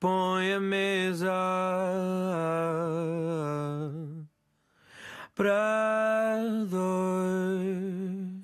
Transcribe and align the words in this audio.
põe 0.00 0.54
a 0.54 0.60
mesa 0.60 1.30
para 5.34 6.38
dois. 6.70 8.40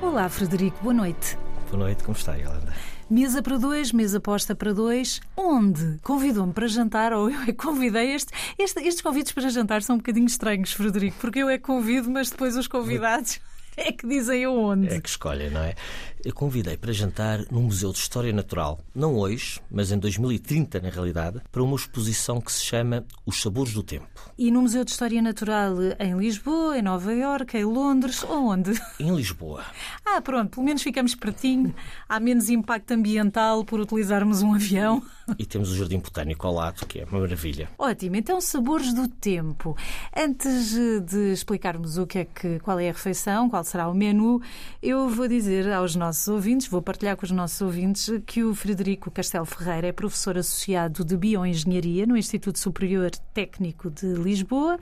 Olá, 0.00 0.28
Frederico, 0.30 0.82
boa 0.82 0.94
noite. 0.94 1.36
Boa 1.70 1.84
noite, 1.84 2.02
como 2.02 2.16
está, 2.16 2.34
Yolanda? 2.36 2.74
Mesa 3.10 3.42
para 3.42 3.58
dois, 3.58 3.90
mesa 3.90 4.20
posta 4.20 4.54
para 4.54 4.72
dois. 4.72 5.20
Onde? 5.36 5.98
Convidou-me 6.02 6.52
para 6.52 6.68
jantar 6.68 7.12
ou 7.12 7.28
eu 7.28 7.40
é 7.42 7.52
convidei? 7.52 8.12
Este, 8.14 8.32
este- 8.56 8.80
estes 8.80 9.02
convites 9.02 9.32
para 9.32 9.48
jantar 9.48 9.82
são 9.82 9.96
um 9.96 9.98
bocadinho 9.98 10.26
estranhos, 10.26 10.72
Frederico, 10.72 11.16
porque 11.20 11.40
eu 11.40 11.48
é 11.48 11.58
convido, 11.58 12.08
mas 12.08 12.30
depois 12.30 12.56
os 12.56 12.68
convidados 12.68 13.40
é 13.90 13.92
que 13.92 14.06
dizem 14.06 14.44
aonde. 14.44 14.88
É 14.88 15.00
que 15.00 15.08
escolhem, 15.08 15.50
não 15.50 15.62
é? 15.62 15.74
Eu 16.22 16.34
convidei 16.34 16.76
para 16.76 16.92
jantar 16.92 17.40
no 17.50 17.62
Museu 17.62 17.92
de 17.92 17.98
História 17.98 18.30
Natural, 18.30 18.78
não 18.94 19.16
hoje, 19.16 19.58
mas 19.70 19.90
em 19.90 19.98
2030, 19.98 20.78
na 20.80 20.90
realidade, 20.90 21.40
para 21.50 21.62
uma 21.62 21.74
exposição 21.74 22.42
que 22.42 22.52
se 22.52 22.62
chama 22.62 23.06
Os 23.24 23.40
Sabores 23.40 23.72
do 23.72 23.82
Tempo. 23.82 24.06
E 24.36 24.50
no 24.50 24.60
Museu 24.60 24.84
de 24.84 24.90
História 24.90 25.22
Natural 25.22 25.74
em 25.98 26.18
Lisboa, 26.18 26.76
em 26.76 26.82
Nova 26.82 27.14
Iorque, 27.14 27.56
em 27.56 27.64
Londres, 27.64 28.22
onde? 28.24 28.78
Em 28.98 29.14
Lisboa. 29.14 29.64
Ah, 30.12 30.20
pronto, 30.20 30.50
pelo 30.50 30.66
menos 30.66 30.82
ficamos 30.82 31.14
pertinho. 31.14 31.72
Há 32.08 32.18
menos 32.18 32.48
impacto 32.48 32.90
ambiental 32.90 33.64
por 33.64 33.78
utilizarmos 33.78 34.42
um 34.42 34.54
avião. 34.54 35.00
E 35.38 35.46
temos 35.46 35.70
o 35.70 35.76
Jardim 35.76 35.98
Botânico 35.98 36.46
ao 36.46 36.54
lado, 36.54 36.86
que 36.86 37.00
é 37.00 37.04
uma 37.04 37.20
maravilha. 37.20 37.68
Ótimo, 37.78 38.16
então 38.16 38.40
sabores 38.40 38.92
do 38.92 39.08
tempo. 39.08 39.76
Antes 40.16 40.74
de 41.04 41.32
explicarmos 41.32 41.98
o 41.98 42.06
que 42.06 42.18
é 42.18 42.24
que, 42.24 42.58
qual 42.60 42.78
é 42.78 42.88
a 42.88 42.92
refeição, 42.92 43.48
qual 43.48 43.64
será 43.64 43.88
o 43.88 43.94
menu, 43.94 44.40
eu 44.82 45.08
vou 45.08 45.28
dizer 45.28 45.70
aos 45.72 45.94
nossos 45.96 46.28
ouvintes, 46.28 46.68
vou 46.68 46.82
partilhar 46.82 47.16
com 47.16 47.24
os 47.24 47.30
nossos 47.30 47.60
ouvintes 47.60 48.10
que 48.26 48.42
o 48.42 48.54
Frederico 48.54 49.10
Castelo 49.10 49.44
Ferreira 49.44 49.88
é 49.88 49.92
professor 49.92 50.36
associado 50.38 51.04
de 51.04 51.16
Bioengenharia 51.16 52.06
no 52.06 52.16
Instituto 52.16 52.58
Superior 52.58 53.10
Técnico 53.34 53.90
de 53.90 54.06
Lisboa, 54.14 54.78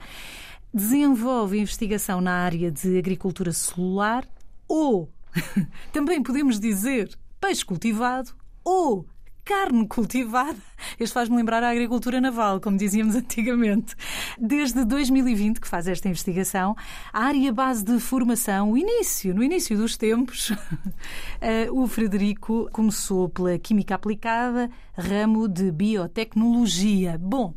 desenvolve 0.73 1.59
investigação 1.59 2.21
na 2.21 2.33
área 2.33 2.71
de 2.71 2.97
agricultura 2.97 3.51
celular 3.51 4.27
ou 4.67 5.09
também 5.91 6.21
podemos 6.21 6.59
dizer 6.59 7.17
peixe 7.39 7.65
cultivado 7.65 8.31
ou 8.63 9.05
carne 9.43 9.87
cultivada. 9.87 10.57
Este 10.99 11.13
faz-me 11.13 11.35
lembrar 11.35 11.63
a 11.63 11.69
agricultura 11.69 12.21
naval, 12.21 12.59
como 12.59 12.77
dizíamos 12.77 13.15
antigamente. 13.17 13.95
Desde 14.37 14.85
2020 14.85 15.59
que 15.59 15.67
faz 15.67 15.87
esta 15.87 16.07
investigação, 16.07 16.75
a 17.11 17.25
área 17.25 17.51
base 17.51 17.83
de 17.83 17.99
formação, 17.99 18.71
o 18.71 18.77
início, 18.77 19.33
no 19.33 19.43
início 19.43 19.77
dos 19.77 19.97
tempos, 19.97 20.51
eh, 21.41 21.67
o 21.71 21.87
Frederico 21.87 22.69
começou 22.71 23.29
pela 23.29 23.57
Química 23.57 23.95
Aplicada, 23.95 24.69
ramo 24.93 25.47
de 25.47 25.71
Biotecnologia. 25.71 27.17
Bom, 27.19 27.53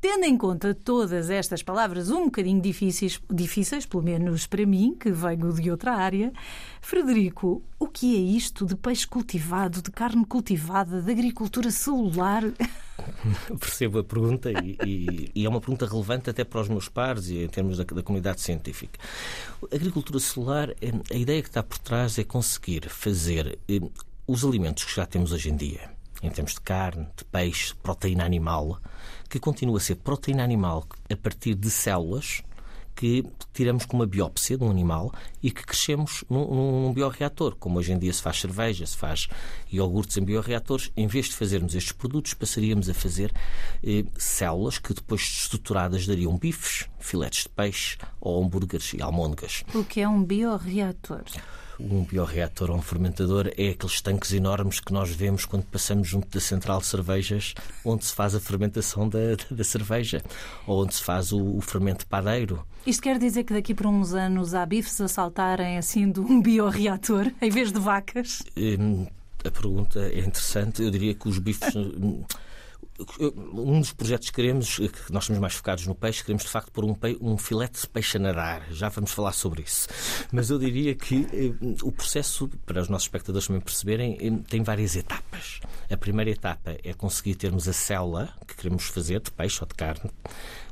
Tendo 0.00 0.24
em 0.24 0.36
conta 0.36 0.74
todas 0.74 1.28
estas 1.28 1.62
palavras 1.62 2.10
um 2.10 2.24
bocadinho 2.24 2.60
difíceis, 2.60 3.20
difíceis, 3.30 3.84
pelo 3.84 4.02
menos 4.02 4.46
para 4.46 4.64
mim, 4.64 4.96
que 4.98 5.10
venho 5.10 5.52
de 5.52 5.70
outra 5.70 5.92
área, 5.94 6.32
Frederico, 6.80 7.62
o 7.78 7.86
que 7.86 8.16
é 8.16 8.18
isto 8.18 8.64
de 8.64 8.74
peixe 8.76 9.06
cultivado, 9.06 9.82
de 9.82 9.90
carne 9.90 10.24
cultivada, 10.24 11.02
de 11.02 11.10
agricultura 11.12 11.70
celular? 11.70 12.42
Percebo 13.60 13.98
a 13.98 14.04
pergunta 14.04 14.50
e, 14.50 14.78
e- 14.86 15.30
e 15.34 15.44
é 15.44 15.48
uma 15.48 15.60
pergunta 15.60 15.86
relevante 15.86 16.30
até 16.30 16.44
para 16.44 16.60
os 16.60 16.68
meus 16.68 16.88
pares 16.88 17.28
e 17.28 17.38
em 17.44 17.48
termos 17.48 17.76
da, 17.78 17.84
da 17.84 18.02
comunidade 18.02 18.40
científica. 18.40 18.98
A 19.70 19.74
agricultura 19.76 20.18
celular, 20.18 20.70
eh, 20.80 20.92
a 21.10 21.16
ideia 21.16 21.42
que 21.42 21.48
está 21.48 21.62
por 21.62 21.78
trás 21.78 22.18
é 22.18 22.24
conseguir 22.24 22.88
fazer 22.88 23.58
eh, 23.68 23.80
os 24.26 24.44
alimentos 24.44 24.84
que 24.84 24.94
já 24.94 25.04
temos 25.06 25.32
hoje 25.32 25.50
em 25.50 25.56
dia, 25.56 25.90
em 26.22 26.30
termos 26.30 26.54
de 26.54 26.60
carne, 26.60 27.06
de 27.16 27.24
peixe, 27.24 27.74
proteína 27.82 28.24
animal, 28.24 28.78
que 29.30 29.38
continua 29.38 29.78
a 29.78 29.80
ser 29.80 29.94
proteína 29.94 30.44
animal 30.44 30.84
a 31.08 31.16
partir 31.16 31.54
de 31.54 31.70
células 31.70 32.42
que 32.94 33.24
tiramos 33.54 33.86
com 33.86 33.96
uma 33.96 34.06
biópsia 34.06 34.58
de 34.58 34.64
um 34.64 34.70
animal 34.70 35.10
e 35.42 35.50
que 35.50 35.64
crescemos 35.64 36.24
num, 36.28 36.46
num, 36.46 36.82
num 36.82 36.92
bioreator. 36.92 37.56
Como 37.56 37.78
hoje 37.78 37.92
em 37.92 37.98
dia 37.98 38.12
se 38.12 38.22
faz 38.22 38.40
cerveja, 38.40 38.86
se 38.86 38.96
faz 38.96 39.28
iogurtes 39.70 40.16
em 40.16 40.24
bioreatores, 40.24 40.90
em 40.96 41.06
vez 41.06 41.26
de 41.26 41.34
fazermos 41.34 41.74
estes 41.74 41.92
produtos, 41.92 42.34
passaríamos 42.34 42.88
a 42.88 42.94
fazer 42.94 43.32
eh, 43.82 44.04
células 44.16 44.78
que 44.78 44.94
depois 44.94 45.20
estruturadas 45.22 46.06
dariam 46.06 46.36
bifes, 46.36 46.88
filetes 46.98 47.44
de 47.44 47.48
peixe 47.48 47.98
ou 48.20 48.42
hambúrgueres 48.42 48.92
e 48.94 49.02
almôndegas. 49.02 49.64
O 49.74 49.84
que 49.84 50.00
é 50.00 50.08
um 50.08 50.22
bioreator? 50.22 51.24
Um 51.82 52.04
bioreator 52.04 52.70
ou 52.70 52.76
um 52.76 52.82
fermentador 52.82 53.50
é 53.56 53.70
aqueles 53.70 54.02
tanques 54.02 54.32
enormes 54.34 54.80
que 54.80 54.92
nós 54.92 55.08
vemos 55.10 55.46
quando 55.46 55.64
passamos 55.64 56.06
junto 56.06 56.28
da 56.28 56.38
central 56.38 56.78
de 56.78 56.86
cervejas, 56.86 57.54
onde 57.82 58.04
se 58.04 58.14
faz 58.14 58.34
a 58.34 58.40
fermentação 58.40 59.08
da, 59.08 59.18
da 59.50 59.64
cerveja, 59.64 60.22
ou 60.66 60.82
onde 60.82 60.94
se 60.94 61.02
faz 61.02 61.32
o, 61.32 61.56
o 61.56 61.60
fermento 61.62 62.06
padeiro. 62.06 62.62
Isto 62.86 63.02
quer 63.02 63.18
dizer 63.18 63.44
que 63.44 63.54
daqui 63.54 63.74
por 63.74 63.86
uns 63.86 64.12
anos 64.12 64.54
há 64.54 64.64
bifes 64.66 65.00
a 65.00 65.08
saltarem 65.30 65.78
assim 65.78 66.10
de 66.10 66.20
um 66.20 66.40
bioreator, 66.42 67.30
em 67.40 67.50
vez 67.50 67.72
de 67.72 67.78
vacas? 67.78 68.42
Hum, 68.56 69.06
A 69.44 69.50
pergunta 69.50 70.00
é 70.00 70.18
interessante. 70.20 70.82
Eu 70.82 70.90
diria 70.90 71.14
que 71.14 71.28
os 71.28 71.38
bifes. 71.38 71.74
hum, 71.76 72.24
Um 73.54 73.80
dos 73.80 73.92
projetos 73.94 74.28
que 74.28 74.34
queremos, 74.36 74.76
que 74.76 75.10
nós 75.12 75.22
estamos 75.24 75.40
mais 75.40 75.54
focados 75.54 75.86
no 75.86 75.94
peixe, 75.94 76.22
queremos 76.22 76.42
de 76.42 76.50
facto 76.50 76.70
pôr 76.70 76.84
um, 76.84 76.94
um 77.20 77.38
filete 77.38 77.80
de 77.80 77.88
peixe 77.88 78.18
a 78.18 78.20
nadar. 78.20 78.66
Já 78.70 78.88
vamos 78.90 79.12
falar 79.12 79.32
sobre 79.32 79.62
isso. 79.62 79.88
Mas 80.30 80.50
eu 80.50 80.58
diria 80.58 80.94
que 80.94 81.16
hum, 81.62 81.76
o 81.82 81.92
processo, 81.92 82.48
para 82.66 82.82
os 82.82 82.88
nossos 82.88 83.06
espectadores 83.06 83.46
também 83.46 83.62
perceberem, 83.62 84.18
hum, 84.20 84.42
tem 84.42 84.62
várias 84.62 84.96
etapas. 84.96 85.60
A 85.90 85.96
primeira 85.96 86.30
etapa 86.30 86.76
é 86.82 86.92
conseguir 86.92 87.36
termos 87.36 87.66
a 87.68 87.72
célula 87.72 88.28
que 88.46 88.56
queremos 88.56 88.84
fazer, 88.84 89.20
de 89.20 89.30
peixe 89.30 89.58
ou 89.62 89.66
de 89.68 89.74
carne. 89.74 90.10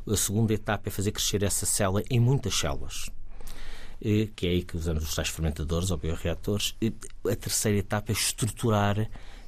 A 0.07 0.17
segunda 0.17 0.53
etapa 0.55 0.89
é 0.89 0.91
fazer 0.91 1.13
crescer 1.13 1.43
essa 1.43 1.65
célula 1.67 2.03
em 2.11 2.19
muitas 2.19 2.55
células 2.55 3.11
eh, 3.11 3.18
que 4.37 4.47
é 4.47 4.51
aí 4.51 4.63
que 4.63 4.77
usamos 4.77 5.05
os 5.05 5.15
tais 5.15 5.29
fermentadores 5.29 5.91
ou 5.91 5.97
bioreatores. 5.99 6.75
E 6.81 6.93
A 7.31 7.37
terceira 7.37 7.79
etapa 7.79 8.13
é 8.13 8.15
estruturar 8.15 8.99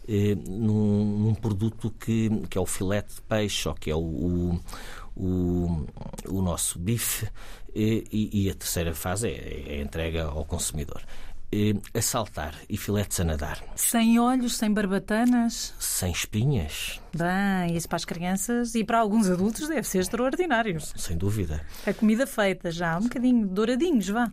eh, 0.08 0.34
num, 0.34 1.18
num 1.18 1.34
produto 1.34 1.90
que, 1.90 2.28
que 2.48 2.58
é 2.58 2.60
o 2.60 2.66
filete 2.66 3.14
de 3.16 3.22
peixe 3.22 3.68
ou 3.68 3.74
que 3.74 3.90
é 3.90 3.94
o, 3.94 3.98
o, 4.00 4.60
o, 5.16 5.86
o 6.28 6.42
nosso 6.42 6.78
bife. 6.78 7.26
eh, 7.74 8.04
E, 8.12 8.44
e 8.46 8.50
a 8.50 8.54
terceira 8.54 8.94
fase 8.94 9.28
é, 9.28 9.74
é 9.76 9.78
a 9.78 9.82
entrega 9.82 10.24
ao 10.24 10.44
consumidor. 10.44 11.02
Eh, 11.52 11.74
A 11.92 12.00
saltar 12.00 12.54
e 12.68 12.76
filetes 12.76 13.18
a 13.18 13.24
nadar, 13.24 13.58
Sem 13.74 14.20
olhos, 14.20 14.56
sem 14.56 14.72
barbatanas? 14.72 15.74
sem 15.80 16.12
espinhas, 16.12 17.00
Bem, 17.16 17.76
isso 17.76 17.88
para 17.88 17.96
as 17.96 18.04
crianças 18.04 18.74
e 18.76 18.84
para 18.84 19.00
alguns 19.00 19.28
adultos 19.28 19.66
deve 19.66 19.82
ser 19.86 19.98
extraordinário. 19.98 20.78
sem 20.96 21.16
dúvida. 21.16 21.60
A 21.84 21.92
comida 21.92 22.24
feita 22.26 22.70
já, 22.70 22.96
um 22.96 23.02
bocadinho 23.02 23.46
douradinhos, 23.48 24.08
vá. 24.08 24.30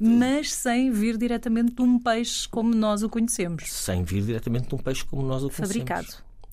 Mas 0.00 0.52
sem 0.52 0.90
vir 0.90 1.16
diretamente 1.16 1.72
de 1.74 1.82
um 1.82 1.98
peixe 2.00 2.48
como 2.48 2.74
nós 2.74 3.02
o 3.02 3.08
conhecemos. 3.08 3.70
Sem 3.72 4.02
vir 4.02 4.22
diretamente 4.22 4.68
de 4.68 4.74
um 4.74 4.78
peixe 4.78 5.04
como 5.04 5.22
nós 5.22 5.42
o 5.42 5.48
conhecemos. 5.48 5.68
Fabricado. 5.68 6.08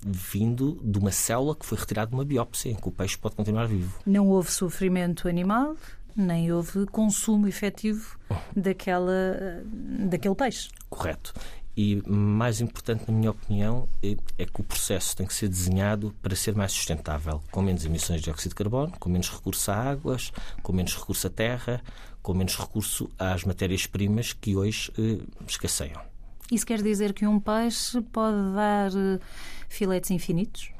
Vindo 0.07 0.79
de 0.83 0.99
uma 0.99 1.11
célula 1.11 1.55
que 1.55 1.65
foi 1.65 1.77
retirada 1.79 2.09
de 2.11 2.15
uma 2.15 2.25
biópsia, 2.25 2.69
em 2.71 2.75
que 2.75 2.87
o 2.87 2.91
peixe 2.91 3.17
pode 3.17 3.35
continuar 3.35 3.65
vivo. 3.67 3.97
Não 4.05 4.27
houve 4.29 4.51
sofrimento 4.51 5.27
animal, 5.27 5.75
nem 6.15 6.51
houve 6.51 6.85
consumo 6.87 7.47
efetivo 7.47 8.17
daquela, 8.55 9.63
daquele 10.09 10.35
peixe. 10.35 10.69
Correto. 10.89 11.33
E 11.77 12.01
mais 12.07 12.61
importante, 12.61 13.03
na 13.05 13.13
minha 13.13 13.31
opinião, 13.31 13.89
é, 14.01 14.15
é 14.37 14.45
que 14.45 14.61
o 14.61 14.63
processo 14.63 15.15
tem 15.15 15.27
que 15.27 15.33
ser 15.33 15.49
desenhado 15.49 16.15
para 16.21 16.33
ser 16.33 16.55
mais 16.55 16.71
sustentável, 16.71 17.43
com 17.51 17.61
menos 17.61 17.83
emissões 17.83 18.21
de 18.21 18.25
dióxido 18.25 18.51
de 18.51 18.55
carbono, 18.55 18.93
com 18.97 19.09
menos 19.09 19.29
recurso 19.29 19.71
a 19.71 19.75
águas, 19.75 20.31
com 20.63 20.71
menos 20.71 20.95
recurso 20.95 21.27
à 21.27 21.29
terra, 21.29 21.81
com 22.21 22.33
menos 22.33 22.55
recurso 22.55 23.09
às 23.19 23.43
matérias-primas 23.43 24.31
que 24.31 24.55
hoje 24.55 24.89
eh, 24.97 25.19
escasseiam. 25.45 26.01
Isso 26.49 26.65
quer 26.65 26.81
dizer 26.81 27.11
que 27.11 27.27
um 27.27 27.41
peixe 27.41 28.01
pode 28.01 28.53
dar 28.53 28.91
eh, 28.91 29.19
filetes 29.67 30.11
infinitos? 30.11 30.74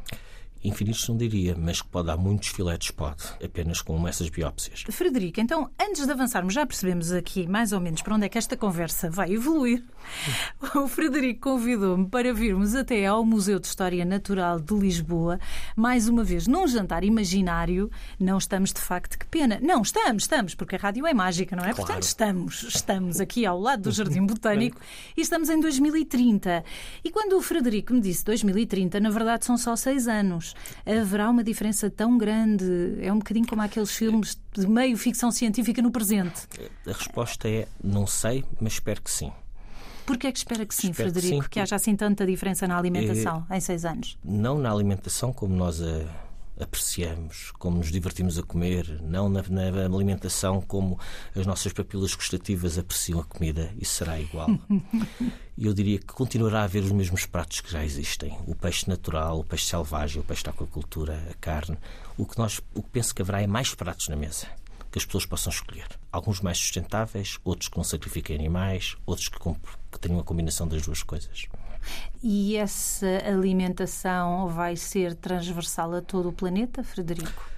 Infinitos 0.66 1.08
não 1.08 1.16
diria, 1.16 1.56
mas 1.58 1.82
que 1.82 1.88
pode 1.88 2.08
dar 2.08 2.18
muitos 2.18 2.50
filetes, 2.50 2.92
pode, 2.92 3.24
apenas 3.44 3.82
com 3.82 4.08
essas 4.08 4.30
biópsias. 4.30 4.84
Frederico, 4.90 5.40
então, 5.40 5.70
antes 5.80 6.06
de 6.06 6.12
avançarmos, 6.12 6.54
já 6.54 6.66
percebemos 6.66 7.12
aqui 7.12 7.48
mais 7.48 7.72
ou 7.72 7.80
menos 7.80 8.02
para 8.02 8.16
onde 8.16 8.26
é 8.26 8.30
que 8.30 8.38
esta 8.38 8.58
conversa 8.58 9.10
vai 9.10 9.34
evoluir. 9.34 9.84
O 10.76 10.88
Frederico 10.88 11.52
convidou-me 11.52 12.08
para 12.08 12.34
virmos 12.34 12.76
até 12.76 13.06
ao 13.06 13.26
Museu 13.26 13.60
de 13.60 13.68
História 13.68 14.04
Natural 14.04 14.60
de 14.60 14.74
Lisboa, 14.74 15.40
mais 15.76 16.08
uma 16.08 16.24
vez 16.24 16.48
num 16.48 16.68
jantar 16.68 17.04
imaginário. 17.04 17.90
Não 18.20 18.38
estamos, 18.38 18.74
de 18.74 18.82
facto, 18.82 19.18
que 19.18 19.26
pena. 19.26 19.60
Não, 19.62 19.82
estamos, 19.82 20.24
estamos, 20.24 20.56
porque 20.56 20.76
a 20.76 20.80
rádio 20.80 21.06
é 21.06 21.14
mágica, 21.14 21.56
não 21.56 21.64
é? 21.64 21.74
Claro. 21.74 21.86
Portanto, 21.86 22.04
estamos, 22.04 22.64
estamos 22.64 23.20
aqui 23.20 23.46
ao 23.46 23.60
lado 23.60 23.84
do 23.84 23.92
Jardim 23.92 24.26
Botânico 24.26 24.80
e 25.16 25.22
estamos 25.22 25.50
em 25.50 25.60
2030. 25.60 26.64
E 27.04 27.12
quando 27.12 27.38
o 27.38 27.42
Frederico 27.42 27.94
me 27.94 28.02
disse 28.02 28.26
2030, 28.26 29.00
na 29.00 29.10
verdade 29.10 29.46
são 29.46 29.58
só 29.58 29.76
seis 29.76 30.08
anos. 30.08 30.55
Haverá 30.86 31.30
uma 31.30 31.44
diferença 31.44 31.90
tão 31.90 32.18
grande? 32.18 32.66
É 33.02 33.12
um 33.12 33.18
bocadinho 33.20 33.48
como 33.48 33.62
aqueles 33.62 33.92
filmes 33.92 34.38
de 34.54 34.68
meio 34.68 34.98
ficção 34.98 35.32
científica 35.32 35.82
no 35.82 35.92
presente. 35.92 36.48
A 36.88 36.92
resposta 36.92 37.48
é 37.50 37.68
não 37.84 38.06
sei, 38.08 38.44
mas 38.60 38.74
espero 38.74 39.02
que 39.02 39.12
sim. 39.12 39.32
Porquê 40.06 40.28
é 40.28 40.32
que 40.32 40.38
espera 40.38 40.66
que 40.66 40.76
sim, 40.76 40.92
Espero 40.92 41.10
que 41.12 41.20
Frederico? 41.20 41.44
sim, 41.46 41.50
Que, 41.50 41.60
haja 41.60 41.76
assim 41.76 41.96
tanta 41.96 42.26
diferença 42.28 42.68
na 42.68 42.78
alimentação 42.78 43.44
É- 43.50 43.58
em 43.58 43.60
seis 43.60 43.84
anos? 43.86 44.18
Não 44.24 44.60
na 44.60 44.72
alimentação 44.72 45.34
como 45.34 45.56
nós 45.56 45.82
a 45.82 46.04
apreciamos, 46.60 47.52
como 47.60 47.78
nos 47.78 47.92
divertimos 47.92 48.38
a 48.38 48.44
comer, 48.44 49.02
não 49.02 49.30
na, 49.30 49.42
na 49.42 49.86
alimentação 49.86 50.62
como 50.62 51.00
as 51.36 51.46
nossas 51.46 51.74
papilas 51.74 52.14
gustativas 52.16 52.78
apreciam 52.78 53.20
a 53.20 53.24
comida. 53.24 53.74
Isso 53.80 53.96
será 53.96 54.20
igual. 54.20 54.50
E 55.58 55.66
eu 55.68 55.74
diria 55.74 56.00
que 56.00 56.08
continuará 56.08 56.62
a 56.62 56.64
haver 56.64 56.84
os 56.84 56.92
mesmos 56.92 57.26
pratos 57.26 57.62
que 57.62 57.72
já 57.72 57.84
existem: 57.84 58.38
o 58.48 58.56
peixe 58.56 58.90
natural, 58.90 59.40
o 59.40 59.44
peixe 59.44 59.66
selvagem, 59.66 60.22
o 60.22 60.26
peixe 60.26 60.44
da 60.44 60.52
aquacultura, 60.52 61.22
a 61.30 61.34
carne. 61.36 61.78
O 62.18 62.26
que, 62.26 62.38
nós, 62.38 62.62
o 62.74 62.82
que 62.82 62.90
penso 62.90 63.14
que 63.14 63.22
haverá 63.22 63.42
é 63.42 63.48
mais 63.48 63.74
pratos 63.74 64.08
na 64.08 64.16
mesa 64.16 64.48
que 64.96 65.00
as 65.00 65.06
pessoas 65.06 65.26
possam 65.26 65.52
escolher. 65.52 65.88
Alguns 66.10 66.40
mais 66.40 66.58
sustentáveis, 66.58 67.38
outros 67.44 67.68
que 67.68 67.76
não 67.76 67.84
sacrifiquem 67.84 68.38
animais, 68.38 68.96
outros 69.06 69.28
que, 69.28 69.38
que 69.38 70.00
tenham 70.00 70.22
a 70.22 70.24
combinação 70.24 70.66
das 70.66 70.84
duas 70.84 71.04
coisas. 71.04 71.48
E 72.24 72.56
essa 72.56 73.08
alimentação 73.28 74.48
vai 74.48 74.76
ser 74.76 75.16
transversal 75.16 75.94
a 75.94 76.02
todo 76.02 76.30
o 76.30 76.34
planeta, 76.34 76.84
Frederico? 76.84 77.50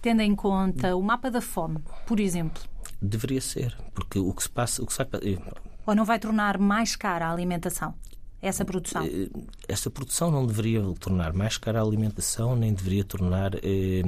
Tendo 0.00 0.20
em 0.20 0.34
conta 0.34 0.96
o 0.96 1.02
mapa 1.02 1.30
da 1.30 1.40
fome, 1.40 1.78
por 2.06 2.18
exemplo. 2.18 2.62
Deveria 3.00 3.40
ser, 3.40 3.76
porque 3.94 4.18
o 4.18 4.32
que 4.32 4.42
se 4.42 4.50
passa, 4.50 4.82
o 4.82 4.86
que 4.86 4.92
se 4.92 5.04
vai, 5.04 5.38
Ou 5.86 5.94
não 5.94 6.04
vai 6.04 6.18
tornar 6.18 6.58
mais 6.58 6.96
cara 6.96 7.26
a 7.26 7.32
alimentação? 7.32 7.94
Essa 8.40 8.64
produção? 8.64 9.04
Eh, 9.04 9.28
esta 9.68 9.88
produção 9.88 10.28
não 10.28 10.44
deveria 10.44 10.82
tornar 10.98 11.32
mais 11.32 11.56
cara 11.56 11.80
a 11.80 11.84
alimentação, 11.84 12.56
nem 12.56 12.74
deveria 12.74 13.04
tornar 13.04 13.54
eh, 13.56 14.02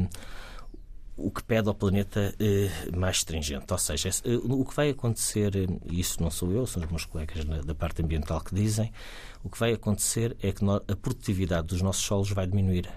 o 1.17 1.31
que 1.31 1.43
pede 1.43 1.69
ao 1.69 1.75
planeta 1.75 2.35
eh, 2.41 2.71
mais 2.97 3.19
stringente. 3.19 3.73
Ou 3.73 3.79
seja, 3.79 4.09
eh, 4.09 4.37
o 4.43 4.65
que 4.65 4.75
vai 4.75 4.91
acontecer, 4.91 5.55
eh, 5.57 5.67
e 5.85 6.01
isso 6.01 6.21
não 6.23 6.31
sou 6.31 6.51
eu, 6.53 6.67
são 6.67 6.83
os 6.83 6.91
meus 6.91 7.05
colegas 7.05 7.45
da 7.45 7.75
parte 7.75 8.03
ambiental 8.03 8.41
que 8.41 8.55
dizem, 8.55 8.93
o 9.43 9.49
que 9.49 9.59
vai 9.59 9.73
acontecer 9.73 10.37
é 10.43 10.53
que 10.53 10.65
a 10.65 10.97
produtividade 10.97 11.69
dos 11.69 11.83
nossos 11.83 12.03
solos 12.03 12.31
vai 12.31 12.47
diminuir. 12.47 12.91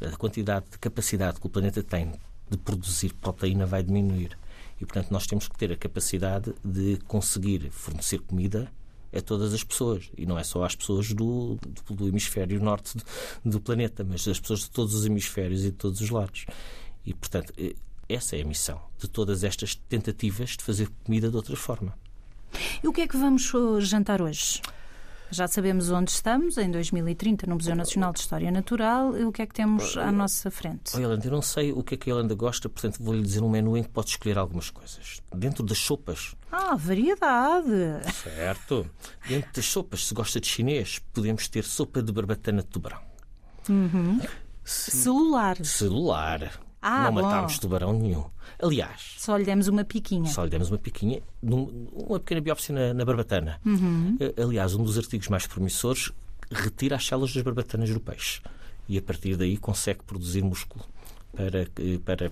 A 0.00 0.16
quantidade 0.16 0.66
de 0.70 0.78
capacidade 0.78 1.40
que 1.40 1.46
o 1.46 1.50
planeta 1.50 1.82
tem 1.82 2.12
de 2.50 2.56
produzir 2.58 3.14
proteína 3.14 3.66
vai 3.66 3.82
diminuir. 3.82 4.38
E, 4.80 4.84
portanto, 4.84 5.10
nós 5.10 5.26
temos 5.26 5.48
que 5.48 5.56
ter 5.56 5.72
a 5.72 5.76
capacidade 5.76 6.52
de 6.64 6.98
conseguir 7.06 7.70
fornecer 7.70 8.18
comida 8.18 8.70
a 9.16 9.20
todas 9.20 9.52
as 9.52 9.62
pessoas. 9.62 10.10
E 10.16 10.26
não 10.26 10.38
é 10.38 10.44
só 10.44 10.64
às 10.64 10.74
pessoas 10.74 11.12
do, 11.12 11.56
do, 11.86 11.94
do 11.94 12.08
hemisfério 12.08 12.60
norte 12.60 12.96
do, 12.96 13.04
do 13.50 13.60
planeta, 13.60 14.04
mas 14.04 14.26
as 14.26 14.40
pessoas 14.40 14.60
de 14.60 14.70
todos 14.70 14.94
os 14.94 15.06
hemisférios 15.06 15.64
e 15.64 15.70
de 15.70 15.76
todos 15.76 16.00
os 16.00 16.10
lados. 16.10 16.46
E, 17.04 17.12
portanto, 17.14 17.52
eh, 17.58 17.74
essa 18.08 18.36
é 18.36 18.42
a 18.42 18.44
missão 18.44 18.80
de 18.98 19.08
todas 19.08 19.42
estas 19.44 19.74
tentativas 19.74 20.50
de 20.50 20.62
fazer 20.64 20.88
comida 21.04 21.30
de 21.30 21.36
outra 21.36 21.56
forma. 21.56 21.94
E 22.82 22.86
o 22.88 22.92
que 22.92 23.00
é 23.02 23.08
que 23.08 23.16
vamos 23.16 23.52
uh, 23.54 23.80
jantar 23.80 24.20
hoje? 24.20 24.60
Já 25.30 25.48
sabemos 25.48 25.88
onde 25.90 26.10
estamos, 26.10 26.58
em 26.58 26.70
2030, 26.70 27.46
no 27.46 27.54
Museu 27.54 27.74
Nacional 27.74 28.12
de 28.12 28.18
História 28.20 28.50
Natural. 28.50 29.16
E 29.16 29.24
o 29.24 29.32
que 29.32 29.40
é 29.40 29.46
que 29.46 29.54
temos 29.54 29.96
à 29.96 30.12
nossa 30.12 30.50
frente? 30.50 30.94
Oh, 30.94 30.98
Yolanda, 30.98 31.26
eu 31.26 31.30
não 31.32 31.40
sei 31.40 31.72
o 31.72 31.82
que 31.82 31.94
é 31.94 31.96
que 31.96 32.10
a 32.10 32.12
Yolanda 32.12 32.34
gosta, 32.34 32.68
portanto 32.68 33.02
vou-lhe 33.02 33.22
dizer 33.22 33.42
um 33.42 33.48
menu 33.48 33.74
em 33.74 33.82
que 33.82 33.88
pode 33.88 34.10
escolher 34.10 34.36
algumas 34.36 34.68
coisas. 34.68 35.22
Dentro 35.34 35.62
das 35.64 35.78
sopas, 35.78 36.34
Ah, 36.52 36.74
variedade! 36.76 37.70
certo? 38.22 38.86
Dentro 39.26 39.50
das 39.54 39.64
sopas, 39.64 40.06
se 40.06 40.12
gosta 40.12 40.38
de 40.38 40.46
chinês, 40.46 40.98
podemos 41.14 41.48
ter 41.48 41.64
sopa 41.64 42.02
de 42.02 42.12
barbatana 42.12 42.60
de 42.60 42.68
tubarão. 42.68 43.00
Celular. 44.64 45.56
Celular. 45.64 46.60
Ah, 46.82 47.04
não 47.04 47.14
bom. 47.14 47.22
matámos 47.22 47.58
tubarão 47.58 47.92
nenhum. 47.92 48.24
Aliás, 48.60 49.14
Só 49.18 49.36
lhe 49.36 49.44
demos 49.44 49.68
uma 49.68 49.84
piquinha. 49.84 50.28
só 50.28 50.42
lhe 50.44 50.50
demos 50.50 50.68
uma 50.70 50.78
piquinha, 50.78 51.22
num- 51.40 51.86
uma 51.92 52.18
pequena 52.18 52.40
biópsia 52.40 52.74
na, 52.74 52.92
na 52.92 53.04
barbatana. 53.04 53.60
Uhum. 53.64 54.16
Eh, 54.20 54.34
Aliás, 54.42 54.74
um 54.74 54.82
dos 54.82 54.98
artigos 54.98 55.28
mais 55.28 55.46
promissores 55.46 56.10
retira 56.50 56.96
as 56.96 57.06
células 57.06 57.32
das 57.32 57.42
barbatanas 57.42 57.88
do 57.90 58.00
peixe 58.00 58.40
e 58.88 58.98
a 58.98 59.02
partir 59.02 59.36
daí 59.36 59.56
consegue 59.56 60.02
produzir 60.02 60.42
músculo 60.42 60.84
para, 61.34 61.62
eh, 61.62 61.98
para 62.04 62.30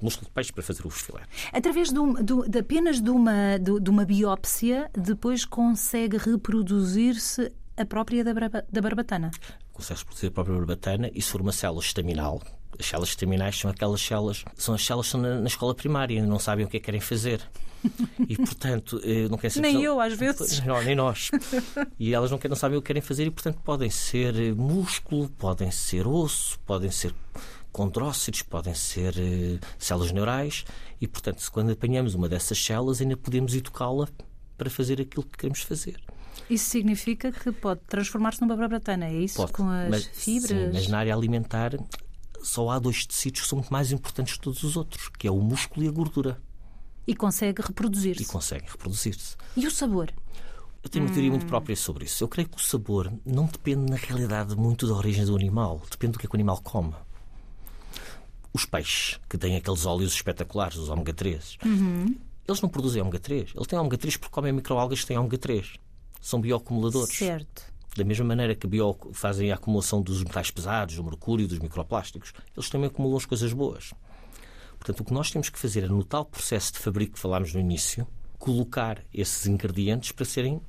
músculo 0.00 0.26
de 0.28 0.32
peixe 0.32 0.50
para 0.52 0.62
fazer 0.62 0.86
os 0.86 0.94
filetes. 1.00 1.28
Através 1.52 1.90
de, 1.92 1.98
um- 1.98 2.14
do- 2.14 2.48
de 2.48 2.58
apenas 2.58 3.00
de 3.02 3.10
uma, 3.10 3.58
de, 3.58 3.78
de 3.80 3.90
uma 3.90 4.04
biópsia, 4.06 4.90
depois 4.96 5.44
consegue 5.44 6.16
reproduzir-se 6.16 7.52
a 7.76 7.84
própria 7.84 8.22
da, 8.24 8.32
da 8.32 8.80
barbatana. 8.80 9.30
Consegue 9.72 10.04
produzir 10.04 10.26
a 10.28 10.30
própria 10.30 10.56
barbatana 10.56 11.10
e 11.14 11.20
se 11.22 11.30
for 11.30 11.40
uma 11.40 11.52
célula 11.52 11.80
estaminal, 11.80 12.42
as 12.78 12.86
células 12.86 13.10
estaminais 13.10 13.58
são 13.58 13.70
aquelas 13.70 14.00
células, 14.00 14.44
são 14.56 14.74
as 14.74 14.84
células 14.84 15.06
que 15.06 15.16
estão 15.16 15.20
na, 15.20 15.40
na 15.40 15.46
escola 15.46 15.74
primária, 15.74 16.24
não 16.24 16.38
sabem 16.38 16.64
o 16.64 16.68
que 16.68 16.76
é 16.76 16.80
que 16.80 16.86
querem 16.86 17.00
fazer. 17.00 17.40
E, 18.28 18.36
portanto, 18.36 19.00
eh, 19.02 19.26
não 19.28 19.38
querem 19.38 19.50
saber. 19.50 19.72
Nem 19.72 19.82
eu, 19.82 20.00
às 20.00 20.12
vezes. 20.12 20.60
Não, 20.64 20.82
nem 20.82 20.94
nós. 20.94 21.30
E 21.98 22.12
elas 22.12 22.30
não, 22.30 22.38
querem, 22.38 22.50
não 22.50 22.56
sabem 22.56 22.78
o 22.78 22.82
que 22.82 22.88
querem 22.88 23.02
fazer 23.02 23.26
e, 23.26 23.30
portanto, 23.30 23.58
podem 23.64 23.88
ser 23.88 24.36
eh, 24.36 24.52
músculo, 24.52 25.28
podem 25.30 25.70
ser 25.70 26.06
osso, 26.06 26.58
podem 26.60 26.90
ser 26.90 27.14
condrócitos, 27.72 28.42
podem 28.42 28.74
ser 28.74 29.14
eh, 29.16 29.58
células 29.78 30.12
neurais 30.12 30.64
e, 31.00 31.06
portanto, 31.06 31.40
se 31.40 31.50
quando 31.50 31.70
apanhamos 31.70 32.14
uma 32.14 32.28
dessas 32.28 32.62
células, 32.62 33.00
ainda 33.00 33.16
podemos 33.16 33.54
educá-la 33.54 34.08
para 34.58 34.68
fazer 34.68 35.00
aquilo 35.00 35.24
que 35.24 35.38
queremos 35.38 35.62
fazer. 35.62 35.96
Isso 36.48 36.68
significa 36.68 37.32
que 37.32 37.52
pode 37.52 37.80
transformar-se 37.86 38.40
numa 38.40 38.56
barbatana, 38.56 39.06
é 39.06 39.14
isso? 39.14 39.36
Pode. 39.36 39.52
Com 39.52 39.68
as 39.68 39.88
mas, 39.88 40.04
fibras? 40.06 40.48
Sim, 40.50 40.70
mas 40.72 40.88
na 40.88 40.98
área 40.98 41.14
alimentar 41.14 41.72
só 42.42 42.70
há 42.70 42.78
dois 42.78 43.06
tecidos 43.06 43.40
que 43.42 43.46
são 43.48 43.58
muito 43.58 43.72
mais 43.72 43.92
importantes 43.92 44.34
que 44.34 44.40
todos 44.40 44.62
os 44.62 44.76
outros, 44.76 45.08
que 45.18 45.26
é 45.26 45.30
o 45.30 45.40
músculo 45.40 45.84
e 45.84 45.88
a 45.88 45.92
gordura. 45.92 46.40
E 47.06 47.14
consegue 47.14 47.60
E 47.60 47.64
reproduzir-se. 47.66 48.24
conseguem 48.26 48.68
reproduzir-se. 48.68 49.36
E 49.56 49.66
o 49.66 49.70
sabor? 49.70 50.12
Eu 50.82 50.88
tenho 50.88 51.04
uma 51.04 51.12
teoria 51.12 51.30
muito 51.30 51.46
própria 51.46 51.76
sobre 51.76 52.04
isso. 52.04 52.22
Eu 52.24 52.28
creio 52.28 52.48
que 52.48 52.56
o 52.56 52.60
sabor 52.60 53.12
não 53.24 53.46
depende, 53.46 53.90
na 53.90 53.96
realidade, 53.96 54.56
muito 54.56 54.86
da 54.86 54.94
origem 54.94 55.24
do 55.24 55.34
animal. 55.36 55.82
Depende 55.90 56.12
do 56.14 56.18
que 56.18 56.26
é 56.26 56.28
que 56.28 56.34
o 56.34 56.38
animal 56.38 56.60
come. 56.62 56.94
Os 58.52 58.64
peixes, 58.64 59.20
que 59.28 59.36
têm 59.38 59.56
aqueles 59.56 59.86
óleos 59.86 60.12
espetaculares, 60.12 60.76
os 60.76 60.88
ômega 60.88 61.12
3, 61.12 61.58
eles 62.48 62.60
não 62.60 62.68
produzem 62.68 63.00
ômega 63.02 63.18
3. 63.20 63.52
Eles 63.54 63.66
têm 63.66 63.78
ômega 63.78 63.96
3 63.98 64.16
porque 64.16 64.32
comem 64.34 64.52
microalgas 64.52 65.00
que 65.00 65.06
têm 65.06 65.18
ômega 65.18 65.38
3. 65.38 65.74
São 66.20 66.40
bioacumuladores. 66.40 67.16
Certo. 67.16 67.69
Da 67.96 68.04
mesma 68.04 68.24
maneira 68.24 68.54
que 68.54 68.66
bio 68.66 68.96
fazem 69.12 69.50
a 69.50 69.56
acumulação 69.56 70.00
dos 70.00 70.22
metais 70.22 70.50
pesados, 70.50 70.96
do 70.96 71.04
mercúrio, 71.04 71.48
dos 71.48 71.58
microplásticos, 71.58 72.32
eles 72.56 72.70
também 72.70 72.88
acumulam 72.88 73.16
as 73.16 73.26
coisas 73.26 73.52
boas. 73.52 73.92
Portanto, 74.78 75.00
o 75.00 75.04
que 75.04 75.12
nós 75.12 75.30
temos 75.30 75.50
que 75.50 75.58
fazer 75.58 75.84
é, 75.84 75.88
no 75.88 76.04
tal 76.04 76.24
processo 76.24 76.72
de 76.72 76.78
fabrico 76.78 77.14
que 77.14 77.18
falámos 77.18 77.52
no 77.52 77.60
início, 77.60 78.06
colocar 78.38 79.04
esses 79.12 79.46
ingredientes 79.46 80.12
para 80.12 80.24
serem 80.24 80.60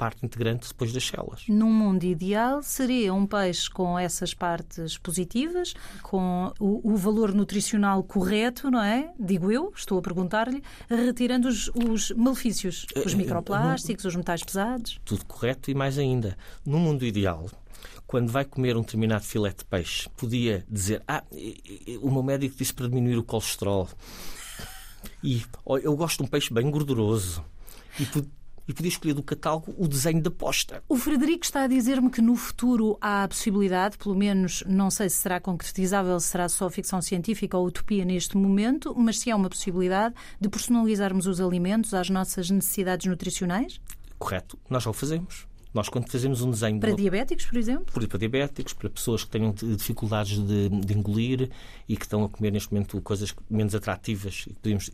parte 0.00 0.24
integrante 0.24 0.68
depois 0.68 0.92
das 0.92 1.06
células. 1.06 1.44
Num 1.46 1.70
mundo 1.70 2.04
ideal, 2.04 2.62
seria 2.62 3.12
um 3.12 3.26
peixe 3.26 3.68
com 3.70 3.98
essas 3.98 4.32
partes 4.32 4.96
positivas, 4.96 5.74
com 6.02 6.50
o, 6.58 6.92
o 6.92 6.96
valor 6.96 7.34
nutricional 7.34 8.02
correto, 8.02 8.70
não 8.70 8.82
é? 8.82 9.12
Digo 9.20 9.52
eu, 9.52 9.72
estou 9.76 9.98
a 9.98 10.02
perguntar-lhe, 10.02 10.62
retirando 10.88 11.48
os, 11.48 11.68
os 11.74 12.10
malefícios, 12.12 12.86
os 13.04 13.12
Eh, 13.12 13.16
microplásticos, 13.16 14.06
os 14.06 14.16
metais 14.16 14.42
pesados. 14.42 14.98
Tudo 15.04 15.24
correto 15.26 15.70
e 15.70 15.74
mais 15.74 15.98
ainda. 15.98 16.36
No 16.64 16.78
mundo 16.78 17.04
ideal, 17.04 17.50
quando 18.06 18.32
vai 18.32 18.44
comer 18.44 18.76
um 18.76 18.80
determinado 18.80 19.24
filete 19.24 19.58
de 19.58 19.64
peixe, 19.66 20.08
podia 20.16 20.64
dizer: 20.68 21.02
Ah, 21.06 21.22
o 22.00 22.10
meu 22.10 22.22
médico 22.22 22.56
disse 22.56 22.72
para 22.72 22.88
diminuir 22.88 23.18
o 23.18 23.22
colesterol. 23.22 23.86
E 25.22 25.42
ó, 25.66 25.76
eu 25.78 25.94
gosto 25.94 26.18
de 26.18 26.24
um 26.24 26.26
peixe 26.26 26.52
bem 26.52 26.70
gorduroso. 26.70 27.44
E, 27.98 28.06
e 28.70 28.72
podia 28.72 28.88
escolher 28.88 29.14
do 29.14 29.22
catálogo 29.22 29.74
o 29.76 29.88
desenho 29.88 30.22
da 30.22 30.30
posta. 30.30 30.80
O 30.88 30.96
Frederico 30.96 31.44
está 31.44 31.64
a 31.64 31.66
dizer-me 31.66 32.08
que 32.08 32.22
no 32.22 32.36
futuro 32.36 32.96
há 33.00 33.24
a 33.24 33.28
possibilidade, 33.28 33.98
pelo 33.98 34.14
menos 34.14 34.62
não 34.66 34.90
sei 34.90 35.10
se 35.10 35.16
será 35.16 35.40
concretizável, 35.40 36.18
se 36.20 36.28
será 36.28 36.48
só 36.48 36.70
ficção 36.70 37.02
científica 37.02 37.58
ou 37.58 37.66
utopia 37.66 38.04
neste 38.04 38.36
momento, 38.36 38.94
mas 38.96 39.18
se 39.18 39.30
há 39.30 39.34
uma 39.36 39.48
possibilidade 39.50 40.14
de 40.40 40.48
personalizarmos 40.48 41.26
os 41.26 41.40
alimentos 41.40 41.92
às 41.94 42.08
nossas 42.08 42.48
necessidades 42.48 43.06
nutricionais? 43.06 43.80
Correto? 44.18 44.56
Nós 44.68 44.84
já 44.84 44.90
o 44.90 44.92
fazemos. 44.92 45.48
Nós, 45.72 45.88
quando 45.88 46.10
fazemos 46.10 46.42
um 46.42 46.50
desenho 46.50 46.74
de 46.74 46.80
Para 46.80 46.92
diabéticos, 46.94 47.46
por 47.46 47.56
exemplo? 47.56 47.84
para 48.08 48.18
diabéticos, 48.18 48.72
para 48.72 48.90
pessoas 48.90 49.22
que 49.22 49.30
tenham 49.30 49.52
de- 49.52 49.76
dificuldades 49.76 50.36
de, 50.44 50.68
de 50.68 50.98
engolir 50.98 51.48
e 51.88 51.96
que 51.96 52.04
estão 52.04 52.24
a 52.24 52.28
comer 52.28 52.50
neste 52.50 52.72
momento 52.72 53.00
coisas 53.02 53.32
menos 53.48 53.72
atrativas 53.72 54.46
e 54.48 54.54
que 54.54 54.60
podemos 54.60 54.90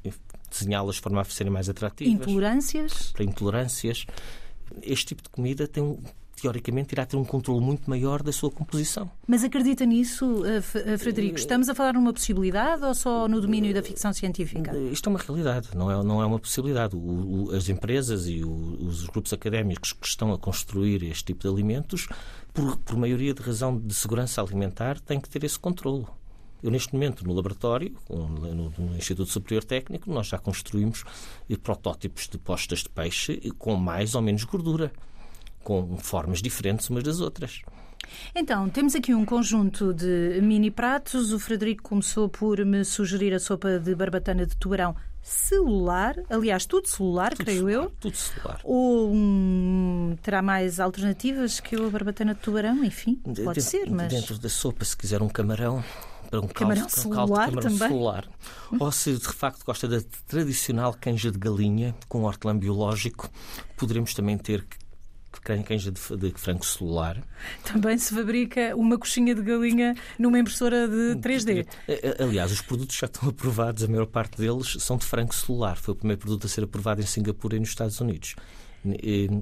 desenhá-las 0.51 0.97
de 0.97 1.01
forma 1.03 1.21
a 1.21 1.25
serem 1.25 1.53
mais 1.53 1.69
atrativas. 1.69 2.13
Intolerâncias? 2.15 3.13
Para 3.13 3.25
intolerâncias. 3.25 4.07
Este 4.83 5.07
tipo 5.07 5.23
de 5.23 5.29
comida 5.29 5.67
tem, 5.69 5.83
um- 5.83 5.99
teoricamente, 6.41 6.93
irá 6.93 7.07
ter 7.07 7.17
um 7.17 7.25
controle 7.25 7.61
muito 7.65 7.89
maior 7.89 8.23
da 8.23 8.31
sua 8.33 8.51
composição. 8.51 9.11
Mas 9.27 9.43
acredita 9.43 9.87
nisso, 9.87 10.45
eh, 10.45 10.59
eh, 10.93 10.99
Frederico? 10.99 11.39
Estamos 11.39 11.69
a 11.69 11.75
falar 11.75 11.95
numa 11.95 12.13
possibilidade 12.13 12.85
ou 12.85 12.95
só 12.95 13.27
no 13.27 13.41
domínio 13.41 13.73
da 13.73 13.83
ficção 13.83 14.13
científica? 14.13 14.77
Isto 14.93 15.09
é 15.09 15.11
uma 15.11 15.19
realidade, 15.19 15.69
não 15.75 15.91
é, 15.91 16.03
não 16.05 16.21
é 16.21 16.27
uma 16.27 16.39
possibilidade. 16.39 16.95
O, 16.95 16.99
o, 17.49 17.55
as 17.55 17.69
empresas 17.71 18.27
e 18.29 18.45
o, 18.45 18.51
os 18.87 19.07
grupos 19.07 19.33
académicos 19.33 19.93
que 19.95 20.07
estão 20.07 20.33
a 20.33 20.39
construir 20.39 21.03
este 21.05 21.25
tipo 21.25 21.43
de 21.43 21.49
alimentos, 21.49 22.07
por, 22.53 22.77
por 22.79 22.97
maioria 22.99 23.33
de 23.33 23.41
razão 23.43 23.79
de 23.79 23.95
segurança 23.95 24.43
alimentar, 24.43 25.01
têm 25.01 25.19
que 25.21 25.29
ter 25.31 25.43
esse 25.45 25.59
controle. 25.59 26.05
Eu, 26.67 26.73
neste 26.73 26.93
momento, 26.93 27.25
no 27.25 27.33
laboratório, 27.33 27.97
no, 28.11 28.71
no 28.77 28.97
Instituto 28.97 29.31
Superior 29.31 29.63
Técnico, 29.63 30.11
nós 30.13 30.27
já 30.27 30.37
construímos 30.37 31.05
eh, 31.49 31.57
protótipos 31.57 32.27
de 32.27 32.39
postas 32.39 32.81
de 32.81 32.89
peixe 32.89 33.41
com 33.57 33.77
mais 33.77 34.17
ou 34.17 34.21
menos 34.21 34.43
gordura, 34.43 34.93
com 35.63 35.97
formas 35.97 36.43
diferentes 36.43 36.91
umas 36.91 37.05
das 37.05 37.21
outras. 37.21 37.63
Então, 38.35 38.69
temos 38.69 38.97
aqui 38.97 39.15
um 39.15 39.25
conjunto 39.25 39.95
de 39.95 40.41
mini 40.43 40.73
pratos. 40.73 41.33
O 41.33 41.39
Frederico 41.39 41.85
começou 41.85 42.29
por 42.29 42.59
me 42.65 42.85
sugerir 42.85 43.33
a 43.33 43.39
sopa 43.39 43.79
de 43.79 43.95
barbatana 43.95 44.45
de 44.45 44.57
tubarão 44.57 44.97
celular, 45.23 46.15
aliás, 46.31 46.67
tudo 46.67 46.87
celular, 46.87 47.31
tudo 47.31 47.45
creio 47.45 47.67
celular, 47.67 47.85
eu. 47.85 47.93
Tudo 48.01 48.17
celular. 48.17 48.61
Ou 48.63 49.13
terá 50.23 50.41
mais 50.41 50.79
alternativas 50.79 51.59
que 51.59 51.75
a 51.75 51.91
barbatana 51.91 52.33
de 52.35 52.41
tubarão, 52.41 52.85
enfim, 52.85 53.21
pode 53.45 53.61
ser, 53.61 53.91
mas. 53.91 54.13
Dentro 54.13 54.39
da 54.39 54.49
sopa, 54.49 54.85
se 54.85 54.97
quiser 54.97 55.21
um 55.23 55.29
camarão, 55.29 55.83
para 56.27 56.41
um 56.41 56.49
camarão 56.49 56.83
caldo, 56.83 56.93
celular 56.93 57.17
caldo 57.17 57.33
de 57.33 57.51
camarão 57.51 57.63
também? 57.63 57.89
celular. 57.89 58.29
Ou 58.79 58.93
se 58.93 59.13
de 59.13 59.29
facto 59.29 59.65
gosta 59.65 59.89
da 59.89 60.01
tradicional 60.27 60.95
canja 61.01 61.31
de 61.31 61.39
galinha 61.39 61.95
com 62.09 62.23
hortelã 62.23 62.57
biológico, 62.57 63.31
poderemos 63.77 64.15
também 64.15 64.37
ter 64.37 64.67
canja 65.65 65.93
de, 65.93 66.01
de 66.17 66.33
frango 66.37 66.65
celular. 66.65 67.23
Também 67.65 67.97
se 67.99 68.15
fabrica 68.15 68.75
uma 68.75 68.99
coxinha 68.99 69.35
de 69.35 69.43
galinha 69.43 69.95
numa 70.19 70.39
impressora 70.39 70.89
de 70.89 71.17
3D. 71.21 71.67
Aliás, 72.19 72.51
os 72.51 72.61
produtos 72.61 72.97
já 72.97 73.07
estão 73.07 73.29
aprovados, 73.31 73.85
a 73.85 73.89
maior 73.89 74.07
parte 74.07 74.39
deles 74.39 74.77
são 74.81 74.97
de 74.97 75.05
frango 75.05 75.35
celular. 75.35 75.77
Foi 75.77 75.93
o 75.93 75.97
primeiro 75.97 76.21
produto 76.21 76.47
a 76.47 76.49
ser 76.49 76.65
aprovado 76.65 77.01
em 77.01 77.07
Singapura 77.07 77.57
e 77.57 77.61
nos 77.61 77.69
Estados 77.69 78.01
Unidos. 78.01 78.35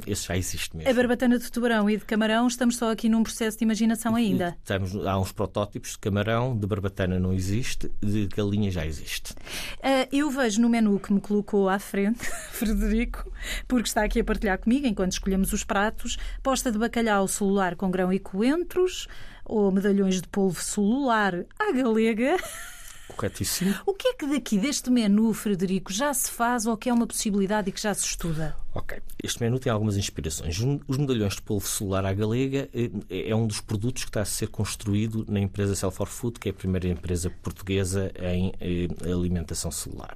Esse 0.07 0.29
já 0.29 0.37
existe 0.37 0.77
mesmo. 0.77 0.91
A 0.91 0.95
barbatana 0.95 1.39
de 1.39 1.51
tubarão 1.51 1.89
e 1.89 1.97
de 1.97 2.05
camarão, 2.05 2.47
estamos 2.47 2.77
só 2.77 2.91
aqui 2.91 3.09
num 3.09 3.23
processo 3.23 3.59
de 3.59 3.65
imaginação 3.65 4.15
ainda. 4.15 4.57
Estamos, 4.61 4.95
há 5.07 5.19
uns 5.19 5.33
protótipos 5.33 5.93
de 5.93 5.99
camarão, 5.99 6.57
de 6.57 6.67
barbatana 6.67 7.19
não 7.19 7.33
existe, 7.33 7.91
de 8.01 8.27
galinha 8.27 8.71
já 8.71 8.87
existe. 8.87 9.33
Uh, 9.33 10.09
eu 10.13 10.31
vejo 10.31 10.61
no 10.61 10.69
menu 10.69 10.99
que 10.99 11.13
me 11.13 11.21
colocou 11.21 11.69
à 11.69 11.79
frente, 11.79 12.25
Frederico, 12.53 13.31
porque 13.67 13.89
está 13.89 14.05
aqui 14.05 14.21
a 14.21 14.25
partilhar 14.25 14.59
comigo 14.59 14.87
enquanto 14.87 15.13
escolhemos 15.13 15.53
os 15.53 15.65
pratos, 15.65 16.17
posta 16.43 16.71
de 16.71 16.79
bacalhau 16.79 17.27
celular 17.29 17.77
com 17.77 17.91
grão 17.91 18.13
e 18.13 18.19
coentros, 18.19 19.09
ou 19.45 19.71
medalhões 19.71 20.21
de 20.21 20.29
polvo 20.29 20.61
celular 20.63 21.45
à 21.59 21.73
galega. 21.73 22.37
Corretíssimo. 23.09 23.75
O 23.85 23.93
que 23.93 24.09
é 24.09 24.15
que 24.15 24.27
daqui 24.27 24.59
deste 24.59 24.91
menu, 24.91 25.33
Frederico, 25.35 25.93
já 25.93 26.13
se 26.15 26.31
faz 26.31 26.67
ou 26.67 26.77
que 26.77 26.89
é 26.89 26.93
uma 26.93 27.07
possibilidade 27.07 27.69
e 27.69 27.73
que 27.73 27.81
já 27.81 27.93
se 27.93 28.05
estuda? 28.07 28.57
Ok. 28.75 28.99
Este 29.23 29.43
menu 29.43 29.59
tem 29.59 29.71
algumas 29.71 29.97
inspirações. 29.97 30.59
Os 30.89 30.97
medalhões 30.97 31.35
de 31.35 31.43
polvo 31.43 31.67
celular 31.67 32.05
à 32.05 32.13
galega 32.13 32.69
eh, 32.73 32.91
é 33.29 33.35
um 33.35 33.47
dos 33.47 33.61
produtos 33.61 34.05
que 34.05 34.11
está 34.11 34.23
a 34.23 34.25
ser 34.25 34.49
construído 34.49 35.25
na 35.29 35.39
empresa 35.39 35.77
Cell 35.77 35.91
for 35.91 36.09
Food, 36.09 36.41
que 36.41 36.49
é 36.49 36.51
a 36.51 36.55
primeira 36.55 36.89
empresa 36.89 37.31
portuguesa 37.31 38.11
em 38.19 38.53
eh, 38.61 39.13
alimentação 39.13 39.71
celular. 39.71 40.15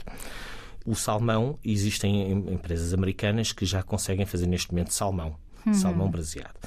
O 0.86 0.94
salmão, 0.94 1.58
existem 1.62 2.32
empresas 2.32 2.94
americanas 2.94 3.52
que 3.52 3.66
já 3.66 3.82
conseguem 3.82 4.24
fazer 4.24 4.46
neste 4.46 4.72
momento 4.72 4.94
salmão, 4.94 5.36
hum. 5.66 5.74
salmão 5.74 6.10
braseado. 6.10 6.58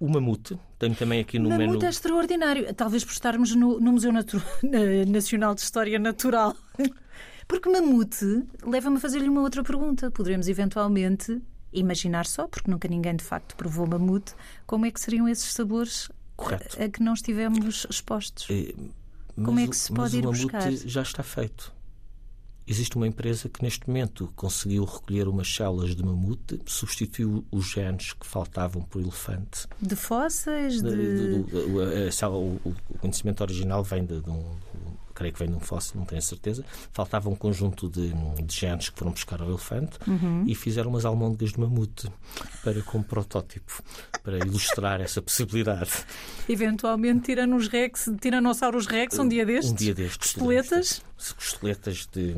O 0.00 0.08
mamute, 0.08 0.58
tenho 0.78 0.94
também 0.94 1.20
aqui 1.20 1.38
no 1.38 1.44
mamute 1.44 1.58
menu. 1.58 1.68
Mamute 1.72 1.86
é 1.86 1.88
extraordinário. 1.88 2.74
Talvez 2.74 3.04
por 3.04 3.12
estarmos 3.12 3.54
no, 3.54 3.78
no 3.80 3.92
Museu 3.92 4.12
Natu... 4.12 4.42
Nacional 5.08 5.54
de 5.54 5.60
História 5.60 5.98
Natural. 5.98 6.54
Porque 7.46 7.68
mamute 7.68 8.44
leva-me 8.64 8.96
a 8.96 9.00
fazer-lhe 9.00 9.28
uma 9.28 9.42
outra 9.42 9.62
pergunta. 9.62 10.10
Poderemos 10.10 10.48
eventualmente 10.48 11.40
imaginar 11.72 12.24
só, 12.24 12.46
porque 12.46 12.70
nunca 12.70 12.88
ninguém 12.88 13.16
de 13.16 13.24
facto 13.24 13.56
provou 13.56 13.86
mamute, 13.86 14.32
como 14.66 14.86
é 14.86 14.90
que 14.90 15.00
seriam 15.00 15.28
esses 15.28 15.52
sabores 15.52 16.08
Correto. 16.36 16.80
a, 16.80 16.84
a 16.84 16.88
que 16.88 17.02
não 17.02 17.14
estivemos 17.14 17.86
expostos? 17.90 18.46
É, 18.48 18.72
como 19.42 19.58
é 19.58 19.66
que 19.66 19.76
se 19.76 19.92
pode 19.92 20.18
ir 20.18 20.22
buscar? 20.22 20.70
já 20.70 21.02
está 21.02 21.22
feito. 21.22 21.72
Existe 22.66 22.96
uma 22.96 23.06
empresa 23.06 23.48
que 23.48 23.62
neste 23.62 23.86
momento 23.86 24.32
conseguiu 24.34 24.84
recolher 24.84 25.28
umas 25.28 25.54
células 25.54 25.94
de 25.94 26.02
mamute, 26.02 26.58
substituiu 26.64 27.44
os 27.50 27.66
genes 27.70 28.14
que 28.14 28.26
faltavam 28.26 28.82
por 28.82 29.02
elefante. 29.02 29.66
De 29.80 29.94
fósseis? 29.94 30.80
De... 30.80 30.90
de, 30.90 31.42
de, 31.44 32.10
de 32.10 32.24
o, 32.24 32.60
o, 32.64 32.98
conhecimento 33.00 33.42
original 33.42 33.84
vem 33.84 34.04
de, 34.04 34.14
um, 34.14 34.56
creio 35.14 35.32
que 35.32 35.38
vem 35.38 35.48
de 35.48 35.54
um 35.54 35.60
fóssil, 35.60 35.96
não 35.96 36.04
tenho 36.04 36.20
certeza. 36.20 36.64
Faltava 36.92 37.28
um 37.28 37.36
conjunto 37.36 37.88
de, 37.88 38.12
de 38.42 38.54
genes 38.54 38.88
que 38.88 38.98
foram 38.98 39.12
buscar 39.12 39.40
ao 39.40 39.48
elefante 39.48 39.98
uhum. 40.06 40.44
e 40.46 40.54
fizeram 40.54 40.90
umas 40.90 41.04
almôndegas 41.04 41.52
de 41.52 41.60
mamute 41.60 42.08
para 42.62 42.82
como 42.82 43.04
protótipo, 43.04 43.82
para 44.22 44.38
ilustrar 44.38 45.00
essa 45.00 45.22
possibilidade. 45.22 45.90
Eventualmente 46.48 47.26
Tiranos 47.26 47.68
Rex, 47.68 48.10
Tiranossauros 48.20 48.86
Rex, 48.86 49.18
um 49.18 49.28
dia 49.28 49.46
destes? 49.46 49.72
Um 49.72 49.74
dia 49.74 49.94
destes. 49.94 50.32
Costeletas? 50.32 51.02
Costeletas 51.36 52.08
de 52.12 52.34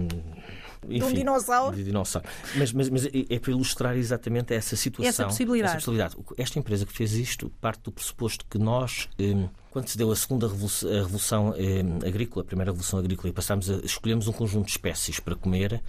enfim, 0.89 0.99
de 0.99 1.05
um 1.05 1.13
dinossauro. 1.13 1.77
De 1.77 1.85
dinossauro. 1.85 2.29
Mas, 2.55 2.73
mas, 2.73 2.89
mas, 2.89 3.07
é 3.07 3.39
para 3.39 3.51
ilustrar 3.51 3.97
exatamente 3.97 4.55
essa 4.55 4.77
situação. 4.77 5.09
Essa 5.09 5.25
possibilidade. 5.25 5.69
essa 5.69 5.77
possibilidade. 5.77 6.17
Esta 6.37 6.59
empresa 6.59 6.87
que 6.87 6.93
fez 6.93 7.13
isto 7.15 7.51
parte 7.61 7.83
do 7.83 7.93
pressuposto 7.93 8.45
que 8.49 8.59
nós, 8.59 9.09
hum, 9.19 9.49
quando 9.71 9.89
se 9.89 9.99
deu 9.99 10.11
a 10.11 10.17
segunda 10.17 10.49
revolução, 10.49 10.91
a 10.91 10.95
revolução 10.95 11.49
hum, 11.51 11.99
agrícola, 12.07 12.45
a 12.45 12.47
primeira 12.47 12.71
revolução 12.71 12.99
agrícola, 12.99 13.29
e 13.29 13.33
passámos 13.33 13.71
a 13.71 13.77
escolhemos 13.77 14.29
um 14.29 14.33
conjunto 14.33 14.67
de 14.67 14.73
espécies 14.73 15.21
para 15.21 15.35
comer 15.35 15.83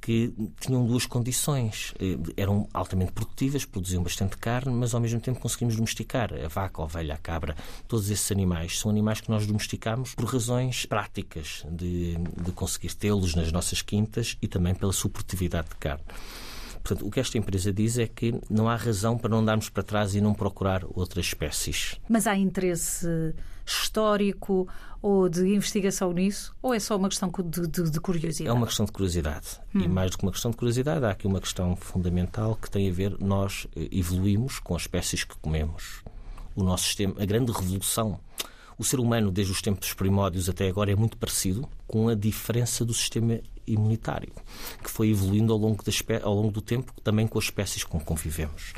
que 0.00 0.32
tinham 0.60 0.86
duas 0.86 1.06
condições. 1.06 1.94
Eh, 2.00 2.16
eram 2.36 2.68
altamente 2.72 3.12
produtivas, 3.12 3.64
produziam 3.64 4.02
bastante 4.02 4.36
carne, 4.36 4.72
mas 4.72 4.94
ao 4.94 5.00
mesmo 5.00 5.20
tempo 5.20 5.38
conseguimos 5.38 5.76
domesticar 5.76 6.32
a 6.32 6.48
vaca, 6.48 6.80
a 6.80 6.84
ovelha, 6.84 7.14
a 7.14 7.18
cabra. 7.18 7.54
Todos 7.86 8.10
esses 8.10 8.30
animais 8.32 8.78
são 8.78 8.90
animais 8.90 9.20
que 9.20 9.30
nós 9.30 9.46
domesticamos 9.46 10.14
por 10.14 10.24
razões 10.24 10.86
práticas 10.86 11.64
de, 11.70 12.16
de 12.16 12.52
conseguir 12.52 12.94
tê-los 12.94 13.34
nas 13.34 13.52
nossas 13.52 13.82
quintas 13.82 14.36
e 14.40 14.48
também 14.48 14.74
pela 14.74 14.92
sua 14.92 15.10
produtividade 15.10 15.68
de 15.68 15.76
carne. 15.76 16.04
Portanto, 16.82 17.06
o 17.06 17.10
que 17.10 17.20
esta 17.20 17.36
empresa 17.36 17.72
diz 17.72 17.98
é 17.98 18.06
que 18.06 18.34
não 18.48 18.68
há 18.68 18.74
razão 18.74 19.16
para 19.18 19.30
não 19.30 19.44
darmos 19.44 19.68
para 19.68 19.82
trás 19.82 20.14
e 20.14 20.20
não 20.20 20.32
procurar 20.32 20.82
outras 20.94 21.26
espécies. 21.26 22.00
Mas 22.08 22.26
há 22.26 22.36
interesse 22.36 23.34
histórico 23.64 24.68
ou 25.02 25.28
de 25.28 25.46
investigação 25.54 26.12
nisso? 26.12 26.54
Ou 26.62 26.74
é 26.74 26.80
só 26.80 26.96
uma 26.96 27.08
questão 27.08 27.30
de, 27.44 27.66
de, 27.66 27.90
de 27.90 28.00
curiosidade? 28.00 28.48
É 28.48 28.52
uma 28.52 28.66
questão 28.66 28.86
de 28.86 28.92
curiosidade. 28.92 29.60
Hum. 29.74 29.80
E 29.80 29.88
mais 29.88 30.10
do 30.10 30.18
que 30.18 30.24
uma 30.24 30.32
questão 30.32 30.50
de 30.50 30.56
curiosidade, 30.56 31.04
há 31.04 31.10
aqui 31.10 31.26
uma 31.26 31.40
questão 31.40 31.74
fundamental 31.76 32.56
que 32.56 32.70
tem 32.70 32.88
a 32.88 32.92
ver, 32.92 33.16
nós 33.20 33.66
eh, 33.76 33.88
evoluímos 33.92 34.58
com 34.58 34.74
as 34.74 34.82
espécies 34.82 35.24
que 35.24 35.36
comemos. 35.38 36.02
O 36.54 36.62
nosso 36.62 36.84
sistema, 36.84 37.14
a 37.18 37.24
grande 37.24 37.52
revolução 37.52 38.18
o 38.80 38.84
ser 38.84 38.98
humano, 38.98 39.30
desde 39.30 39.52
os 39.52 39.60
tempos 39.60 39.92
primórdios 39.92 40.48
até 40.48 40.66
agora, 40.66 40.90
é 40.90 40.96
muito 40.96 41.14
parecido, 41.18 41.68
com 41.86 42.08
a 42.08 42.14
diferença 42.14 42.82
do 42.82 42.94
sistema 42.94 43.38
imunitário, 43.66 44.32
que 44.82 44.90
foi 44.90 45.10
evoluindo 45.10 45.52
ao 45.52 45.58
longo, 45.58 45.84
ao 46.22 46.34
longo 46.34 46.50
do 46.50 46.62
tempo, 46.62 46.90
também 47.04 47.26
com 47.26 47.38
as 47.38 47.44
espécies 47.44 47.84
com 47.84 47.98
que 47.98 48.06
convivemos. 48.06 48.72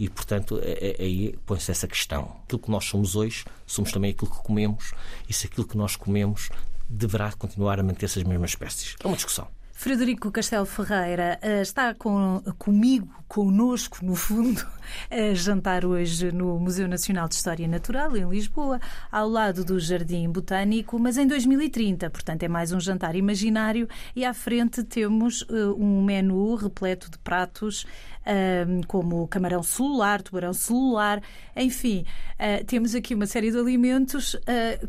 E, 0.00 0.08
portanto, 0.08 0.58
é, 0.62 0.96
é, 0.98 1.02
aí 1.02 1.38
põe-se 1.44 1.70
essa 1.70 1.86
questão. 1.86 2.40
Aquilo 2.44 2.58
que 2.58 2.70
nós 2.70 2.86
somos 2.86 3.14
hoje, 3.14 3.44
somos 3.66 3.92
também 3.92 4.12
aquilo 4.12 4.30
que 4.30 4.42
comemos, 4.42 4.94
e 5.28 5.32
se 5.32 5.46
aquilo 5.46 5.66
que 5.66 5.76
nós 5.76 5.94
comemos 5.94 6.48
deverá 6.88 7.30
continuar 7.32 7.78
a 7.78 7.82
manter-se 7.82 8.18
as 8.18 8.24
mesmas 8.24 8.52
espécies. 8.52 8.96
É 8.98 9.06
uma 9.06 9.14
discussão. 9.14 9.46
Frederico 9.80 10.30
Castelo 10.30 10.66
Ferreira 10.66 11.38
eh, 11.40 11.62
está 11.62 11.94
com, 11.94 12.42
comigo, 12.58 13.08
conosco, 13.26 14.04
no 14.04 14.14
fundo, 14.14 14.62
a 15.10 15.34
jantar 15.34 15.86
hoje 15.86 16.30
no 16.30 16.60
Museu 16.60 16.86
Nacional 16.86 17.26
de 17.26 17.36
História 17.36 17.66
Natural, 17.66 18.14
em 18.14 18.28
Lisboa, 18.28 18.78
ao 19.10 19.26
lado 19.26 19.64
do 19.64 19.80
Jardim 19.80 20.28
Botânico, 20.28 20.98
mas 20.98 21.16
em 21.16 21.26
2030. 21.26 22.10
Portanto, 22.10 22.42
é 22.42 22.48
mais 22.48 22.72
um 22.72 22.78
jantar 22.78 23.16
imaginário 23.16 23.88
e 24.14 24.22
à 24.22 24.34
frente 24.34 24.84
temos 24.84 25.40
uh, 25.48 25.74
um 25.78 26.04
menu 26.04 26.56
repleto 26.56 27.10
de 27.10 27.16
pratos 27.16 27.84
uh, 28.26 28.86
como 28.86 29.26
camarão 29.28 29.62
celular, 29.62 30.20
tubarão 30.20 30.52
celular, 30.52 31.22
enfim, 31.56 32.04
uh, 32.34 32.62
temos 32.66 32.94
aqui 32.94 33.14
uma 33.14 33.26
série 33.26 33.50
de 33.50 33.56
alimentos 33.56 34.36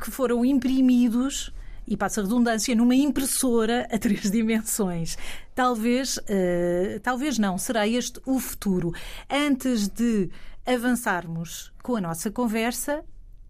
que 0.04 0.12
foram 0.12 0.44
imprimidos 0.44 1.54
e 1.88 1.98
passa 1.98 2.22
a 2.22 2.24
redundância, 2.24 2.76
numa 2.76 2.96
impressora 2.96 3.88
a 3.92 3.98
três 3.98 4.30
dimensões. 4.32 5.18
Talvez, 5.54 6.18
uh, 6.18 7.00
talvez 7.02 7.38
não, 7.38 7.58
será 7.58 7.88
este 7.88 8.20
o 8.26 8.40
futuro. 8.40 8.94
Antes 9.30 9.88
de 9.88 10.30
avançarmos 10.66 11.72
com 11.82 11.96
a 11.96 12.02
nossa 12.02 12.30
conversa 12.32 13.04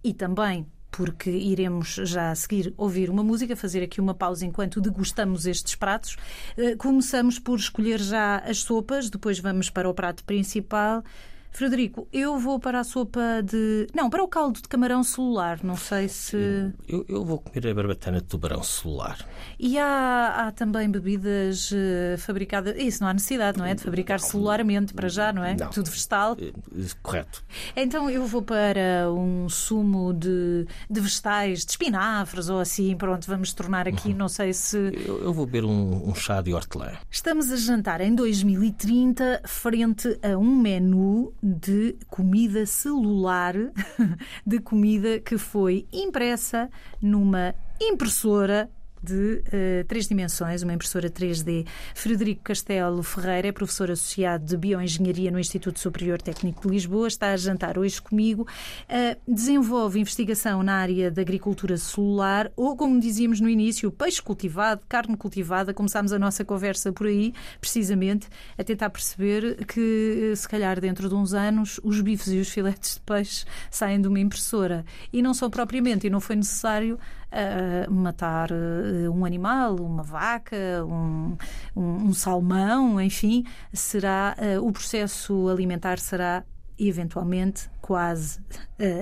e 0.04 0.14
também 0.14 0.66
porque 0.92 1.30
iremos 1.30 1.96
já 2.04 2.32
a 2.32 2.36
seguir 2.36 2.74
ouvir 2.76 3.10
uma 3.10 3.24
música, 3.24 3.56
fazer 3.56 3.82
aqui 3.82 4.02
uma 4.02 4.14
pausa 4.14 4.46
enquanto 4.46 4.82
degustamos 4.82 5.46
estes 5.46 5.74
pratos. 5.74 6.18
Uh, 6.58 6.76
começamos 6.78 7.40
por 7.40 7.58
escolher 7.58 8.00
já 8.00 8.40
as 8.40 8.60
sopas, 8.60 9.10
depois 9.10 9.40
vamos 9.40 9.70
para 9.70 9.90
o 9.90 9.94
prato 9.94 10.24
principal. 10.26 11.02
Frederico, 11.52 12.08
eu 12.14 12.40
vou 12.40 12.60
para 12.60 12.80
a 12.80 12.84
sopa 12.84 13.44
de. 13.44 13.86
Não, 13.94 14.10
para 14.10 14.24
o 14.24 14.28
caldo 14.28 14.62
de 14.62 14.68
camarão 14.70 15.04
celular. 15.04 15.60
Não 15.62 15.76
sei 15.76 16.08
se. 16.08 16.72
Eu, 16.88 17.06
eu 17.08 17.26
vou 17.26 17.40
comer 17.40 17.68
a 17.68 17.74
barbatana 17.74 18.22
de 18.22 18.24
tubarão 18.24 18.64
celular. 18.64 19.18
E 19.60 19.78
há, 19.78 20.48
há 20.48 20.52
também 20.52 20.90
bebidas 20.90 21.72
eh, 21.74 22.16
fabricadas. 22.18 22.76
Isso 22.78 23.04
não 23.04 23.10
há 23.10 23.14
necessidade, 23.14 23.58
não 23.58 23.66
é? 23.66 23.76
De 23.76 23.84
fabricar 23.84 24.20
celularmente 24.20 24.94
para 24.94 25.10
já, 25.10 25.34
não 25.34 25.44
é? 25.44 25.56
Não. 25.56 25.70
Tudo 25.70 25.92
vegetal. 25.92 26.38
Eh, 26.40 26.54
eh, 26.78 26.88
Correto. 27.04 27.44
Então 27.76 28.10
eu 28.10 28.26
vou 28.26 28.42
para 28.42 29.12
um 29.12 29.50
sumo 29.50 30.14
de, 30.14 30.66
de 30.90 31.02
vegetais, 31.02 31.66
de 31.66 31.72
espinafres 31.72 32.50
ou 32.50 32.60
assim. 32.60 32.96
Pronto, 32.96 33.28
vamos 33.28 33.52
tornar 33.54 33.90
aqui, 33.90 34.14
não 34.14 34.30
sei 34.30 34.54
se. 34.54 34.78
Eu, 35.06 35.22
eu 35.22 35.34
vou 35.34 35.46
beber 35.46 35.66
um, 35.66 36.10
um 36.10 36.16
chá 36.16 36.42
de 36.42 36.54
hortelã. 36.54 36.94
Estamos 37.10 37.52
a 37.52 37.58
jantar 37.58 38.00
em 38.00 38.16
2030 38.16 39.42
frente 39.46 40.18
a 40.24 40.38
um 40.38 40.56
menu 40.56 41.34
de 41.42 41.98
comida 42.08 42.66
celular, 42.66 43.56
de 44.46 44.60
comida 44.60 45.20
que 45.20 45.38
foi 45.38 45.88
impressa 45.92 46.70
numa 47.02 47.56
impressora 47.80 48.70
de 49.02 49.44
eh, 49.52 49.84
três 49.88 50.08
dimensões, 50.08 50.62
uma 50.62 50.74
impressora 50.74 51.10
3D. 51.10 51.66
Frederico 51.96 52.44
Castelo 52.44 53.02
Ferreira 53.04 53.48
é 53.48 53.52
professor 53.52 53.90
associado 53.90 54.46
de 54.46 54.58
Bioengenharia 54.58 55.32
no 55.32 55.40
Instituto 55.40 55.80
Superior 55.80 56.22
Técnico 56.22 56.68
de 56.68 56.74
Lisboa, 56.74 57.08
está 57.08 57.32
a 57.32 57.38
jantar 57.38 57.78
hoje 57.78 58.02
comigo. 58.02 58.48
Eh, 58.88 59.18
desenvolve 59.28 60.00
investigação 60.00 60.62
na 60.62 60.76
área 60.76 61.10
da 61.10 61.22
agricultura 61.22 61.78
celular 61.78 62.52
ou, 62.56 62.76
como 62.76 63.00
dizíamos 63.00 63.40
no 63.40 63.50
início, 63.50 63.92
peixe 63.92 64.22
cultivado, 64.22 64.82
carne 64.88 65.18
cultivada. 65.18 65.74
Começámos 65.74 66.14
a 66.14 66.20
nossa 66.20 66.46
conversa 66.46 66.92
por 66.92 67.08
aí, 67.08 67.34
precisamente, 67.60 68.28
a 68.58 68.64
tentar 68.64 68.90
perceber 68.90 69.66
que, 69.66 70.32
eh, 70.32 70.36
se 70.36 70.48
calhar, 70.48 70.80
dentro 70.80 71.10
de 71.10 71.16
uns 71.16 71.34
anos, 71.34 71.80
os 71.84 72.00
bifes 72.02 72.28
e 72.28 72.40
os 72.40 72.50
filetes 72.50 72.96
de 72.96 73.02
peixe 73.02 73.46
saem 73.70 74.02
de 74.02 74.08
uma 74.08 74.20
impressora 74.20 74.86
e 75.12 75.22
não 75.22 75.34
são 75.34 75.50
propriamente, 75.50 76.08
e 76.08 76.10
não 76.10 76.20
foi 76.20 76.36
necessário 76.36 77.00
uh, 77.32 77.92
matar 77.92 78.52
uh, 78.52 79.12
um 79.12 79.26
animal, 79.26 79.76
uma 79.76 80.04
vaca, 80.04 80.86
um, 80.86 81.38
um, 81.76 82.08
um 82.08 82.14
salmão, 82.14 83.00
enfim, 83.02 83.46
será 83.74 84.36
uh, 84.38 84.66
o 84.66 84.72
processo 84.72 85.48
alimentar 85.50 86.00
será 86.00 86.44
eventualmente 86.78 87.70
quase 87.80 88.40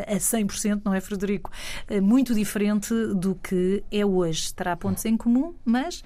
a 0.05 0.17
100%, 0.17 0.81
não 0.83 0.93
é, 0.93 0.99
Frederico? 0.99 1.49
Muito 2.01 2.33
diferente 2.33 2.93
do 3.15 3.35
que 3.35 3.81
é 3.89 4.05
hoje. 4.05 4.53
Terá 4.53 4.75
pontos 4.75 5.05
em 5.05 5.15
comum, 5.15 5.55
mas 5.63 6.03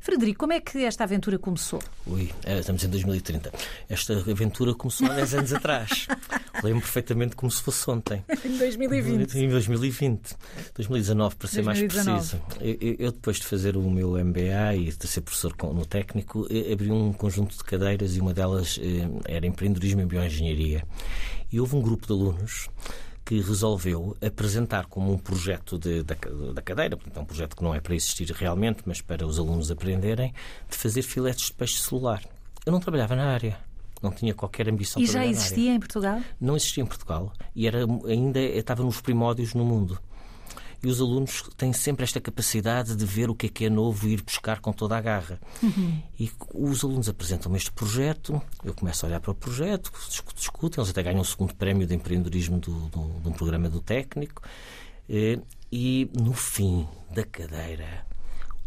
Frederico, 0.00 0.40
como 0.40 0.54
é 0.54 0.60
que 0.60 0.82
esta 0.84 1.04
aventura 1.04 1.38
começou? 1.38 1.78
Ui, 2.06 2.30
é, 2.44 2.58
estamos 2.58 2.82
em 2.82 2.88
2030. 2.88 3.52
Esta 3.86 4.14
aventura 4.18 4.74
começou 4.74 5.06
há 5.06 5.14
10 5.14 5.34
anos 5.34 5.52
atrás. 5.52 6.08
Lembro 6.64 6.80
perfeitamente 6.80 7.36
como 7.36 7.50
se 7.50 7.62
fosse 7.62 7.88
ontem. 7.90 8.24
Em 8.44 8.56
2020. 8.56 9.38
Em 9.38 9.48
2020. 9.48 10.36
2019, 10.74 11.36
para 11.36 11.48
ser 11.48 11.62
2019. 11.62 12.10
mais 12.10 12.30
preciso. 12.30 12.42
Eu, 12.60 12.96
eu, 12.98 13.12
depois 13.12 13.36
de 13.36 13.46
fazer 13.46 13.76
o 13.76 13.90
meu 13.90 14.12
MBA 14.12 14.76
e 14.76 14.90
de 14.90 15.06
ser 15.06 15.20
professor 15.20 15.54
no 15.62 15.84
técnico, 15.84 16.46
eh, 16.50 16.72
abri 16.72 16.90
um 16.90 17.12
conjunto 17.12 17.56
de 17.56 17.64
cadeiras 17.64 18.16
e 18.16 18.20
uma 18.20 18.32
delas 18.32 18.80
eh, 18.82 19.08
era 19.26 19.46
empreendedorismo 19.46 20.00
e 20.00 20.06
bioengenharia. 20.06 20.82
E 21.52 21.60
houve 21.60 21.76
um 21.76 21.82
grupo 21.82 22.06
de 22.06 22.12
alunos 22.12 22.68
que 23.24 23.40
resolveu 23.40 24.16
apresentar 24.24 24.86
como 24.86 25.12
um 25.12 25.18
projeto 25.18 25.78
de- 25.78 26.02
da, 26.02 26.16
da 26.54 26.62
cadeira, 26.62 26.96
portanto, 26.96 27.16
é 27.16 27.20
um 27.20 27.24
projeto 27.24 27.54
que 27.56 27.62
não 27.62 27.74
é 27.74 27.80
para 27.80 27.94
existir 27.94 28.28
realmente, 28.32 28.82
mas 28.86 29.00
para 29.00 29.26
os 29.26 29.38
alunos 29.38 29.70
aprenderem, 29.70 30.34
de 30.68 30.76
fazer 30.76 31.02
filetes 31.02 31.46
de 31.46 31.52
peixe 31.52 31.80
celular. 31.80 32.22
Eu 32.66 32.72
não 32.72 32.80
trabalhava 32.80 33.14
na 33.14 33.26
área. 33.32 33.56
Não 34.02 34.10
tinha 34.10 34.32
qualquer 34.32 34.66
ambição 34.68 35.00
E 35.02 35.04
já 35.06 35.26
existia 35.26 35.74
em 35.74 35.78
Portugal? 35.78 36.20
não 36.40 36.56
existia 36.56 36.82
em 36.82 36.86
Portugal 36.86 37.32
e 37.54 37.66
era, 37.66 37.80
ainda 38.08 38.40
estava 38.40 38.82
nos 38.82 38.98
primórdios 39.00 39.52
no 39.52 39.62
mundo. 39.62 40.00
E 40.82 40.88
os 40.88 41.00
alunos 41.00 41.42
têm 41.58 41.72
sempre 41.74 42.04
esta 42.04 42.20
capacidade 42.20 42.96
de 42.96 43.04
ver 43.04 43.28
o 43.28 43.34
que 43.34 43.46
é 43.46 43.48
que 43.50 43.64
é 43.66 43.70
novo 43.70 44.08
e 44.08 44.12
ir 44.14 44.22
buscar 44.22 44.60
com 44.60 44.72
toda 44.72 44.96
a 44.96 45.00
garra. 45.00 45.38
E 46.18 46.30
os 46.54 46.82
alunos 46.82 47.08
apresentam-me 47.08 47.58
este 47.58 47.70
projeto, 47.70 48.40
eu 48.64 48.72
começo 48.72 49.04
a 49.04 49.08
olhar 49.08 49.20
para 49.20 49.30
o 49.30 49.34
projeto, 49.34 49.92
discu- 50.08 50.34
discutem, 50.34 50.80
eles 50.80 50.90
até 50.90 51.02
ganham 51.02 51.20
o 51.20 51.24
segundo 51.24 51.54
prémio 51.54 51.86
de 51.86 51.94
empreendedorismo 51.94 52.58
do, 52.58 52.72
do- 52.88 53.20
de 53.20 53.28
um 53.28 53.32
programa 53.32 53.68
do 53.68 53.80
técnico. 53.80 54.42
Eh, 55.08 55.38
E 55.72 56.10
no 56.20 56.32
fim 56.32 56.88
da 57.14 57.24
cadeira, 57.24 58.04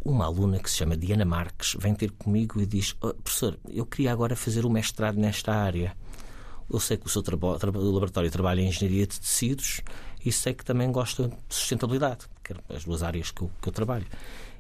uma 0.06 0.24
aluna 0.26 0.60
que 0.60 0.70
se 0.72 0.78
chama 0.78 0.96
Diana 0.96 1.26
Marques 1.26 1.76
vem 1.78 1.94
ter 1.94 2.12
comigo 2.12 2.62
e 2.62 2.66
diz: 2.66 2.96
"Oh, 3.02 3.14
Professor, 3.14 3.60
eu 3.70 3.86
queria 3.86 4.12
agora 4.14 4.36
fazer 4.38 4.66
o 4.66 4.70
mestrado 4.70 5.18
nesta 5.18 5.54
área. 5.54 5.98
Eu 6.74 6.80
sei 6.80 6.98
que 6.98 7.06
o 7.06 7.10
seu 7.10 7.22
traba- 7.22 7.58
laboratório 7.62 8.32
trabalha 8.32 8.60
em 8.60 8.68
engenharia 8.68 9.06
de 9.08 9.20
tecidos 9.20 9.82
e 10.26 10.32
sei 10.32 10.54
que 10.56 10.66
também 10.66 10.92
gosta 10.92 11.28
de 11.28 11.36
sustentabilidade, 11.48 12.26
que 12.44 12.52
eram 12.54 12.64
as 12.70 12.84
duas 12.84 13.04
áreas 13.04 13.30
que 13.32 13.44
eu, 13.44 13.52
que 13.62 13.70
eu 13.70 13.74
trabalho. 13.74 14.06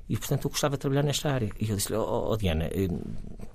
E, 0.07 0.17
portanto, 0.17 0.45
eu 0.45 0.51
gostava 0.51 0.75
de 0.75 0.81
trabalhar 0.81 1.01
nesta 1.01 1.31
área. 1.31 1.49
E 1.59 1.69
eu 1.69 1.75
disse-lhe, 1.77 1.95
oh, 1.97 2.27
oh, 2.29 2.35
Diana, 2.37 2.65
eh, 2.65 2.89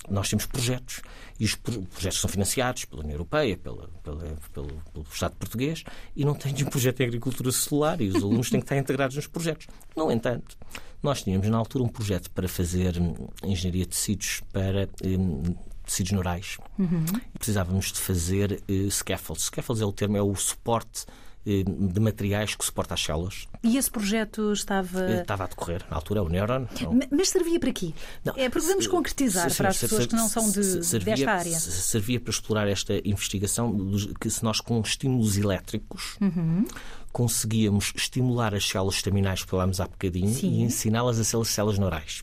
nós 0.08 0.30
temos 0.30 0.46
projetos 0.46 1.02
e 1.38 1.44
os 1.44 1.54
pro- 1.54 1.82
projetos 1.82 2.18
são 2.20 2.28
financiados 2.28 2.86
pela 2.86 3.02
União 3.02 3.14
Europeia, 3.14 3.56
pela, 3.58 3.86
pela- 4.02 4.24
pelo, 4.54 4.68
pelo 4.92 5.06
Estado 5.12 5.34
português 5.36 5.84
e 6.16 6.24
não 6.24 6.34
tens 6.34 6.60
um 6.62 6.64
projeto 6.64 7.00
em 7.00 7.06
agricultura 7.06 7.52
celular 7.52 8.00
e 8.00 8.08
os 8.08 8.16
alunos 8.16 8.48
têm 8.48 8.60
que 8.60 8.64
estar 8.64 8.78
integrados 8.78 9.14
nos 9.14 9.26
projetos. 9.26 9.66
No 9.94 10.10
entanto, 10.10 10.56
nós 11.02 11.22
tínhamos 11.22 11.46
na 11.48 11.58
altura 11.58 11.84
um 11.84 11.88
projeto 11.88 12.30
para 12.30 12.48
fazer 12.48 12.98
hum, 12.98 13.28
engenharia 13.44 13.82
de 13.84 13.90
tecidos 13.90 14.40
para 14.50 14.88
hum, 15.04 15.42
tecidos 15.88 16.12
neurais. 16.12 16.56
E 16.78 17.38
precisávamos 17.38 17.92
de 17.92 17.98
fazer 17.98 18.62
eh, 18.68 18.88
scaffolds. 18.90 19.44
Scaffolds 19.46 19.82
é 19.82 19.86
o 19.86 19.92
termo, 19.92 20.16
é 20.16 20.22
o 20.22 20.34
suporte 20.36 21.04
eh, 21.46 21.64
de 21.64 21.98
materiais 22.00 22.54
que 22.54 22.64
suporta 22.64 22.94
as 22.94 23.02
células. 23.02 23.46
E 23.62 23.76
esse 23.76 23.90
projeto 23.90 24.52
estava. 24.52 25.00
Eh, 25.10 25.20
Estava 25.22 25.44
a 25.44 25.46
decorrer 25.46 25.84
na 25.90 25.96
altura, 25.96 26.22
o 26.22 26.28
Neuron. 26.28 26.60
Ma- 26.92 27.06
Mas 27.10 27.30
servia 27.30 27.58
para 27.58 27.72
quê? 27.72 27.92
Não, 28.24 28.34
é 28.36 28.48
vamos 28.48 28.84
se- 28.84 28.88
concretizar 28.90 29.52
para 29.56 29.68
as 29.70 29.78
pessoas 29.78 30.06
que 30.06 30.14
não 30.14 30.28
são 30.28 30.50
de, 30.50 30.62
se- 30.62 30.84
servia- 30.84 31.14
desta 31.16 31.32
área. 31.32 31.58
se- 31.58 31.70
Servia 31.82 32.20
para 32.20 32.30
explorar 32.30 32.68
esta 32.68 32.94
investigação 33.08 33.74
que 34.20 34.28
se 34.30 34.44
nós 34.44 34.60
com 34.60 34.80
estímulos 34.80 35.36
elétricos 35.38 36.16
Uhum. 36.20 36.64
conseguíamos 37.12 37.92
estimular 37.96 38.54
as 38.54 38.68
células 38.68 38.96
estaminais 38.96 39.42
que 39.42 39.50
falámos 39.50 39.80
há 39.80 39.86
bocadinho 39.86 40.32
Sim. 40.34 40.48
Uhum. 40.48 40.54
e 40.54 40.62
ensiná-las 40.62 41.18
a 41.18 41.24
ser 41.24 41.42
células 41.46 41.78
neurais, 41.78 42.22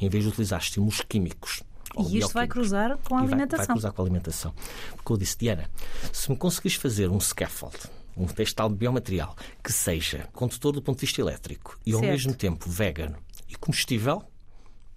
em 0.00 0.08
vez 0.08 0.24
de 0.24 0.30
utilizar 0.30 0.60
estímulos 0.60 1.00
químicos. 1.08 1.62
E 1.98 2.18
isto 2.18 2.32
vai 2.32 2.46
cruzar 2.46 2.96
com 2.98 3.14
a 3.16 3.18
vai- 3.18 3.28
alimentação. 3.28 3.66
Vai, 3.66 3.74
cruzar 3.74 3.92
com 3.92 4.02
a 4.02 4.04
alimentação. 4.04 4.54
Porque 4.96 5.12
eu 5.12 5.16
disse, 5.16 5.36
Diana, 5.38 5.70
se 6.12 6.30
me 6.30 6.36
conseguires 6.36 6.76
fazer 6.76 7.08
um 7.10 7.20
scaffold, 7.20 7.76
um 8.16 8.26
textal 8.26 8.68
de 8.68 8.76
biomaterial, 8.76 9.36
que 9.62 9.72
seja 9.72 10.28
condutor 10.32 10.72
do 10.72 10.82
ponto 10.82 10.96
de 10.98 11.06
vista 11.06 11.20
elétrico 11.20 11.78
e 11.84 11.92
ao 11.92 12.00
Certo. 12.00 12.12
mesmo 12.12 12.34
tempo 12.34 12.68
vegan 12.70 13.14
e 13.48 13.54
combustível, 13.56 14.22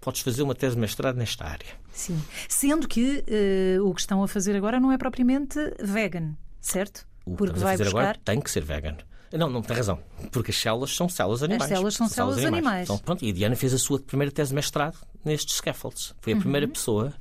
podes 0.01 0.21
fazer 0.21 0.43
uma 0.43 0.53
tese 0.55 0.75
de 0.75 0.81
mestrado 0.81 1.15
nesta 1.17 1.45
área. 1.45 1.67
Sim. 1.91 2.21
Sendo 2.47 2.87
que 2.87 3.23
eh, 3.27 3.77
o 3.81 3.93
que 3.93 4.01
estão 4.01 4.21
a 4.23 4.27
fazer 4.27 4.55
agora 4.55 4.79
não 4.79 4.91
é 4.91 4.97
propriamente 4.97 5.57
vegan, 5.81 6.33
certo? 6.61 7.07
O 7.25 7.31
que 7.31 7.37
Porque 7.37 7.59
a 7.59 7.63
vai 7.63 7.73
fazer 7.77 7.85
buscar. 7.85 7.99
agora 8.01 8.19
tem 8.23 8.39
que 8.39 8.51
ser 8.51 8.63
vegan. 8.63 8.97
Não, 9.33 9.49
não 9.49 9.61
tem 9.61 9.75
razão. 9.75 9.99
Porque 10.31 10.51
as 10.51 10.57
células 10.57 10.95
são 10.95 11.09
células 11.09 11.43
animais. 11.43 11.69
células 11.69 11.93
são 11.95 12.07
células 12.07 12.43
animais. 12.45 12.83
Então, 12.83 12.97
pronto, 12.97 13.23
e 13.25 13.29
a 13.29 13.33
Diana 13.33 13.55
fez 13.55 13.73
a 13.73 13.77
sua 13.77 13.99
primeira 13.99 14.31
tese 14.31 14.49
de 14.49 14.55
mestrado 14.55 14.97
nestes 15.23 15.57
scaffolds. 15.57 16.13
Foi 16.21 16.33
a 16.33 16.35
Uhum. 16.35 16.41
primeira 16.41 16.67
pessoa 16.67 17.13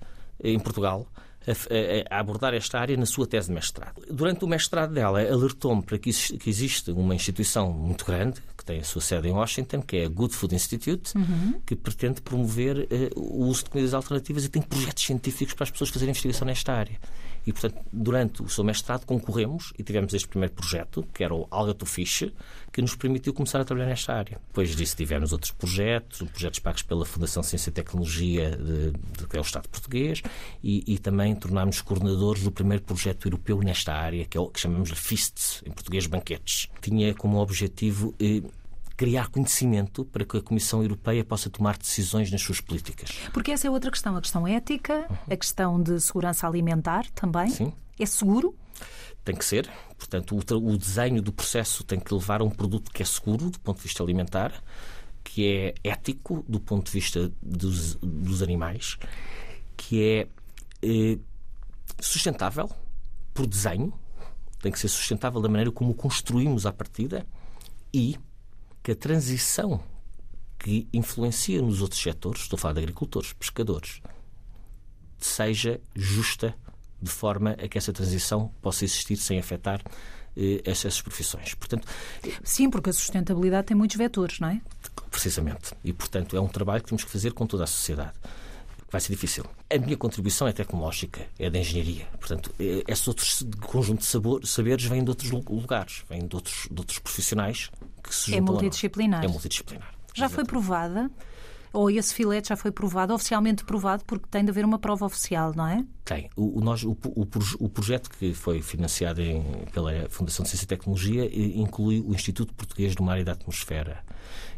eh, 0.43 0.51
em 0.51 0.59
Portugal 0.59 1.07
a, 1.47 2.14
a- 2.17 2.21
abordar 2.21 2.55
esta 2.55 2.79
área 2.79 2.97
na 2.97 3.05
sua 3.07 3.27
tese 3.27 3.49
de 3.49 3.55
mestrado. 3.55 4.01
Durante 4.11 4.45
o 4.45 4.49
mestrado 4.49 4.95
dela, 4.95 5.21
alertou-me 5.21 5.83
para 5.83 5.99
que, 5.99 6.09
existe- 6.09 6.90
uma 6.93 7.14
instituição 7.14 7.71
muito 7.73 8.05
grande, 8.05 8.40
que 8.57 8.64
tem 8.64 8.81
a 8.81 8.85
sua 8.85 9.03
sede 9.03 9.29
em 9.29 9.33
Washington, 9.33 9.83
que 9.83 9.97
é 9.99 10.05
a 10.07 10.09
Good 10.09 10.35
Food 10.35 10.55
Institute, 10.55 11.17
Uhum. 11.17 11.61
que 11.67 11.75
pretende 11.77 12.23
promover 12.23 12.87
eh, 12.90 13.11
o 13.17 13.45
uso 13.45 13.64
de 13.64 13.71
comidas 13.71 13.93
alternativas 13.93 14.45
e 14.45 14.49
tem 14.49 14.62
projetos 14.62 15.05
científicos 15.05 15.53
para 15.55 15.64
as 15.64 15.71
pessoas 15.71 15.90
fazerem 15.90 16.11
investigação 16.12 16.47
nesta 16.47 16.73
área. 16.73 16.99
E, 17.46 17.52
portanto, 17.52 17.83
durante 17.92 18.42
o 18.42 18.48
seu 18.48 18.64
mestrado 18.64 19.04
concorremos 19.04 19.72
e 19.78 19.83
tivemos 19.83 20.14
este 20.14 20.28
primeiro 20.28 20.54
projeto, 20.54 21.07
que 21.12 21.22
era 21.22 21.35
o 21.35 21.46
Alga 21.50 21.74
Fish, 21.85 22.33
que 22.72 22.80
nos 22.80 22.94
permitiu 22.96 23.35
começar 23.35 23.61
a 23.61 23.64
trabalhar 23.64 23.88
nesta 23.88 24.14
área. 24.14 24.40
Depois 24.48 24.74
disso 24.74 24.96
tivemos 24.96 25.33
outros 25.33 25.50
projetos, 25.52 26.22
projetos 26.30 26.59
pagos 26.61 26.83
pela 26.83 27.04
Fundação 27.04 27.42
Ciência 27.42 27.70
e 27.70 27.72
Tecnologia, 27.72 28.57
de, 28.57 28.90
de- 28.92 29.26
que 29.28 29.37
é 29.37 29.40
o 29.40 29.42
Estado 29.42 29.68
português, 29.68 30.22
e, 30.62 30.83
e 30.87 30.98
também 30.98 31.35
tornámos 31.35 31.80
coordenadores 31.83 32.42
do 32.42 32.50
primeiro 32.50 32.83
projeto 32.83 33.26
europeu 33.26 33.59
nesta 33.61 33.92
área, 33.92 34.24
que 34.24 34.37
é 34.37 34.40
o 34.40 34.48
que 34.48 34.59
chamamos 34.61 34.88
de 34.88 34.96
FISTS, 34.96 35.62
em 35.66 35.70
português 35.70 36.07
banquetes. 36.07 36.68
Tinha 36.80 37.14
como 37.14 37.38
objetivo 37.38 38.14
eh, 38.18 38.42
criar 38.96 39.28
conhecimento 39.28 40.04
para 40.04 40.24
que 40.24 40.37
a 40.37 40.42
Comissão 40.42 40.83
Europeia 40.83 41.24
possa 41.24 41.50
tomar 41.50 41.76
decisões 41.76 42.30
nas 42.30 42.42
suas 42.42 42.61
políticas. 42.61 43.11
Porque 43.33 43.50
essa 43.50 43.66
é 43.66 43.70
outra 43.70 43.90
questão, 43.90 44.16
a 44.16 44.20
questão 44.20 44.46
ética, 44.46 45.07
a 45.28 45.37
questão 45.37 45.83
de 45.83 46.00
segurança 46.00 46.46
alimentar 46.46 47.07
também. 47.11 47.48
Sim. 47.48 47.72
É 47.98 48.07
seguro? 48.07 48.57
Tem 49.24 49.35
que 49.35 49.44
ser. 49.44 49.70
Portanto, 49.96 50.37
o, 50.37 50.72
o 50.72 50.76
desenho 50.76 51.22
do 51.22 51.33
processo 51.33 51.83
tem 51.85 51.98
que 51.98 52.12
levar 52.12 52.40
a 52.40 52.44
um 52.44 52.50
produto 52.50 52.90
que 52.90 53.02
é 53.02 53.07
seguro 53.07 53.50
do 53.50 53.59
ponto 53.61 53.78
de 53.78 53.83
vista 53.85 54.02
alimentar, 54.02 54.52
que 55.22 55.46
é 55.48 55.74
ético 55.83 56.44
do 56.48 56.61
ponto 56.61 56.87
de 56.87 56.92
vista 56.92 57.33
dos, 57.42 57.94
dos 57.96 58.42
animais, 58.42 58.98
que 59.76 60.02
é 60.02 60.28
eh, 60.83 61.18
sustentável 62.00 62.70
por 63.33 63.46
desenho, 63.46 63.92
tem 64.61 64.70
que 64.70 64.78
ser 64.78 64.88
sustentável 64.88 65.40
da 65.40 65.48
maneira 65.48 65.72
como 65.72 65.90
o 65.90 65.94
construímos 65.94 66.66
à 66.66 66.72
partida 66.72 67.26
e 67.92 68.16
que 68.85 68.92
a 68.92 68.94
transição 68.94 69.83
que 70.59 70.87
influencia 70.92 71.61
nos 71.61 71.81
outros 71.81 72.01
setores, 72.01 72.42
estou 72.42 72.57
a 72.57 72.61
falar 72.61 72.75
de 72.75 72.81
agricultores, 72.81 73.33
pescadores, 73.33 74.03
seja 75.18 75.81
justa 75.97 76.55
de 77.01 77.11
forma 77.11 77.53
a 77.53 77.66
que 77.66 77.79
essa 77.79 77.92
transição 77.92 78.53
possa 78.61 78.85
existir 78.85 79.16
sem 79.16 79.38
afetar 79.38 79.81
eh, 80.37 80.61
essas 80.64 81.01
profissões. 81.01 81.55
Portanto, 81.55 81.88
Sim, 82.44 82.68
porque 82.68 82.90
a 82.90 82.92
sustentabilidade 82.92 83.68
tem 83.68 83.77
muitos 83.77 83.97
vetores, 83.97 84.38
não 84.38 84.49
é? 84.49 84.61
precisamente. 85.11 85.73
E, 85.83 85.92
portanto, 85.92 86.37
é 86.37 86.40
um 86.40 86.49
trabalho 86.49 86.83
que 86.83 86.88
temos 86.88 87.05
que 87.05 87.11
fazer 87.11 87.33
com 87.33 87.47
toda 87.47 87.64
a 87.64 87.66
sociedade. 87.66 88.14
Vai 88.90 89.01
ser 89.01 89.12
difícil. 89.12 89.44
A 89.73 89.79
minha 89.79 89.97
contribuição 89.97 90.47
é 90.47 90.53
tecnológica, 90.53 91.27
é 91.38 91.49
da 91.49 91.59
engenharia. 91.59 92.07
Portanto, 92.18 92.53
eh, 92.61 92.85
esse 92.87 93.09
outro 93.09 93.27
conjunto 93.62 94.01
de 94.01 94.47
saberes 94.47 94.85
vem 94.85 95.03
de 95.03 95.11
outros 95.11 95.31
lugares, 95.31 96.05
vem 96.09 96.27
de 96.27 96.37
outros, 96.37 96.68
de 96.70 96.79
outros 96.79 96.99
profissionais 96.99 97.70
que 98.09 98.14
se 98.14 98.33
É 98.33 98.37
juntam 98.38 98.55
nós. 98.55 98.62
multidisciplinar. 98.62 99.25
É 99.25 99.29
multidisciplinar. 99.29 99.88
Já 100.14 100.29
foi 100.29 100.43
Exatamente. 100.43 100.49
provada? 100.49 101.11
Ou 101.73 101.90
esse 101.90 102.14
filete 102.14 102.51
já 102.51 102.57
foi 102.57 102.71
provado, 102.71 103.12
oficialmente 103.12 103.64
provado, 103.64 104.05
porque 104.05 104.29
tem 104.31 104.45
de 104.45 104.51
haver 104.51 104.64
uma 104.64 104.79
prova 104.79 105.05
oficial, 105.07 105.53
não 105.57 105.67
é? 105.67 105.85
Tem. 106.05 106.31
O, 106.37 106.59
o, 106.59 106.61
nós, 106.61 106.85
o, 106.85 106.93
o, 107.05 107.27
o 107.59 107.69
projeto 107.69 108.09
que 108.11 108.33
foi 108.33 108.62
financiado 108.62 109.21
em- 109.21 109.64
pela 109.73 110.09
Fundação 110.09 110.45
de 110.45 110.51
Ciência 110.51 110.67
e 110.67 110.69
Tecnologia 110.69 111.25
eh, 111.27 111.59
inclui 111.59 112.01
o 112.01 112.14
Instituto 112.14 112.55
Português 112.55 112.95
do 112.95 113.03
Mar 113.03 113.19
e 113.19 113.25
da 113.25 113.33
Atmosfera. 113.33 114.05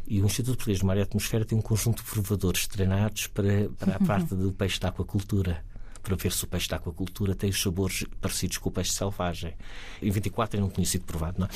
E 0.07 0.21
o 0.21 0.25
Instituto 0.27 0.57
Português 0.57 0.79
do 0.79 0.85
Mar 0.85 0.95
e 0.95 0.99
da 0.99 1.05
Atmosfera 1.05 1.43
tem 1.43 1.57
um 1.57 1.61
conjunto 1.61 2.03
de 2.03 2.09
provadores 2.11 2.67
treinados 2.67 3.25
para, 3.25 3.67
para 3.79 3.95
a 3.95 3.99
parte 3.99 4.35
do 4.35 4.53
peixe 4.53 4.79
da 4.79 4.89
aquacultura. 4.89 5.65
Para 6.07 6.15
ver 6.15 6.31
se 6.31 6.43
o 6.45 6.47
peixe 6.47 6.69
da 6.69 6.77
aquacultura 6.77 7.35
tem 7.35 7.49
os 7.49 7.61
sabores 7.61 8.05
parecidos 8.21 8.57
com 8.59 8.69
o 8.69 8.71
peixe 8.71 8.91
selvagem. 8.93 9.53
Em 10.01 10.09
24 10.09 10.57
não 10.59 10.69
tinha 10.69 10.85
sido 10.85 11.03
provado, 11.03 11.39
não 11.39 11.47
é? 11.47 11.49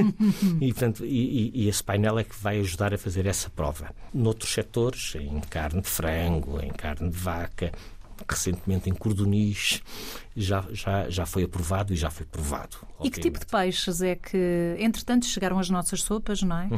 e, 0.64 0.72
portanto, 0.72 1.04
e- 1.04 1.50
e 1.54 1.68
esse 1.68 1.84
painel 1.84 2.18
é 2.18 2.24
que 2.24 2.34
vai 2.40 2.58
ajudar 2.58 2.94
a 2.94 2.98
fazer 2.98 3.26
essa 3.26 3.50
prova. 3.50 3.94
Noutros 4.14 4.50
setores, 4.50 5.14
em 5.16 5.38
carne 5.40 5.82
de 5.82 5.88
frango, 5.88 6.58
em 6.58 6.70
carne 6.70 7.10
de 7.10 7.16
vaca, 7.18 7.70
recentemente 8.26 8.88
em 8.88 8.94
cordonis, 8.94 9.82
já, 10.40 10.64
já, 10.72 11.08
já 11.10 11.26
foi 11.26 11.44
aprovado 11.44 11.92
e 11.92 11.96
já 11.96 12.10
foi 12.10 12.24
provado. 12.26 12.76
E 13.02 13.10
que 13.10 13.20
tipo 13.20 13.38
de 13.38 13.46
peixes 13.46 14.00
é 14.02 14.14
que, 14.16 14.76
entretanto, 14.78 15.26
chegaram 15.26 15.58
as 15.58 15.68
nossas 15.70 16.02
sopas, 16.02 16.42
não 16.42 16.56
é? 16.58 16.68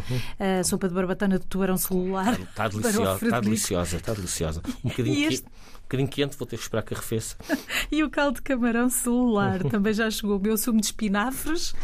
A 0.60 0.64
sopa 0.64 0.88
de 0.88 0.94
barbatana 0.94 1.38
de 1.38 1.46
tubarão 1.46 1.76
celular. 1.76 2.38
Está 2.40 2.68
deliciosa, 2.68 3.24
está 3.24 3.40
deliciosa, 3.40 3.96
está 3.96 4.12
deliciosa. 4.14 4.62
Um 4.84 4.88
bocadinho, 4.90 5.16
que- 5.16 5.34
este- 5.34 5.46
um 5.48 5.82
bocadinho 5.90 6.08
quente, 6.08 6.36
vou 6.36 6.46
ter 6.46 6.56
que 6.56 6.62
esperar 6.62 6.82
que 6.82 6.94
arrefeça. 6.94 7.36
E 7.92 8.04
o 8.04 8.08
caldo 8.10 8.36
de 8.36 8.42
camarão 8.42 8.88
celular 8.88 9.58
também 9.68 9.92
já 9.92 10.08
chegou. 10.08 10.36
O 10.38 10.40
meu 10.40 10.56
sumo 10.56 10.78
de 10.80 10.86
espinafres. 10.86 11.74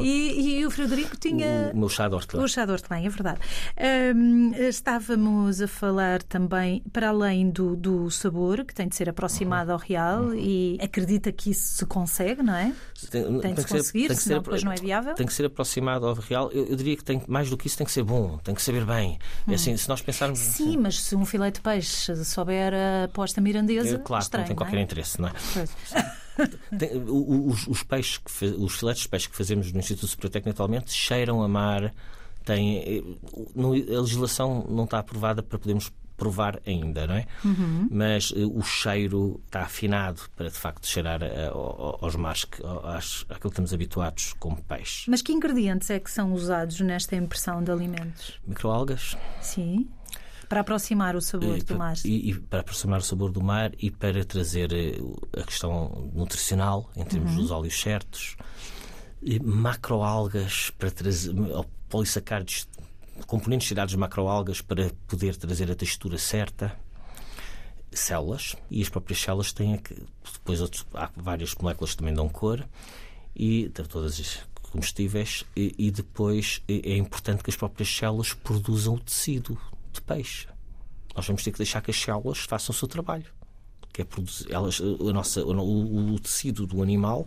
E, 0.00 0.58
e 0.60 0.66
o 0.66 0.70
Frederico 0.70 1.16
tinha. 1.16 1.72
O 1.74 1.76
meu 1.76 1.88
chá 1.88 2.08
de 2.08 2.14
hortelã. 2.14 2.44
O 2.44 2.48
chá 2.48 2.64
de 2.64 2.70
hortelã, 2.70 3.00
é 3.04 3.08
verdade. 3.08 3.40
Hum, 4.14 4.52
estávamos 4.54 5.60
a 5.60 5.66
falar 5.66 6.22
também, 6.22 6.82
para 6.92 7.08
além 7.08 7.50
do, 7.50 7.74
do 7.74 8.08
sabor, 8.12 8.64
que 8.64 8.72
tem 8.72 8.86
de 8.86 8.94
ser 8.94 9.08
aproximado 9.08 9.72
ao 9.72 9.78
real, 9.78 10.32
e 10.34 10.78
que 11.32 11.50
isso 11.50 11.76
se 11.76 11.86
consegue, 11.86 12.42
não 12.42 12.54
é? 12.54 12.72
Tem, 13.10 13.22
Tem 13.40 13.54
de 13.54 13.62
que 13.62 13.68
se 13.70 13.76
conseguir, 13.76 14.08
que 14.08 14.14
senão 14.16 14.40
depois 14.42 14.62
não 14.62 14.72
é 14.72 14.76
viável? 14.76 15.14
Tem 15.14 15.26
que 15.26 15.32
ser 15.34 15.44
aproximado 15.46 16.06
ao 16.06 16.14
real. 16.14 16.50
Eu, 16.52 16.66
eu 16.66 16.76
diria 16.76 16.96
que 16.96 17.04
tem, 17.04 17.22
mais 17.28 17.50
do 17.50 17.56
que 17.56 17.66
isso 17.66 17.76
tem 17.76 17.86
que 17.86 17.92
ser 17.92 18.02
bom, 18.02 18.38
tem 18.38 18.54
que 18.54 18.62
saber 18.62 18.84
bem. 18.84 19.18
É 19.48 19.54
assim, 19.54 19.76
se 19.76 19.88
nós 19.88 20.00
pensarmos. 20.02 20.38
Sim, 20.38 20.76
mas 20.76 21.00
se 21.00 21.14
um 21.16 21.24
filete 21.24 21.56
de 21.56 21.60
peixe 21.62 22.14
souber 22.24 22.72
a 22.74 23.08
posta 23.08 23.40
mirandesa, 23.40 23.96
É, 23.96 23.98
claro, 23.98 24.22
estranho, 24.22 24.42
não 24.42 24.48
tem 24.48 24.56
qualquer 24.56 24.78
é? 24.78 24.82
interesse, 24.82 25.20
não 25.20 25.28
é? 25.28 25.32
Tem- 26.78 27.02
os, 27.08 27.66
os 27.66 27.82
peixes, 27.82 28.18
que 28.18 28.44
os 28.44 28.74
filetes 28.74 29.02
de 29.02 29.08
peixe 29.08 29.28
que 29.28 29.34
fazemos 29.36 29.72
no 29.72 29.78
Instituto 29.78 30.06
Superior 30.06 30.30
Técnico 30.32 30.50
atualmente 30.56 30.92
cheiram 30.92 31.42
a 31.42 31.48
mar. 31.48 31.94
Tem, 32.44 32.78
eh, 32.78 33.94
a 33.96 34.00
legislação 34.00 34.66
não 34.68 34.84
está 34.84 34.98
aprovada 34.98 35.42
para 35.42 35.58
podermos 35.58 35.90
provar 36.16 36.60
ainda, 36.66 37.06
não 37.06 37.14
é? 37.14 37.26
Mas 37.90 38.32
eh, 38.36 38.44
o 38.44 38.62
cheiro 38.62 39.40
está 39.46 39.60
afinado 39.62 40.22
para 40.36 40.48
de 40.48 40.56
facto 40.56 40.86
cheirar 40.86 41.20
ao- 41.52 41.98
aos 42.02 42.16
mares, 42.16 42.44
que- 42.44 42.62
às- 42.84 43.22
àquilo 43.28 43.40
que 43.40 43.48
estamos 43.48 43.72
habituados 43.74 44.32
como 44.38 44.56
peixe. 44.62 45.10
Mas 45.10 45.22
que 45.22 45.32
ingredientes 45.32 45.90
é 45.90 46.00
que 46.00 46.10
são 46.10 46.32
usados 46.32 46.80
nesta 46.80 47.14
impressão 47.16 47.62
de 47.62 47.70
alimentos? 47.70 48.40
Microalgas, 48.46 49.16
Sim. 49.40 49.88
Para 50.48 50.60
aproximar 50.60 51.16
o 51.16 51.20
sabor 51.20 51.56
eh, 51.58 51.62
do 51.64 51.76
mar. 51.76 51.96
E, 52.04 52.30
e 52.30 52.34
para 52.38 52.60
aproximar 52.60 53.00
o 53.00 53.02
sabor 53.02 53.32
do 53.32 53.42
mar 53.42 53.72
e 53.80 53.90
para 53.90 54.24
trazer 54.24 54.72
eh, 54.72 54.96
a 55.40 55.42
questão 55.42 56.08
nutricional 56.14 56.88
em 56.96 57.04
termos 57.04 57.32
Uhum. 57.32 57.38
dos 57.42 57.50
óleos 57.50 57.80
certos, 57.80 58.36
e 59.20 59.40
macroalgas 59.40 60.70
para 60.78 60.90
trazer 60.90 61.34
polissacáridos, 61.88 62.68
componentes 63.26 63.68
tirados 63.68 63.92
de 63.92 63.96
macroalgas 63.98 64.60
para 64.60 64.90
poder 65.06 65.36
trazer 65.36 65.70
a 65.70 65.74
textura 65.74 66.18
certa. 66.18 66.76
Células 67.92 68.54
e 68.70 68.82
as 68.82 68.88
próprias 68.90 69.20
células 69.20 69.52
têm 69.52 69.78
que- 69.78 69.94
depois 70.34 70.60
outros, 70.60 70.84
há 70.92 71.10
várias 71.16 71.54
moléculas 71.54 71.92
que 71.92 71.96
também 71.98 72.12
dão 72.12 72.28
cor 72.28 72.66
e 73.34 73.70
todas 73.88 74.20
as 74.20 74.38
comestíveis 74.70 75.44
e, 75.56 75.74
e 75.78 75.90
depois 75.90 76.60
é 76.68 76.96
importante 76.96 77.42
que 77.42 77.48
as 77.48 77.56
próprias 77.56 77.88
células 77.88 78.34
produzam 78.34 78.94
o 78.94 79.00
tecido 79.00 79.58
de 79.92 80.02
peixe. 80.02 80.46
Nós 81.14 81.26
vamos 81.26 81.42
ter 81.42 81.52
que 81.52 81.58
deixar 81.58 81.80
que 81.80 81.90
as 81.90 81.96
células 81.96 82.40
façam 82.40 82.74
o 82.74 82.76
seu 82.76 82.86
trabalho. 82.86 83.24
Que 83.92 84.02
é 84.02 84.04
produzir, 84.04 84.52
elas, 84.52 84.78
a 84.82 85.12
nossa, 85.14 85.42
o- 85.42 86.14
o 86.14 86.20
tecido 86.20 86.66
do 86.66 86.82
animal 86.82 87.26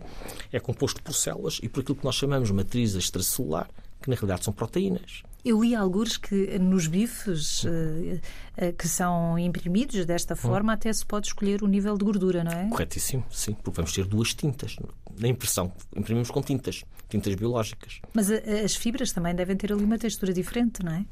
é 0.52 0.60
composto 0.60 1.02
por 1.02 1.12
células 1.14 1.58
e 1.60 1.68
por 1.68 1.80
aquilo 1.80 1.96
que 1.96 2.04
nós 2.04 2.14
chamamos 2.14 2.46
de 2.48 2.54
matriz 2.54 2.94
extracelular, 2.94 3.68
que 4.00 4.08
na 4.10 4.16
realidade 4.16 4.44
são 4.44 4.52
proteínas. 4.52 5.22
Eu 5.44 5.62
li 5.62 5.74
alguns 5.74 6.16
que 6.18 6.58
nos 6.58 6.86
bifes 6.86 7.64
eh, 7.64 8.20
eh, 8.56 8.72
que 8.72 8.86
são 8.86 9.38
imprimidos 9.38 10.04
desta 10.04 10.36
forma 10.36 10.72
até 10.74 10.92
se 10.92 11.04
pode 11.06 11.28
escolher 11.28 11.62
o 11.62 11.66
nível 11.66 11.96
de 11.96 12.04
gordura, 12.04 12.44
não 12.44 12.52
é? 12.52 12.68
Corretíssimo, 12.68 13.24
sim, 13.30 13.54
porque 13.54 13.76
vamos 13.76 13.92
ter 13.92 14.04
duas 14.04 14.34
tintas. 14.34 14.76
Na 15.18 15.28
impressão, 15.28 15.72
imprimimos 15.96 16.30
com 16.30 16.42
tintas, 16.42 16.84
tintas 17.08 17.34
biológicas. 17.34 18.00
Mas 18.12 18.30
a- 18.30 18.36
as 18.64 18.76
fibras 18.76 19.12
também 19.12 19.34
devem 19.34 19.56
ter 19.56 19.72
ali 19.72 19.82
uma 19.82 19.98
textura 19.98 20.32
diferente, 20.32 20.82
não 20.84 20.92
é? 20.92 21.04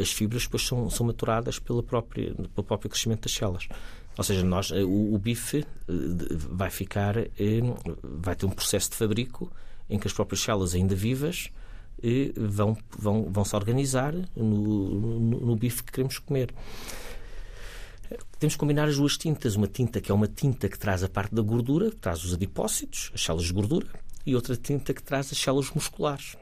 as 0.00 0.10
fibras 0.12 0.44
depois 0.44 0.66
são, 0.66 0.88
são 0.88 1.04
maturadas 1.04 1.58
pela 1.58 1.82
própria, 1.82 2.32
pelo 2.34 2.64
próprio 2.64 2.88
crescimento 2.88 3.22
das 3.24 3.32
células. 3.32 3.68
Ou 4.16 4.24
seja, 4.24 4.42
nós, 4.44 4.70
eh, 4.70 4.82
o, 4.84 5.12
o 5.14 5.18
bife 5.18 5.58
eh, 5.58 5.92
vai 6.48 6.70
ficar, 6.70 7.18
eh, 7.18 7.28
vai 8.02 8.34
ter 8.36 8.46
um 8.46 8.50
processo 8.50 8.90
de 8.90 8.96
fabrico 8.96 9.52
em 9.90 9.98
que 9.98 10.06
as 10.06 10.12
próprias 10.14 10.40
células 10.40 10.74
ainda 10.74 10.94
vivas 10.94 11.50
eh, 11.50 11.63
vão, 12.36 12.76
vão, 12.98 13.24
vão 13.30 13.44
se 13.44 13.54
organizar 13.56 14.12
no, 14.36 14.44
no, 14.44 15.40
no 15.40 15.56
bife 15.56 15.82
que 15.82 15.92
queremos 15.92 16.18
comer. 16.18 16.52
Temos 18.38 18.54
que 18.54 18.58
combinar 18.58 18.88
as 18.88 18.96
duas 18.96 19.16
tintas. 19.16 19.56
Uma 19.56 19.66
tinta 19.66 20.00
que 20.00 20.10
é 20.10 20.14
uma 20.14 20.28
tinta 20.28 20.68
que 20.68 20.78
traz 20.78 21.02
a 21.02 21.08
parte 21.08 21.34
da 21.34 21.42
gordura, 21.42 21.90
que 21.90 21.96
traz 21.96 22.22
os 22.24 22.34
adipócitos, 22.34 23.10
as 23.14 23.22
células 23.22 23.46
de 23.46 23.52
gordura, 23.52 23.88
e 24.26 24.34
outra 24.34 24.56
tinta 24.56 24.92
que 24.92 25.02
traz 25.02 25.32
as 25.32 25.38
células 25.38 25.70
musculares. 25.70 26.36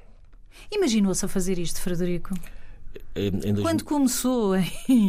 Imaginou-se 0.70 1.24
a 1.24 1.28
fazer 1.28 1.58
isto, 1.58 1.80
Frederico? 1.80 2.34
Dois- 3.14 3.62
Quando 3.62 3.84
começou 3.84 4.52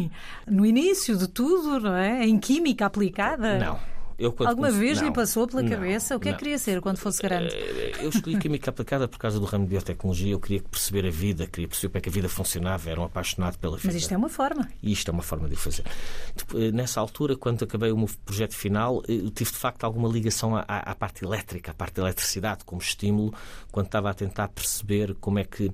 no 0.48 0.64
início 0.64 1.16
de 1.18 1.28
tudo, 1.28 1.80
não 1.80 1.94
é? 1.94 2.24
Em 2.26 2.38
química 2.38 2.86
aplicada? 2.86 3.58
Não. 3.58 3.93
Eu, 4.18 4.34
Alguma 4.46 4.70
vez 4.70 4.98
lhe 4.98 5.06
não, 5.06 5.12
passou 5.12 5.46
pela 5.46 5.62
não, 5.62 5.68
cabeça? 5.68 6.16
O 6.16 6.20
que 6.20 6.28
é 6.28 6.30
não. 6.32 6.38
que 6.38 6.44
queria 6.44 6.58
ser 6.58 6.80
quando 6.80 6.98
fosse 6.98 7.20
grande? 7.22 7.54
Eh, 7.54 7.92
Eu 8.00 8.10
escolhi 8.10 8.38
química 8.38 8.70
aplicada 8.70 9.08
por 9.08 9.18
causa 9.18 9.40
do 9.40 9.44
ramo 9.46 9.64
de 9.64 9.70
biotecnologia. 9.70 10.32
Eu 10.32 10.40
queria 10.40 10.62
perceber 10.62 11.06
a 11.06 11.10
vida, 11.10 11.46
queria 11.46 11.66
perceber 11.68 11.88
como 11.90 11.98
é 11.98 12.00
que 12.00 12.08
a 12.08 12.12
vida 12.12 12.28
funcionava. 12.28 12.88
Era 12.90 13.00
um 13.00 13.04
apaixonado 13.04 13.58
pela 13.58 13.76
vida. 13.76 13.88
Mas 13.92 13.96
isto 14.02 14.12
é 14.12 14.16
uma 14.16 14.28
forma. 14.28 14.68
E 14.82 14.92
isto 14.92 15.10
é 15.10 15.12
uma 15.12 15.22
forma 15.22 15.48
de 15.48 15.54
o 15.54 15.58
fazer. 15.58 15.84
Depois, 16.36 16.72
Nessa 16.72 17.00
altura, 17.00 17.36
quando 17.36 17.62
acabei 17.64 17.90
o 17.92 17.96
meu 17.96 18.08
projeto 18.24 18.54
final, 18.54 19.02
eh, 19.08 19.14
eu 19.14 19.30
tive 19.30 19.50
de 19.50 19.56
facto 19.56 19.84
alguma 19.84 20.08
ligação 20.08 20.56
à, 20.56 20.60
à- 20.62 20.94
parte 20.94 21.24
elétrica, 21.24 21.72
à 21.72 21.74
parte 21.74 21.94
da 21.96 22.02
eletricidade 22.02 22.64
como 22.64 22.80
estímulo, 22.80 23.34
quando 23.72 23.86
estava 23.86 24.10
a 24.10 24.14
tentar 24.14 24.48
perceber 24.48 25.14
como 25.20 25.38
é 25.38 25.44
que 25.44 25.66
eh, 25.66 25.72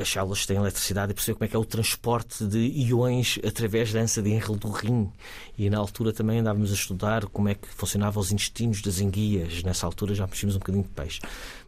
as 0.00 0.08
células 0.08 0.46
têm 0.46 0.56
eletricidade 0.56 1.12
e 1.12 1.14
perceber 1.14 1.34
como 1.34 1.44
é 1.44 1.48
que 1.48 1.56
é 1.56 1.58
o 1.58 1.64
transporte 1.64 2.44
de 2.46 2.58
iões 2.58 3.38
através 3.44 3.92
da 3.92 4.00
ânsia 4.00 4.22
de 4.22 4.30
Henry 4.30 4.56
do 4.56 4.70
rim. 4.70 5.10
E 5.58 5.68
na 5.68 5.78
altura 5.78 6.12
também 6.12 6.38
andávamos 6.38 6.70
a 6.70 6.74
estudar 6.74 7.26
como 7.26 7.48
é 7.48 7.54
que 7.54 7.66
funcionavam 7.68 8.20
os 8.20 8.30
intestinos 8.30 8.80
das 8.82 9.00
enguias. 9.00 9.62
Nessa 9.64 9.86
altura 9.86 10.14
já 10.14 10.26
mexíamos 10.26 10.54
um 10.54 10.58
bocadinho 10.60 10.84
de 10.84 10.90
peixe. 10.90 11.20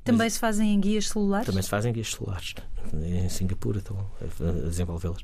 Também 0.05 0.31
se 0.31 0.39
fazem 0.39 0.73
em 0.73 0.81
guias 0.81 1.09
celulares? 1.09 1.47
Também 1.47 1.63
se 1.63 1.69
fazem 1.69 1.93
guias 1.93 2.09
solares. 2.09 2.55
Em 2.95 3.29
Singapura 3.29 3.79
estão 3.79 4.09
a 4.41 4.69
desenvolvê-las. 4.69 5.21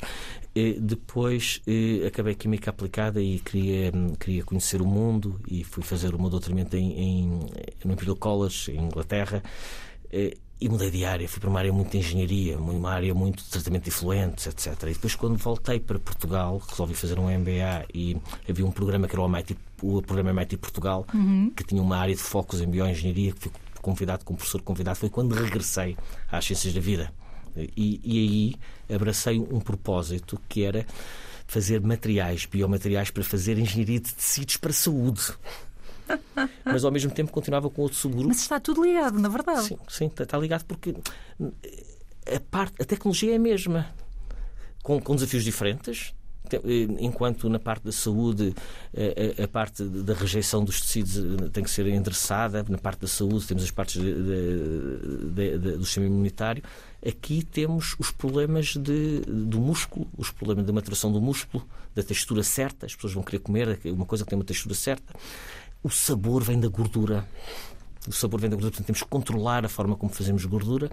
Eh, 0.57 0.75
Depois 0.81 1.63
eh, 1.69 2.05
acabei 2.05 2.35
Química 2.35 2.71
Aplicada 2.71 3.23
e 3.23 3.39
queria, 3.39 3.93
hum, 3.95 4.15
queria 4.19 4.43
conhecer 4.43 4.83
o 4.83 4.87
mundo 4.87 5.41
e 5.47 5.63
fui 5.63 5.85
fazer 5.85 6.13
o 6.17 6.21
meu 6.21 6.29
doutoramento 6.29 6.77
em, 6.77 6.99
em, 6.99 7.29
no 7.85 7.93
Imperial 7.93 8.17
College, 8.17 8.73
em 8.73 8.81
Inglaterra. 8.87 9.41
E 10.63 10.69
mudei 10.69 10.93
de 10.93 11.05
área, 11.05 11.29
fui 11.29 11.41
para 11.41 11.51
uma 11.51 11.59
área 11.59 11.73
muito 11.73 11.91
de 11.91 11.99
engenharia, 11.99 12.57
uma 12.57 12.93
área 12.93 13.13
muito 13.13 13.43
de 13.43 13.51
tratamento 13.51 13.83
de 13.83 13.89
efluentes, 13.89 14.47
etc. 14.47 14.81
E 14.85 14.93
depois, 14.93 15.17
quando 15.17 15.37
voltei 15.37 15.81
para 15.81 15.99
Portugal, 15.99 16.63
resolvi 16.69 16.95
fazer 16.95 17.19
um 17.19 17.25
MBA 17.25 17.87
e 17.93 18.17
havia 18.49 18.65
um 18.65 18.71
programa 18.71 19.09
que 19.09 19.17
era 19.17 19.23
o, 19.23 19.29
MIT, 19.29 19.57
o 19.83 20.01
programa 20.03 20.31
MIT 20.31 20.57
Portugal, 20.59 21.05
que 21.57 21.65
tinha 21.65 21.83
uma 21.83 21.97
área 21.97 22.15
de 22.15 22.21
focos 22.21 22.61
em 22.61 22.69
bioengenharia, 22.69 23.33
que 23.33 23.41
fui 23.41 23.53
convidado 23.81 24.25
como 24.25 24.37
professor 24.37 24.63
convidado. 24.63 24.97
Foi 24.97 25.11
quando 25.11 25.35
regressei 25.35 25.97
às 26.31 26.45
ciências 26.45 26.73
da 26.73 26.81
vida. 26.81 27.13
E, 27.57 28.01
e 28.05 28.19
aí 28.89 28.95
abracei 28.95 29.41
um 29.41 29.59
propósito 29.59 30.41
que 30.49 30.63
era 30.63 30.87
fazer 31.45 31.81
materiais, 31.81 32.47
biomateriais 32.47 33.11
para 33.11 33.25
fazer 33.25 33.59
engenharia 33.59 33.99
de 33.99 34.15
tecidos 34.15 34.59
para 34.59 34.71
a 34.71 34.75
saúde. 34.75 35.23
Mas 36.65 36.85
ao 36.85 36.91
mesmo 36.91 37.11
tempo 37.11 37.33
continuava 37.33 37.69
com 37.71 37.83
outro 37.83 37.99
subgrupo. 37.99 38.29
Mas 38.29 38.39
está 38.39 38.59
tudo 38.61 38.85
ligado, 38.85 39.19
na 39.19 39.29
verdade. 39.29 39.65
Sim, 39.65 39.79
sim, 39.89 40.11
está 40.19 40.39
ligado 40.39 40.65
porque 40.65 40.95
a, 42.27 42.41
parte, 42.51 42.81
a 42.81 42.85
tecnologia 42.85 43.33
é 43.33 43.37
a 43.37 43.39
mesma, 43.39 43.87
com, 44.83 45.01
com 45.01 45.15
desafios 45.15 45.45
diferentes, 45.45 46.15
enquanto 46.99 47.49
na 47.49 47.59
parte 47.59 47.85
da 47.85 47.93
saúde 47.93 48.55
a, 49.39 49.45
a, 49.45 49.49
parte 49.49 49.83
da 49.85 50.13
rejeição 50.13 50.65
dos 50.65 50.81
tecidos 50.81 51.17
eh, 51.17 51.49
tem 51.53 51.65
que 51.65 51.71
ser 51.71 51.87
endereçada, 51.87 52.65
na 52.69 52.79
parte 52.79 53.01
da 53.01 53.09
saúde 53.09 53.47
temos 53.47 53.63
as 53.63 53.71
partes 53.71 54.01
de, 54.01 54.13
de, 54.13 55.59
de, 55.59 55.77
do 55.77 55.85
sistema 55.85 56.07
imunitário, 56.07 56.63
aqui 57.07 57.43
temos 57.43 57.97
os 57.99 58.11
problemas 58.11 58.77
do 58.77 59.61
músculo, 59.61 60.07
os 60.17 60.31
problemas 60.31 60.67
da 60.67 60.73
maturação 60.73 61.11
do 61.11 61.21
músculo, 61.21 61.67
da 61.95 62.03
textura 62.03 62.43
certa, 62.43 62.87
as 62.87 62.95
pessoas 62.95 63.13
vão 63.15 63.23
querer 63.23 63.39
comer 63.39 63.79
uma 63.87 64.07
coisa 64.07 64.25
que 64.25 64.31
tem 64.31 64.39
uma 64.39 64.45
textura 64.45 64.75
certa. 64.75 65.15
O 65.83 65.91
sabor 65.91 66.43
vem 66.43 66.61
da 66.61 66.69
gordura. 66.69 67.27
O 68.07 68.13
sabor 68.13 68.41
vem 68.41 68.51
da 68.51 68.57
gordura, 68.57 68.71
portanto 68.73 68.87
temos 68.87 69.03
que 69.03 69.09
controlar 69.09 69.65
a 69.65 69.69
forma 69.69 69.97
como 69.97 70.13
fazemos 70.13 70.45
gordura, 70.45 70.91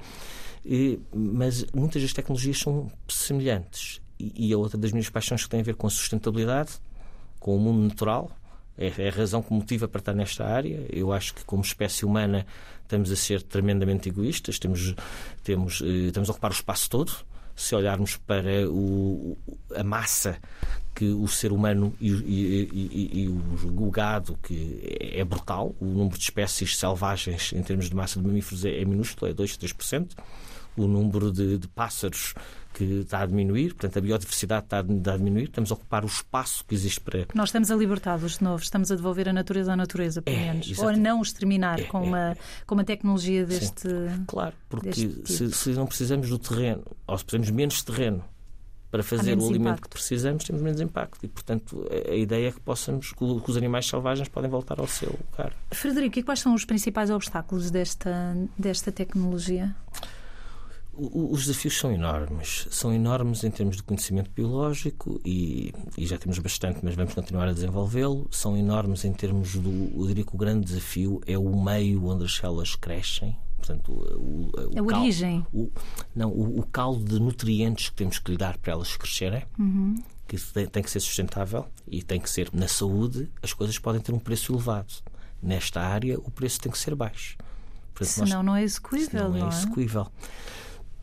mas 1.13 1.65
muitas 1.73 2.01
das 2.01 2.13
tecnologias 2.13 2.59
são 2.59 2.91
semelhantes 3.07 4.01
e 4.19 4.51
a 4.53 4.57
outra 4.57 4.77
das 4.77 4.91
minhas 4.91 5.09
paixões 5.09 5.43
que 5.43 5.49
tem 5.49 5.61
a 5.61 5.63
ver 5.63 5.75
com 5.75 5.87
a 5.87 5.89
sustentabilidade, 5.89 6.73
com 7.39 7.55
o 7.55 7.59
mundo 7.59 7.87
natural. 7.87 8.31
É, 8.77 8.87
é 8.97 9.09
a 9.09 9.11
razão 9.11 9.41
que 9.41 9.53
motiva 9.53 9.87
para 9.87 9.99
estar 9.99 10.13
nesta 10.13 10.45
área. 10.45 10.85
Eu 10.89 11.11
acho 11.11 11.33
que, 11.33 11.43
como 11.43 11.61
espécie 11.61 12.05
humana, 12.05 12.45
estamos 12.83 13.11
a 13.11 13.15
ser 13.15 13.41
tremendamente 13.43 14.09
egoístas, 14.09 14.57
temos, 14.57 14.95
temos, 15.43 15.81
eh, 15.81 16.07
estamos 16.07 16.29
a 16.29 16.31
ocupar 16.31 16.51
o 16.51 16.53
espaço 16.53 16.89
todo. 16.89 17.11
Se 17.55 17.75
olharmos 17.75 18.15
para 18.15 18.69
o, 18.69 19.37
a 19.75 19.83
massa 19.83 20.37
que 20.99 21.05
o 21.05 21.29
ser 21.29 21.53
humano 21.53 21.95
e, 22.01 22.11
e, 22.11 22.69
e, 22.73 23.21
e 23.21 23.27
o, 23.29 23.85
o, 23.85 23.89
gado, 23.89 24.37
que 24.43 24.81
é, 24.83 25.21
é, 25.21 25.23
brutal, 25.23 25.73
o 25.79 25.85
número 25.85 26.17
de 26.17 26.23
espécies 26.25 26.75
selvagens 26.75 27.53
em 27.53 27.63
termos 27.63 27.89
de 27.89 27.95
massa 27.95 28.19
de 28.19 28.27
mamíferos 28.27 28.65
é, 28.65 28.81
é 28.81 28.83
minúsculo, 28.83 29.31
é 29.31 29.33
2, 29.33 29.57
3%. 29.57 30.09
O 30.75 30.87
número 30.87 31.31
de, 31.31 31.57
de 31.57 31.67
pássaros 31.69 32.33
que 32.73 32.83
está 32.83 33.21
a 33.21 33.25
diminuir, 33.25 33.75
portanto 33.75 33.97
a 33.97 34.01
biodiversidade 34.01 34.65
está 34.65 34.79
a 34.79 35.17
diminuir, 35.17 35.45
estamos 35.45 35.71
a 35.71 35.73
ocupar 35.73 36.03
o 36.03 36.07
espaço 36.07 36.65
que 36.65 36.75
existe 36.75 36.99
para. 36.99 37.25
Nós 37.33 37.47
estamos 37.47 37.71
a 37.71 37.75
libertá-los 37.77 38.37
de 38.37 38.43
novo, 38.43 38.61
estamos 38.61 38.91
a 38.91 38.95
devolver 38.95 39.29
a 39.29 39.33
natureza 39.33 39.71
à 39.71 39.77
natureza, 39.77 40.21
pelo 40.21 40.35
é, 40.35 40.51
menos. 40.51 40.77
Ou 40.79 40.89
a 40.89 40.97
não 40.97 41.21
exterminar 41.21 41.79
é, 41.79 41.83
com, 41.83 41.99
é, 41.99 42.07
uma, 42.07 42.37
com 42.67 42.75
uma 42.75 42.83
tecnologia 42.83 43.45
deste. 43.45 43.87
Sim. 43.87 44.25
Claro, 44.27 44.53
porque 44.67 44.91
se, 44.91 45.49
se, 45.49 45.69
não 45.69 45.85
precisamos 45.85 46.27
do 46.27 46.37
terreno, 46.37 46.83
ou 47.07 47.17
se 47.17 47.23
precisamos 47.23 47.51
menos 47.51 47.81
terreno 47.83 48.21
para 48.91 49.03
fazer 49.03 49.37
o 49.37 49.41
alimento 49.47 49.61
impacto. 49.61 49.83
que 49.83 49.89
precisamos, 49.89 50.43
temos 50.43 50.61
menos 50.61 50.81
impacto. 50.81 51.23
E, 51.23 51.27
portanto, 51.27 51.87
a 52.09 52.15
ideia 52.15 52.49
é 52.49 52.51
que 52.51 52.59
possamos, 52.59 53.11
que 53.11 53.23
os 53.23 53.57
animais 53.57 53.87
selvagens 53.87 54.27
podem 54.27 54.49
voltar 54.49 54.79
ao 54.79 54.87
seu 54.87 55.09
lugar. 55.09 55.53
Frederico, 55.71 56.19
e 56.19 56.23
quais 56.23 56.39
são 56.39 56.53
os 56.53 56.65
principais 56.65 57.09
obstáculos 57.09 57.69
desta, 57.69 58.35
desta 58.57 58.91
tecnologia? 58.91 59.75
os 60.99 61.45
desafios 61.45 61.77
são 61.77 61.91
enormes. 61.91 62.67
São 62.69 62.93
enormes 62.93 63.43
em 63.43 63.51
termos 63.51 63.77
de 63.77 63.83
conhecimento 63.83 64.29
biológico 64.31 65.19
e, 65.23 65.73
e 65.97 66.05
já 66.05 66.17
temos 66.17 66.39
bastante, 66.39 66.79
mas 66.83 66.95
vamos 66.95 67.13
continuar 67.13 67.47
a 67.47 67.53
desenvolvê-lo. 67.53 68.27
São 68.29 68.57
enormes 68.57 69.05
em 69.05 69.13
termos 69.13 69.55
do. 69.55 69.91
Eu 69.95 70.07
diria 70.07 70.25
que 70.25 70.35
o 70.35 70.37
grande 70.37 70.65
desafio 70.65 71.21
é 71.25 71.37
o 71.37 71.63
meio 71.63 72.05
onde 72.05 72.25
as 72.25 72.35
células 72.35 72.75
crescem. 72.75 73.35
Portanto, 73.59 73.91
o, 73.91 74.45
o, 74.45 74.51
a 74.57 74.73
caldo, 74.73 74.95
origem. 74.95 75.45
O, 75.53 75.71
não, 76.15 76.29
o, 76.29 76.59
o, 76.59 76.65
caldo 76.65 77.03
de 77.03 77.19
nutrientes 77.19 77.89
que 77.89 77.95
temos 77.95 78.17
que 78.17 78.31
lhe 78.31 78.37
dar 78.37 78.57
para 78.57 78.73
elas 78.73 78.95
crescerem. 78.97 79.43
Uhum. 79.57 79.95
Que 80.27 80.37
tem, 80.37 80.67
tem 80.67 80.83
que 80.83 80.91
ser 80.91 80.99
sustentável 80.99 81.67
e 81.87 82.03
tem 82.03 82.19
que 82.19 82.29
ser 82.29 82.49
na 82.53 82.67
saúde. 82.67 83.29
As 83.41 83.53
coisas 83.53 83.77
podem 83.77 84.01
ter 84.01 84.13
um 84.13 84.19
preço 84.19 84.53
elevado. 84.53 84.93
Nesta 85.41 85.81
área, 85.81 86.19
o 86.19 86.31
preço 86.31 86.59
tem 86.59 86.71
que 86.71 86.77
ser 86.77 86.95
baixo. 86.95 87.37
Portanto, 87.93 88.13
senão 88.13 88.37
nós, 88.37 88.45
não 88.45 88.55
é 88.55 88.63
execuível. 88.63 89.29
Não, 89.29 89.39
não 89.39 89.45
é 89.47 89.49
execuível 89.49 90.07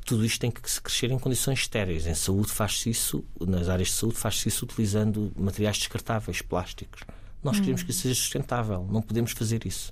tudo 0.07 0.25
isto 0.25 0.41
tem 0.41 0.53
que 0.53 0.71
se 0.71 0.81
crescer 0.81 1.11
em 1.11 1.19
condições 1.19 1.59
estéreis. 1.59 2.07
Em 2.07 2.15
saúde 2.15 2.53
faz-se 2.53 2.89
isso, 2.89 3.25
nas 3.41 3.69
áreas 3.69 3.89
de 3.89 3.95
saúde 3.95 4.17
faz-se 4.17 4.49
isso 4.49 4.65
utilizando 4.65 5.33
materiais 5.37 5.77
descartáveis, 5.79 6.41
plásticos. 6.41 7.03
Nós 7.43 7.59
queremos 7.59 7.83
que 7.83 7.91
isso 7.91 8.03
seja 8.03 8.15
sustentável, 8.15 8.87
não 8.91 9.03
podemos 9.03 9.33
fazer 9.33 9.67
isso. 9.67 9.91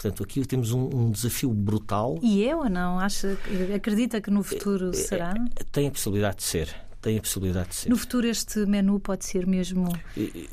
Portanto, 0.00 0.22
aqui 0.22 0.46
temos 0.46 0.72
um, 0.72 0.88
um, 0.94 1.10
desafio 1.10 1.50
brutal. 1.50 2.18
E 2.22 2.42
eu 2.42 2.60
ou 2.60 2.70
não? 2.70 2.98
Acha, 2.98 3.36
acredita 3.74 4.18
que 4.18 4.30
no 4.30 4.42
futuro 4.42 4.88
é, 4.88 4.92
será? 4.94 5.34
Tem 5.70 5.88
a 5.88 5.90
possibilidade 5.90 6.38
de 6.38 6.44
ser 6.44 6.74
tem 7.00 7.16
a 7.16 7.20
possibilidade 7.20 7.70
de 7.70 7.74
ser. 7.74 7.88
No 7.88 7.96
futuro, 7.96 8.26
este 8.26 8.66
menu 8.66 9.00
pode 9.00 9.24
ser 9.24 9.46
mesmo. 9.46 9.88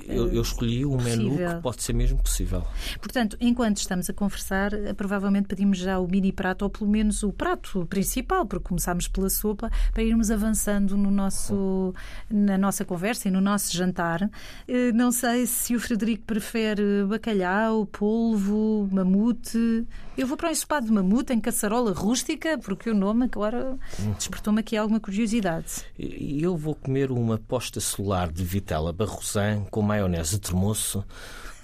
Eu, 0.07 0.33
eu 0.33 0.41
escolhi 0.41 0.85
um 0.85 0.97
possível. 0.97 1.31
menu 1.31 1.55
que 1.55 1.61
pode 1.61 1.83
ser 1.83 1.93
mesmo 1.93 2.17
possível. 2.21 2.65
Portanto, 3.01 3.37
enquanto 3.39 3.77
estamos 3.77 4.09
a 4.09 4.13
conversar, 4.13 4.73
eh, 4.73 4.93
provavelmente 4.93 5.47
pedimos 5.47 5.77
já 5.77 5.99
o 5.99 6.07
mini 6.07 6.31
prato, 6.31 6.61
ou 6.63 6.69
pelo 6.69 6.89
menos 6.89 7.21
o 7.23 7.33
prato 7.33 7.85
principal, 7.87 8.45
porque 8.45 8.69
começámos 8.69 9.07
pela 9.07 9.29
sopa, 9.29 9.69
para 9.91 10.03
irmos 10.03 10.31
avançando 10.31 10.95
no 10.95 11.11
nosso, 11.11 11.93
na 12.29 12.57
nossa 12.57 12.85
conversa 12.85 13.27
e 13.27 13.31
no 13.31 13.41
nosso 13.41 13.75
jantar. 13.75 14.29
Eh, 14.67 14.91
não 14.93 15.11
sei 15.11 15.45
se 15.45 15.75
o 15.75 15.79
Frederico 15.79 16.23
prefere 16.23 17.03
bacalhau, 17.07 17.85
polvo, 17.85 18.87
mamute. 18.91 19.85
Eu 20.17 20.25
vou 20.25 20.37
para 20.37 20.47
um 20.47 20.51
ensopado 20.51 20.85
de 20.85 20.91
mamute 20.91 21.33
em 21.33 21.39
caçarola 21.39 21.91
rústica, 21.91 22.57
porque 22.57 22.89
o 22.89 22.95
nome 22.95 23.25
agora 23.25 23.77
despertou-me 24.17 24.61
aqui 24.61 24.75
alguma 24.75 24.99
curiosidade. 24.99 25.85
E 25.99 26.36
eu 26.43 26.55
vou 26.55 26.75
comer 26.75 27.11
uma 27.11 27.37
posta 27.37 27.79
solar 27.79 28.31
de 28.31 28.43
vitela 28.43 28.93
barrosan 28.93 29.65
com 29.71 29.81
maionese 29.81 30.35
de 30.35 30.41
termoço 30.41 31.05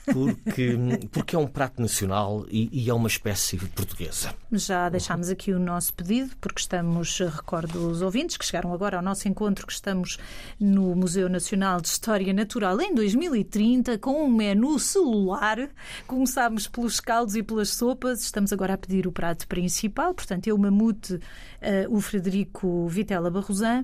porque, 0.05 0.77
porque 1.11 1.35
é 1.35 1.39
um 1.39 1.47
prato 1.47 1.81
nacional 1.81 2.45
e, 2.49 2.69
e, 2.71 2.89
é 2.89 2.93
uma 2.93 3.07
espécie 3.07 3.57
portuguesa. 3.57 4.33
Já 4.51 4.89
deixámos 4.89 5.29
aqui 5.29 5.51
o 5.51 5.59
nosso 5.59 5.93
pedido, 5.93 6.35
porque 6.41 6.59
estamos, 6.59 7.19
recordo 7.19 7.89
os 7.89 8.01
ouvintes 8.01 8.37
que 8.37 8.45
chegaram 8.45 8.73
agora 8.73 8.97
ao 8.97 9.03
nosso 9.03 9.27
encontro, 9.27 9.65
que 9.65 9.73
estamos 9.73 10.17
no 10.59 10.95
Museu 10.95 11.29
Nacional 11.29 11.79
de 11.79 11.87
História 11.87 12.33
Natural 12.33 12.79
em 12.81 12.93
2030, 12.93 13.97
com 13.97 14.25
um 14.25 14.29
menu 14.29 14.77
celular. 14.79 15.69
Começámos 16.05 16.67
pelos 16.67 16.99
caldos 16.99 17.35
e 17.35 17.43
pelas 17.43 17.69
sopas, 17.69 18.21
estamos 18.21 18.51
agora 18.51 18.73
a 18.73 18.77
pedir 18.77 19.07
o 19.07 19.11
prato 19.11 19.47
principal, 19.47 20.13
portanto, 20.13 20.47
eu, 20.47 20.57
Mamute, 20.57 21.15
uh, 21.15 21.19
o 21.89 22.01
Frederico 22.01 22.87
Vitela 22.87 23.29
Barrosan. 23.29 23.83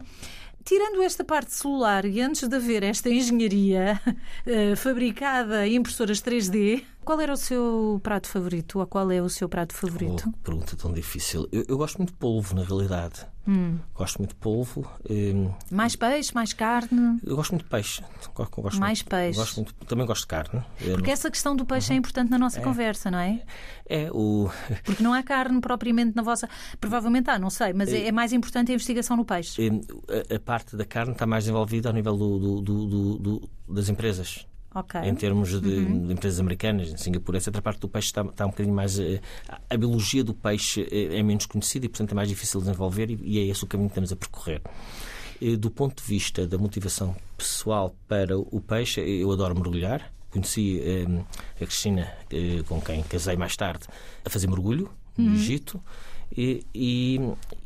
Tirando 0.69 1.01
esta 1.01 1.23
parte 1.23 1.51
celular 1.51 2.05
e 2.05 2.21
antes 2.21 2.47
de 2.47 2.55
haver 2.55 2.83
esta 2.83 3.09
engenharia 3.09 3.99
uh, 4.05 4.75
fabricada 4.77 5.65
em 5.65 5.77
impressoras 5.77 6.21
3D, 6.21 6.83
qual 7.09 7.19
era 7.21 7.33
o 7.33 7.37
seu 7.37 7.99
prato 8.03 8.27
favorito? 8.27 8.77
Ou 8.77 8.85
qual 8.85 9.11
é 9.11 9.19
o 9.19 9.27
seu 9.27 9.49
prato 9.49 9.73
favorito? 9.73 10.25
Oh, 10.27 10.43
pergunta 10.43 10.75
tão 10.75 10.93
difícil. 10.93 11.49
Eu, 11.51 11.65
eu, 11.67 11.75
gosto 11.75 11.97
muito 11.97 12.11
de 12.11 12.17
polvo, 12.19 12.53
na 12.53 12.63
realidade. 12.63 13.25
Hum. 13.47 13.79
Gosto 13.95 14.19
muito 14.19 14.29
de 14.29 14.35
polvo. 14.35 14.87
Um, 15.09 15.51
mais 15.71 15.95
peixe, 15.95 16.31
mais 16.35 16.53
carne? 16.53 17.19
Eu 17.25 17.35
gosto 17.35 17.49
muito 17.53 17.63
de 17.63 17.69
peixe. 17.71 18.03
Gosto, 18.35 18.61
gosto 18.61 18.79
mais 18.79 18.99
muito, 18.99 19.09
peixe. 19.09 19.39
Gosto 19.39 19.55
muito, 19.55 19.73
também 19.87 20.05
gosto 20.05 20.21
de 20.21 20.27
carne. 20.27 20.63
Porque 20.77 21.09
essa 21.09 21.31
questão 21.31 21.55
do 21.55 21.65
peixe 21.65 21.89
uhum. 21.89 21.95
é 21.95 21.97
importante 21.97 22.29
na 22.29 22.37
nossa 22.37 22.59
é. 22.59 22.61
conversa, 22.61 23.09
não 23.09 23.17
é? 23.17 23.41
É 23.87 24.11
o. 24.11 24.47
Porque 24.85 25.01
não 25.01 25.11
há 25.11 25.23
carne 25.23 25.59
propriamente 25.61 26.15
na 26.15 26.21
vossa. 26.21 26.47
Provavelmente 26.79 27.31
há, 27.31 27.39
não 27.39 27.49
sei, 27.49 27.73
mas 27.73 27.91
é, 27.91 28.05
é 28.05 28.11
mais 28.11 28.33
importante 28.33 28.71
a 28.71 28.75
investigação 28.75 29.17
no 29.17 29.25
peixe. 29.25 29.59
A, 30.29 30.35
a, 30.35 30.39
parte 30.39 30.77
da 30.77 30.85
carne 30.85 31.13
está 31.13 31.25
mais 31.25 31.47
envolvida 31.47 31.89
ao 31.89 31.95
nível 31.95 32.15
do, 32.15 32.61
do, 32.61 33.17
do, 33.17 33.49
das 33.67 33.89
empresas. 33.89 34.45
Okay. 34.79 35.01
Em 35.01 35.15
termos 35.15 35.49
de, 35.61 35.67
uhum. 35.67 36.07
de, 36.07 36.13
empresas 36.13 36.39
americanas, 36.39 36.89
em 36.89 36.97
Singapura, 36.97 37.37
essa 37.37 37.49
outra 37.49 37.61
parte 37.61 37.79
do 37.79 37.89
peixe 37.89 38.07
está, 38.07 38.21
está 38.21 38.45
um 38.45 38.49
bocadinho 38.49 38.75
mais. 38.75 38.99
Eh, 38.99 39.19
a 39.69 39.77
biologia 39.77 40.23
do 40.23 40.33
peixe 40.33 40.87
é, 40.91 41.17
é 41.17 41.23
menos 41.23 41.45
conhecida 41.45 41.85
e, 41.85 41.89
portanto, 41.89 42.11
é 42.11 42.15
mais 42.15 42.29
difícil 42.29 42.59
de 42.59 42.67
desenvolver, 42.67 43.09
e, 43.09 43.19
e 43.21 43.39
é 43.39 43.43
esse 43.45 43.63
o 43.63 43.67
caminho 43.67 43.89
que 43.89 43.93
estamos 43.93 44.11
a 44.11 44.15
percorrer. 44.15 44.61
Do 45.57 45.71
ponto 45.71 46.03
de 46.03 46.07
vista 46.07 46.45
da 46.45 46.57
motivação 46.57 47.15
pessoal 47.37 47.95
para 48.09 48.37
o 48.37 48.59
peixe, 48.59 48.99
eu 48.99 49.31
adoro 49.31 49.55
mergulhar. 49.55 50.11
Conheci 50.29 50.81
eh, 50.81 51.05
a 51.55 51.65
Cristina, 51.65 52.11
eh, 52.29 52.61
com 52.67 52.79
quem 52.81 53.01
casei 53.03 53.35
mais 53.37 53.55
tarde, 53.55 53.87
a 54.23 54.29
fazer 54.29 54.47
mergulho 54.47 54.89
no 55.17 55.29
uhum. 55.29 55.35
Egito. 55.35 55.81
E, 56.35 56.63
e, 56.73 57.19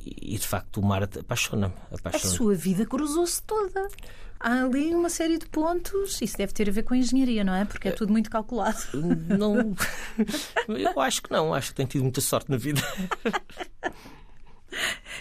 e, 0.06 0.38
de 0.38 0.47
facto 0.47 0.80
o 0.80 0.86
mar 0.86 1.04
apaixona-me. 1.04 1.73
Apaixona 1.91 2.34
a 2.34 2.38
sua 2.38 2.56
vida 2.56 2.86
cruzou-se 2.86 3.43
toda 3.43 3.89
há 4.43 4.63
ali 4.63 4.93
uma 4.93 5.10
série 5.10 5.38
de 5.38 5.45
pontos. 5.47 6.21
Isso 6.21 6.38
deve 6.38 6.54
ter 6.54 6.69
a 6.69 6.71
ver 6.71 6.84
com 6.84 6.93
a 6.93 6.97
engenharia, 6.97 7.43
não 7.43 7.54
é? 7.54 7.65
Porque 7.65 7.88
é 7.88 7.91
tudo 7.91 8.12
muito 8.12 8.30
calculado. 8.30 8.78
Não. 8.93 9.73
Eu 10.67 10.99
acho 10.99 11.23
que 11.23 11.32
não. 11.32 11.54
Acho 11.54 11.69
que 11.69 11.76
tem 11.76 11.86
tido 11.86 12.04
muita 12.04 12.21
sorte 12.21 12.52
na 12.52 12.58
vida. 12.58 12.82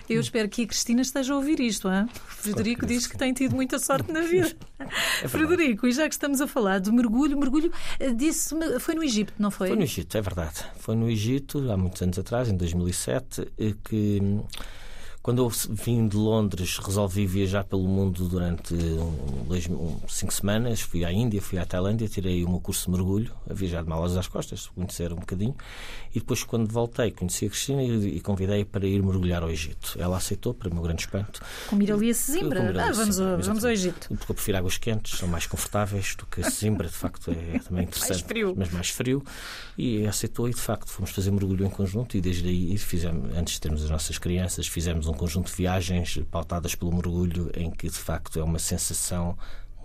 Eu 0.08 0.20
espero 0.20 0.48
que 0.48 0.62
a 0.62 0.66
Cristina 0.66 1.02
esteja 1.02 1.32
a 1.32 1.36
ouvir 1.36 1.60
isto. 1.60 1.88
Hein? 1.88 2.08
Frederico 2.26 2.86
diz 2.86 3.06
que 3.06 3.16
tem 3.16 3.32
tido 3.32 3.54
muita 3.54 3.78
sorte 3.78 4.12
na 4.12 4.20
vida. 4.20 4.54
É 5.22 5.28
Frederico, 5.28 5.86
e 5.86 5.92
já 5.92 6.08
que 6.08 6.14
estamos 6.14 6.40
a 6.40 6.46
falar 6.48 6.80
de 6.80 6.90
mergulho, 6.90 7.38
mergulho 7.38 7.72
eh, 8.00 8.10
disse 8.10 8.52
foi 8.80 8.96
no 8.96 9.04
Egito, 9.04 9.32
não 9.38 9.48
foi? 9.48 9.68
Foi 9.68 9.76
no 9.76 9.84
Egito, 9.84 10.18
é 10.18 10.20
verdade. 10.20 10.64
Foi 10.80 10.96
no 10.96 11.08
Egito, 11.08 11.70
há 11.70 11.76
muitos 11.76 12.02
anos 12.02 12.18
atrás, 12.18 12.48
em 12.48 12.56
2007, 12.56 13.46
eh, 13.58 13.74
que 13.84 14.18
hum, 14.20 14.42
quando 15.22 15.38
eu 15.38 15.48
vim 15.48 16.08
de 16.08 16.16
Londres, 16.16 16.78
resolvi 16.78 17.26
viajar 17.26 17.62
pelo 17.62 17.86
mundo 17.86 18.28
durante 18.28 18.74
um, 18.74 19.44
dois, 19.46 19.68
um, 19.68 20.00
cinco 20.08 20.34
semanas. 20.34 20.80
Fui 20.80 21.04
à 21.04 21.12
Índia, 21.12 21.40
fui 21.40 21.58
à 21.58 21.64
Tailândia, 21.64 22.08
tirei 22.08 22.42
o 22.42 22.48
meu 22.48 22.58
curso 22.58 22.86
de 22.86 22.90
mergulho, 22.90 23.32
a 23.48 23.54
viajar 23.54 23.84
de 23.84 23.88
malas 23.88 24.16
às 24.16 24.26
costas, 24.26 24.66
conhecer 24.74 25.12
um 25.12 25.16
bocadinho. 25.16 25.54
E 26.12 26.18
depois, 26.18 26.42
quando 26.42 26.68
voltei, 26.68 27.12
conheci 27.12 27.46
a 27.46 27.50
Cristina 27.50 27.84
e, 27.84 28.16
e 28.16 28.20
convidei 28.20 28.64
para 28.64 28.84
ir 28.84 29.00
mergulhar 29.00 29.44
ao 29.44 29.50
Egito. 29.50 29.96
Ela 29.96 30.16
aceitou, 30.16 30.52
para 30.52 30.68
o 30.68 30.74
meu 30.74 30.82
grande 30.82 31.02
espanto. 31.02 31.40
Ali 31.70 32.10
a 32.10 32.14
Sesimbra. 32.14 32.72
Ah, 32.82 32.92
vamos, 32.92 33.20
ao, 33.20 33.38
vamos 33.40 33.64
ao 33.64 33.70
Egito. 33.70 34.08
Porque 34.08 34.32
eu 34.32 34.34
prefiro 34.34 34.58
águas 34.58 34.76
quentes, 34.76 35.18
são 35.18 35.28
mais 35.28 35.46
confortáveis 35.46 36.16
do 36.16 36.26
que 36.26 36.42
Sesimbra, 36.42 36.88
de 36.88 36.94
facto 36.94 37.30
é, 37.30 37.56
é 37.56 37.58
também 37.62 37.84
interessante. 37.84 38.10
mais 38.10 38.20
frio. 38.22 38.54
Mas 38.56 38.72
mais 38.72 38.88
frio. 38.90 39.24
E 39.78 40.04
aceitou 40.04 40.48
e, 40.48 40.52
de 40.52 40.60
facto, 40.60 40.90
fomos 40.90 41.12
fazer 41.12 41.30
mergulho 41.30 41.64
em 41.64 41.70
conjunto 41.70 42.16
e 42.16 42.20
desde 42.20 42.48
aí, 42.48 42.76
fizemos, 42.76 43.36
antes 43.36 43.54
de 43.54 43.60
termos 43.60 43.84
as 43.84 43.90
nossas 43.90 44.18
crianças, 44.18 44.66
fizemos 44.66 45.06
um 45.06 45.11
conjunto 45.14 45.50
de 45.50 45.56
viagens 45.56 46.18
pautadas 46.30 46.74
pelo 46.74 46.94
mergulho 46.94 47.50
em 47.54 47.70
que, 47.70 47.88
de 47.88 47.98
facto, 47.98 48.38
é 48.38 48.42
uma 48.42 48.58
sensação 48.58 49.36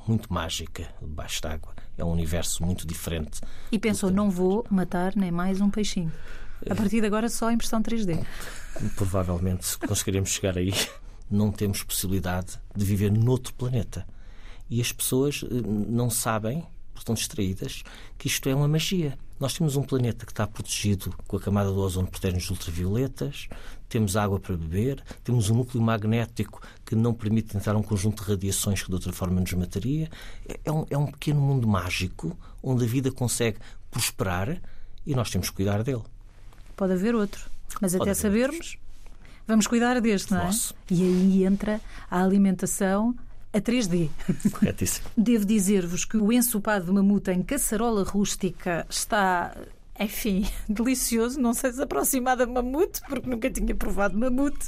muito 0.08 0.32
mágica 0.32 0.88
debaixo 1.02 1.42
d'água. 1.42 1.74
É 1.98 2.04
um 2.04 2.12
universo 2.12 2.64
muito 2.64 2.88
diferente. 2.88 3.42
E 3.72 3.80
pensou, 3.80 4.10
não 4.10 4.30
vou 4.30 4.66
matar 4.70 5.16
nem 5.16 5.32
mais 5.32 5.60
um 5.60 5.70
peixinho. 5.70 6.12
A 6.70 6.76
partir 6.76 7.02
de 7.02 7.08
agora 7.08 7.30
só 7.30 7.52
impressão 7.52 7.82
3D. 7.82 8.26
Provavelmente, 8.96 9.66
se 9.66 9.78
conseguiremos 9.78 10.30
chegar 10.30 10.58
aí, 10.58 10.74
não 11.30 11.52
temos 11.52 11.84
possibilidade 11.84 12.60
de 12.76 12.86
viver 12.86 13.12
noutro 13.12 13.54
planeta. 13.54 14.08
E 14.70 14.82
as 14.82 14.92
pessoas 14.92 15.44
eh, 15.44 15.48
não 15.88 16.10
sabem, 16.10 16.66
estão 16.96 17.16
distraídas, 17.16 17.84
que 18.18 18.28
isto 18.28 18.50
é 18.50 18.56
uma 18.56 18.68
magia. 18.68 19.18
Nós 19.40 19.54
temos 19.54 19.76
um 19.76 19.84
planeta 19.84 20.26
que 20.26 20.32
está 20.32 20.48
protegido 20.48 21.14
com 21.28 21.38
a 21.38 21.40
camada 21.40 21.72
do 21.72 21.80
ozono 21.80 22.08
por 22.08 22.20
termos 22.20 22.50
ultravioletas, 22.50 23.48
temos 23.88 24.16
água 24.16 24.40
para 24.40 24.56
beber, 24.58 25.04
temos 25.24 25.50
um 25.50 25.56
núcleo 25.56 25.82
magnético 25.82 26.62
que 26.86 26.96
não 26.96 27.14
permite 27.14 27.56
entrar 27.56 27.76
um 27.76 27.84
conjunto 27.84 28.24
de 28.24 28.30
radiações 28.32 28.82
que 28.82 28.88
de 28.90 28.96
outra 28.96 29.14
forma 29.14 29.40
nos 29.40 29.54
mataria. 29.54 30.10
É 30.64 30.72
um, 30.72 30.86
é 30.90 30.98
um 30.98 31.08
pequeno 31.08 31.42
mundo 31.42 31.68
mágico 31.68 32.38
onde 32.62 32.84
a 32.84 32.88
vida 32.88 33.12
consegue 33.12 33.58
prosperar 33.90 34.62
e 35.06 35.16
nós 35.16 35.30
temos 35.30 35.50
que 35.50 35.56
cuidar 35.56 35.84
dele. 35.84 36.04
Pode 36.76 36.94
haver 36.94 37.16
outro, 37.16 37.50
mas 37.82 37.94
Pode 37.94 38.04
até 38.10 38.14
sabermos, 38.14 38.56
outros. 38.58 38.78
vamos 39.48 39.68
cuidar 39.68 40.00
deste, 40.02 40.32
não 40.34 40.42
é? 40.42 40.44
Nosso. 40.46 40.76
E 40.92 41.02
aí 41.04 41.46
entra 41.46 41.82
a 42.10 42.22
alimentação 42.22 43.16
a 43.54 43.60
3D. 43.60 44.10
Corretíssimo. 44.52 45.08
Devo 45.18 45.46
dizer-vos 45.46 46.06
que 46.06 46.18
o 46.18 46.32
ensopado 46.32 46.86
de 46.86 46.92
mamute 46.92 47.32
em 47.32 47.42
caçarola 47.42 48.04
rústica 48.04 48.86
está 48.90 49.56
enfim, 50.00 50.48
delicioso. 50.68 51.40
Não 51.40 51.54
sei 51.54 51.74
se 51.74 51.82
aproximada 51.82 52.46
de 52.46 52.52
mamute, 52.52 53.02
porque 53.08 53.30
nunca 53.30 53.50
tinha 53.50 53.76
provado 53.76 54.18
mamute. 54.18 54.68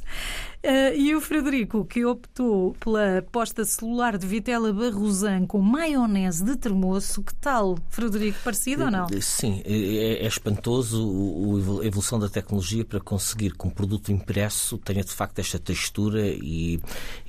Uh, 0.61 0.93
e 0.95 1.15
o 1.15 1.21
Frederico, 1.21 1.85
que 1.85 2.03
optou 2.03 2.73
pela 2.79 3.25
posta 3.31 3.63
celular 3.63 4.17
de 4.17 4.27
vitela 4.27 4.73
barrosan 4.73 5.45
com 5.45 5.59
maionese 5.59 6.43
de 6.43 6.57
termoço, 6.57 7.23
que 7.23 7.33
tal, 7.35 7.77
Frederico? 7.89 8.39
Parecido 8.43 8.83
ou 8.83 8.91
não? 8.91 9.07
Sim, 9.21 9.61
é, 9.65 10.25
é 10.25 10.27
espantoso 10.27 11.79
a 11.81 11.85
evolução 11.85 12.19
da 12.19 12.27
tecnologia 12.27 12.83
para 12.83 12.99
conseguir 12.99 13.53
que 13.55 13.65
um 13.65 13.69
produto 13.69 14.11
impresso 14.11 14.77
tenha 14.79 15.03
de 15.03 15.11
facto 15.11 15.39
esta 15.39 15.57
textura 15.57 16.27
e, 16.27 16.79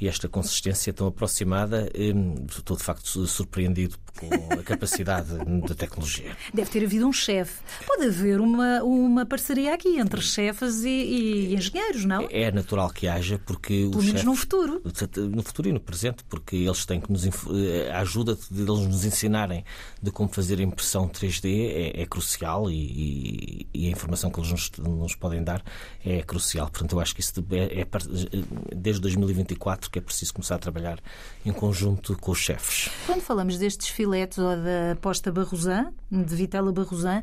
e 0.00 0.08
esta 0.08 0.28
consistência 0.28 0.92
tão 0.92 1.06
aproximada. 1.06 1.88
Estou 2.48 2.76
de 2.76 2.82
facto 2.82 3.26
surpreendido 3.26 3.96
com 4.18 4.58
a 4.58 4.62
capacidade 4.62 5.28
da 5.68 5.74
tecnologia. 5.74 6.36
Deve 6.52 6.70
ter 6.70 6.84
havido 6.84 7.06
um 7.06 7.12
chefe. 7.12 7.60
Pode 7.92 8.06
haver 8.06 8.40
uma, 8.40 8.84
uma 8.84 9.26
parceria 9.26 9.74
aqui 9.74 9.98
entre 9.98 10.22
chefes 10.22 10.84
e, 10.84 10.88
e 10.88 11.54
engenheiros, 11.54 12.04
não? 12.04 12.28
É, 12.30 12.52
natural 12.52 12.88
que 12.88 13.08
haja, 13.08 13.36
porque 13.44 13.88
Pelo 13.90 14.00
menos 14.04 14.22
no 14.22 14.36
futuro. 14.36 14.80
No 15.16 15.42
futuro 15.42 15.68
e 15.68 15.72
no 15.72 15.80
presente, 15.80 16.22
porque 16.28 16.54
eles 16.54 16.86
têm 16.86 17.00
que 17.00 17.10
nos. 17.10 17.26
Eh, 17.26 17.90
a 17.92 17.98
ajuda 17.98 18.38
de 18.48 18.62
eles 18.62 18.86
nos 18.86 19.04
ensinarem 19.04 19.64
de 20.00 20.12
como 20.12 20.28
fazer 20.28 20.60
a 20.60 20.62
impressão 20.62 21.08
3D 21.08 21.68
é, 21.68 22.02
é 22.02 22.06
crucial 22.06 22.70
e, 22.70 22.76
e, 22.76 23.66
e, 23.74 23.88
a 23.88 23.90
informação 23.90 24.30
que 24.30 24.38
eles 24.38 24.52
nos, 24.52 24.70
nos, 24.78 25.16
podem 25.16 25.42
dar 25.42 25.60
é 26.04 26.22
crucial. 26.22 26.70
Portanto, 26.70 26.92
eu 26.92 27.00
acho 27.00 27.12
que 27.12 27.20
isso 27.20 27.44
é, 27.50 27.80
é 27.80 27.86
desde 28.72 29.02
2024 29.02 29.90
que 29.90 29.98
é 29.98 30.02
preciso 30.02 30.32
começar 30.32 30.54
a 30.54 30.58
trabalhar 30.58 31.00
em 31.44 31.52
conjunto 31.52 32.16
com 32.18 32.30
os 32.30 32.38
chefes. 32.38 32.88
Quando 33.04 33.20
falamos 33.20 33.58
destes 33.58 33.88
filetes 33.88 34.38
ou 34.38 34.56
da 34.56 34.96
posta 35.00 35.32
barrosan, 35.32 35.92
de 36.08 36.36
vitela 36.36 36.70
barrosan, 36.70 37.22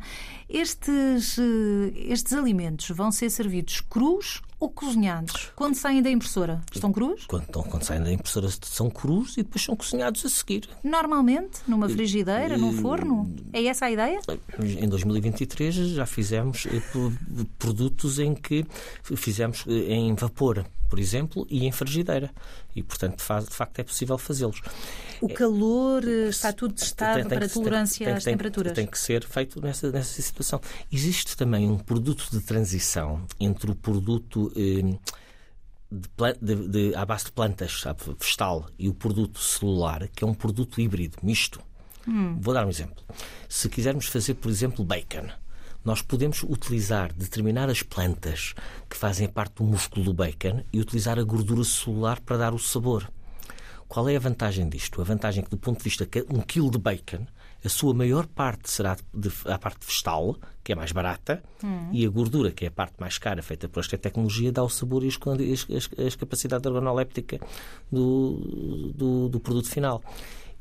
estes, 0.60 1.38
eh, 1.38 2.12
estes 2.12 2.34
alimentos 2.34 2.90
vão 2.90 3.12
ser 3.12 3.30
servidos 3.30 3.82
crus 3.82 4.42
ou 4.60 4.70
cozinhados? 4.70 5.52
Quando 5.56 5.76
saem 5.76 6.02
da 6.02 6.10
impressora? 6.10 6.62
Estão 6.74 6.92
crus? 6.92 7.26
Quando, 7.26 7.46
quando 7.46 7.84
saem 7.84 8.02
da 8.02 8.12
impressora 8.12 8.48
são 8.64 8.90
crus 8.90 9.38
e 9.38 9.44
depois 9.44 9.64
são 9.64 9.76
cozinhados 9.76 10.26
a 10.26 10.30
seguir. 10.30 10.68
Normalmente? 10.84 11.60
Numa 11.68 11.88
frigideira? 11.88 12.58
Num 12.58 12.74
forno? 12.74 13.34
É 13.54 13.64
essa 13.66 13.86
a 13.86 13.92
ideia? 13.92 14.20
Em 14.60 14.88
2023 14.88 15.76
já 15.76 16.06
fizemos 16.06 16.66
eh, 16.68 16.82
produtos 17.58 18.20
em 18.20 18.34
que 18.34 18.66
fizemos 19.16 19.64
eh, 19.68 19.94
em 19.94 20.16
vapor 20.16 20.66
por 20.88 21.00
exemplo, 21.00 21.46
e 21.50 21.66
em 21.66 21.72
frigideira. 21.72 22.32
E, 22.76 22.84
portanto, 22.84 23.18
de 23.18 23.24
facto, 23.24 23.80
é 23.80 23.84
possível 23.84 24.18
fazê-los. 24.18 24.62
O 25.20 25.28
calor 25.28 26.04
eh, 26.08 26.30
está 26.30 26.54
tudo 26.54 26.76
testado 26.76 27.16
tem, 27.22 27.28
tem, 27.28 27.40
para 27.40 27.50
tolerância 27.50 28.06
tem, 28.06 28.16
às 28.16 28.24
temperaturas? 28.24 28.74
Tem 28.74 28.86
que 28.86 29.00
ser 29.00 29.24
feito 29.24 29.60
nessa, 29.60 29.92
nessa 29.92 30.22
situação. 30.22 30.62
Existe 30.92 31.36
também 31.36 31.70
um 31.70 31.78
produto 31.78 32.30
de 32.32 32.40
transição 32.40 33.26
entre 33.40 33.72
o 33.72 33.76
produto. 33.76 34.47
Eh, 34.56 34.98
de, 35.90 36.10
de, 36.42 36.68
de, 36.68 36.96
à 36.96 37.06
base 37.06 37.26
de 37.26 37.32
plantas, 37.32 37.84
vegetal, 38.20 38.70
e 38.78 38.90
o 38.90 38.94
produto 38.94 39.40
celular, 39.40 40.08
que 40.10 40.24
é 40.24 40.28
um 40.28 40.34
produto 40.34 40.82
híbrido, 40.82 41.18
misto. 41.24 41.62
Hum. 42.08 42.38
Vou 42.40 42.54
dar 42.54 42.66
um 42.66 42.70
exemplo. 42.70 43.04
Se 43.48 43.70
quisermos 43.70 44.08
fazer, 44.08 44.36
por 44.36 44.50
exemplo, 44.50 44.84
bacon, 44.84 45.30
nós 45.84 46.02
podemos 46.02 46.44
utilizar 46.44 47.14
determinadas 47.14 47.82
plantas 47.82 48.54
que 48.90 48.98
fazem 48.98 49.28
parte 49.28 49.56
do 49.56 49.64
músculo 49.64 50.06
do 50.06 50.14
bacon 50.14 50.62
e 50.74 50.82
utilizar 50.82 51.18
a 51.18 51.24
gordura 51.24 51.64
celular 51.64 52.20
para 52.20 52.38
dar 52.38 52.54
o 52.54 52.60
sabor. 52.60 53.10
Qual 53.88 54.10
é 54.10 54.18
a 54.18 54.20
vantagem 54.20 54.68
disto? 54.68 55.00
A 55.00 55.06
vantagem 55.06 55.42
é 55.42 55.44
que, 55.46 55.50
do 55.50 55.58
ponto 55.58 55.78
de 55.78 55.84
vista 55.86 56.06
de 56.06 56.26
um 56.30 56.42
quilo 56.42 56.70
de 56.70 56.78
bacon, 56.78 57.26
a 57.64 57.70
sua 57.70 57.94
maior 57.94 58.28
parte 58.28 58.70
será 58.70 58.96
de, 59.14 59.32
a 59.46 59.58
parte 59.58 59.86
vegetal, 59.86 60.38
que 60.64 60.72
é 60.72 60.76
mais 60.76 60.92
barata, 60.92 61.44
hum. 61.64 61.90
e 61.92 62.06
a 62.06 62.10
gordura, 62.10 62.52
que 62.52 62.66
é 62.66 62.68
a 62.68 62.72
parte 62.72 62.96
mais 63.00 63.18
cara, 63.18 63.42
feita 63.42 63.68
por 63.68 63.80
esta 63.80 63.98
tecnologia, 63.98 64.52
dá 64.52 64.64
o 64.64 64.70
sabor 64.70 65.04
e 65.04 65.10
a 65.10 66.18
capacidade 66.18 66.68
organoléptica 66.68 67.40
do, 67.92 68.94
do, 68.96 69.30
do, 69.30 69.40
produto 69.40 69.70
final. 69.70 70.04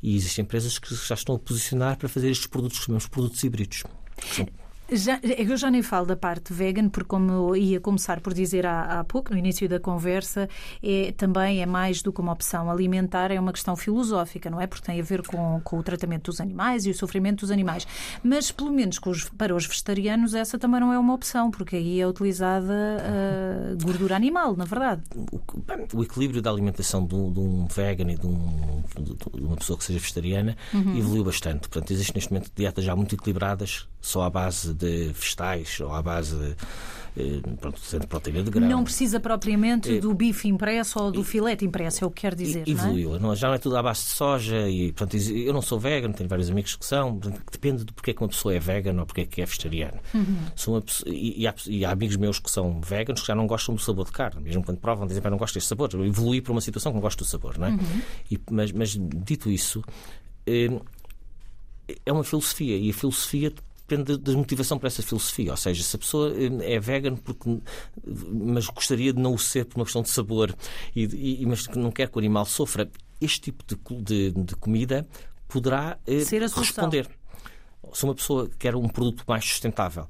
E 0.01 0.15
existem 0.15 0.43
empresas 0.43 0.77
que 0.77 0.93
já 0.93 1.15
estão 1.15 1.35
a 1.35 1.39
posicionar 1.39 1.97
para 1.97 2.07
fazer 2.07 2.29
estes 2.29 2.47
produtos 2.47 2.79
que 2.79 2.85
chamamos 2.85 3.07
produtos 3.07 3.43
híbridos. 3.43 3.83
São 4.31 4.47
já, 4.91 5.19
eu 5.23 5.57
já 5.57 5.69
nem 5.69 5.81
falo 5.81 6.05
da 6.05 6.15
parte 6.15 6.53
vegan, 6.53 6.89
porque 6.89 7.07
como 7.07 7.55
ia 7.55 7.79
começar 7.79 8.19
por 8.21 8.33
dizer 8.33 8.65
há, 8.65 8.99
há 8.99 9.03
pouco, 9.03 9.31
no 9.31 9.37
início 9.37 9.67
da 9.67 9.79
conversa, 9.79 10.47
é, 10.81 11.11
também 11.11 11.61
é 11.61 11.65
mais 11.65 12.01
do 12.01 12.13
que 12.13 12.21
uma 12.21 12.31
opção 12.31 12.69
alimentar, 12.69 13.31
é 13.31 13.39
uma 13.39 13.51
questão 13.51 13.75
filosófica, 13.75 14.49
não 14.49 14.61
é? 14.61 14.67
Porque 14.67 14.85
tem 14.85 14.99
a 14.99 15.03
ver 15.03 15.25
com, 15.25 15.59
com 15.63 15.79
o 15.79 15.83
tratamento 15.83 16.31
dos 16.31 16.39
animais 16.39 16.85
e 16.85 16.89
o 16.89 16.93
sofrimento 16.93 17.41
dos 17.41 17.51
animais. 17.51 17.87
Mas, 18.23 18.51
pelo 18.51 18.71
menos 18.71 18.99
os, 19.05 19.25
para 19.29 19.55
os 19.55 19.65
vegetarianos, 19.65 20.33
essa 20.33 20.57
também 20.57 20.79
não 20.79 20.93
é 20.93 20.99
uma 20.99 21.13
opção, 21.13 21.49
porque 21.51 21.75
aí 21.75 21.99
é 21.99 22.07
utilizada 22.07 22.73
uh, 22.73 23.83
gordura 23.83 24.15
animal, 24.15 24.55
na 24.55 24.65
verdade. 24.65 25.01
O, 25.15 25.39
o, 25.97 26.03
equilíbrio 26.03 26.41
da 26.41 26.49
alimentação 26.49 27.05
de 27.05 27.15
um, 27.15 27.31
de 27.31 27.39
um 27.39 27.67
vegan 27.67 28.11
e 28.11 28.17
de, 28.17 28.27
um, 28.27 28.83
de, 28.99 29.43
uma 29.43 29.55
pessoa 29.55 29.77
que 29.77 29.83
seja 29.83 29.99
vegetariana 29.99 30.55
uhum. 30.73 30.97
evoluiu 30.97 31.23
bastante. 31.23 31.67
Portanto, 31.67 31.91
existem 31.91 32.15
neste 32.15 32.31
momento 32.31 32.51
dietas 32.55 32.83
já 32.83 32.95
muito 32.95 33.15
equilibradas, 33.15 33.87
só 34.01 34.23
à 34.23 34.29
base 34.29 34.73
de 34.77 35.11
vegetais 35.13 35.79
ou 35.79 35.93
à 35.93 36.01
base 36.01 36.55
eh, 37.17 37.41
pronto, 37.59 37.81
de 37.99 38.05
proteína 38.05 38.43
de 38.43 38.51
grão. 38.51 38.67
Não 38.67 38.83
precisa 38.83 39.19
propriamente 39.19 39.97
é, 39.97 39.99
do 39.99 40.13
bife 40.13 40.47
impresso 40.47 40.99
ou 40.99 41.11
do 41.11 41.23
filete 41.23 41.65
impresso, 41.65 42.03
é 42.03 42.07
o 42.07 42.11
que 42.11 42.21
quer 42.21 42.35
dizer. 42.35 42.67
Evoluiu. 42.67 43.19
Não 43.19 43.33
é? 43.33 43.35
Já 43.35 43.47
não 43.47 43.55
é 43.55 43.57
tudo 43.57 43.75
à 43.75 43.81
base 43.81 44.03
de 44.03 44.09
soja 44.09 44.69
e 44.69 44.91
portanto, 44.91 45.17
eu 45.17 45.51
não 45.51 45.61
sou 45.61 45.79
vegan, 45.79 46.11
tenho 46.11 46.29
vários 46.29 46.49
amigos 46.51 46.75
que 46.75 46.85
são. 46.85 47.17
Portanto, 47.17 47.41
depende 47.51 47.85
de 47.85 47.91
porque 47.91 48.11
é 48.11 48.13
que 48.13 48.21
uma 48.21 48.29
pessoa 48.29 48.53
é 48.53 48.59
vegan 48.59 48.99
ou 48.99 49.05
porque 49.07 49.21
é 49.21 49.25
que 49.25 49.41
é 49.41 49.45
vegetariana. 49.45 49.99
Uhum. 50.13 50.37
Pessoa, 50.53 50.83
e, 51.07 51.41
e, 51.41 51.47
há, 51.47 51.55
e, 51.65 51.85
há, 51.85 51.91
amigos 51.91 52.17
meus 52.17 52.37
que 52.37 52.51
são 52.51 52.79
veganos 52.81 53.21
que 53.21 53.27
já 53.27 53.33
não 53.33 53.47
gostam 53.47 53.73
do 53.73 53.81
sabor 53.81 54.05
de 54.05 54.11
carne. 54.11 54.39
Mesmo 54.41 54.63
quando 54.63 54.77
provam, 54.77 55.07
dizem 55.07 55.23
que 55.23 55.29
não 55.29 55.37
gosto 55.37 55.55
deste 55.55 55.67
sabor. 55.69 55.89
Eu 55.93 56.05
evolui 56.05 56.39
para 56.39 56.51
uma 56.51 56.61
situação 56.61 56.91
que 56.91 56.97
não 56.97 57.01
gosto 57.01 57.19
do 57.19 57.25
sabor. 57.25 57.57
Não 57.57 57.67
é? 57.67 57.71
Uhum. 57.71 58.01
E, 58.29 58.39
mas, 58.51 58.71
mas, 58.71 58.95
dito 58.95 59.49
isso, 59.49 59.83
eh, 60.45 60.69
é 62.05 62.11
uma 62.11 62.23
filosofia 62.23 62.77
e 62.77 62.91
a 62.91 62.93
filosofia 62.93 63.51
depende 63.87 64.17
da 64.17 64.33
motivação 64.33 64.77
para 64.77 64.87
essa 64.87 65.01
filosofia. 65.01 65.51
Ou 65.51 65.57
seja, 65.57 65.81
se 65.81 65.95
a 65.95 65.99
pessoa 65.99 66.33
eh, 66.35 66.75
é 66.75 66.79
vegan 66.79 67.15
porque, 67.15 67.59
mas 68.29 68.67
gostaria 68.67 69.13
de 69.13 69.19
não 69.19 69.33
o 69.33 69.39
ser 69.39 69.65
por 69.65 69.79
uma 69.79 69.85
questão 69.85 70.01
de 70.01 70.09
sabor, 70.09 70.53
e, 70.95 71.41
e, 71.41 71.45
mas 71.45 71.65
que 71.65 71.79
não 71.79 71.91
quer 71.91 72.09
que 72.09 72.17
o 72.17 72.19
animal 72.19 72.45
sofra, 72.45 72.89
este 73.21 73.39
tipo 73.39 73.63
de, 73.65 73.75
de, 74.01 74.43
de 74.43 74.55
comida 74.55 75.07
poderá 75.47 75.97
eh, 76.05 76.23
responder. 76.55 77.09
Se 77.93 78.03
uma 78.03 78.13
pessoa 78.13 78.49
quer 78.59 78.75
um 78.75 78.89
produto 78.89 79.23
mais 79.25 79.45
sustentável, 79.45 80.07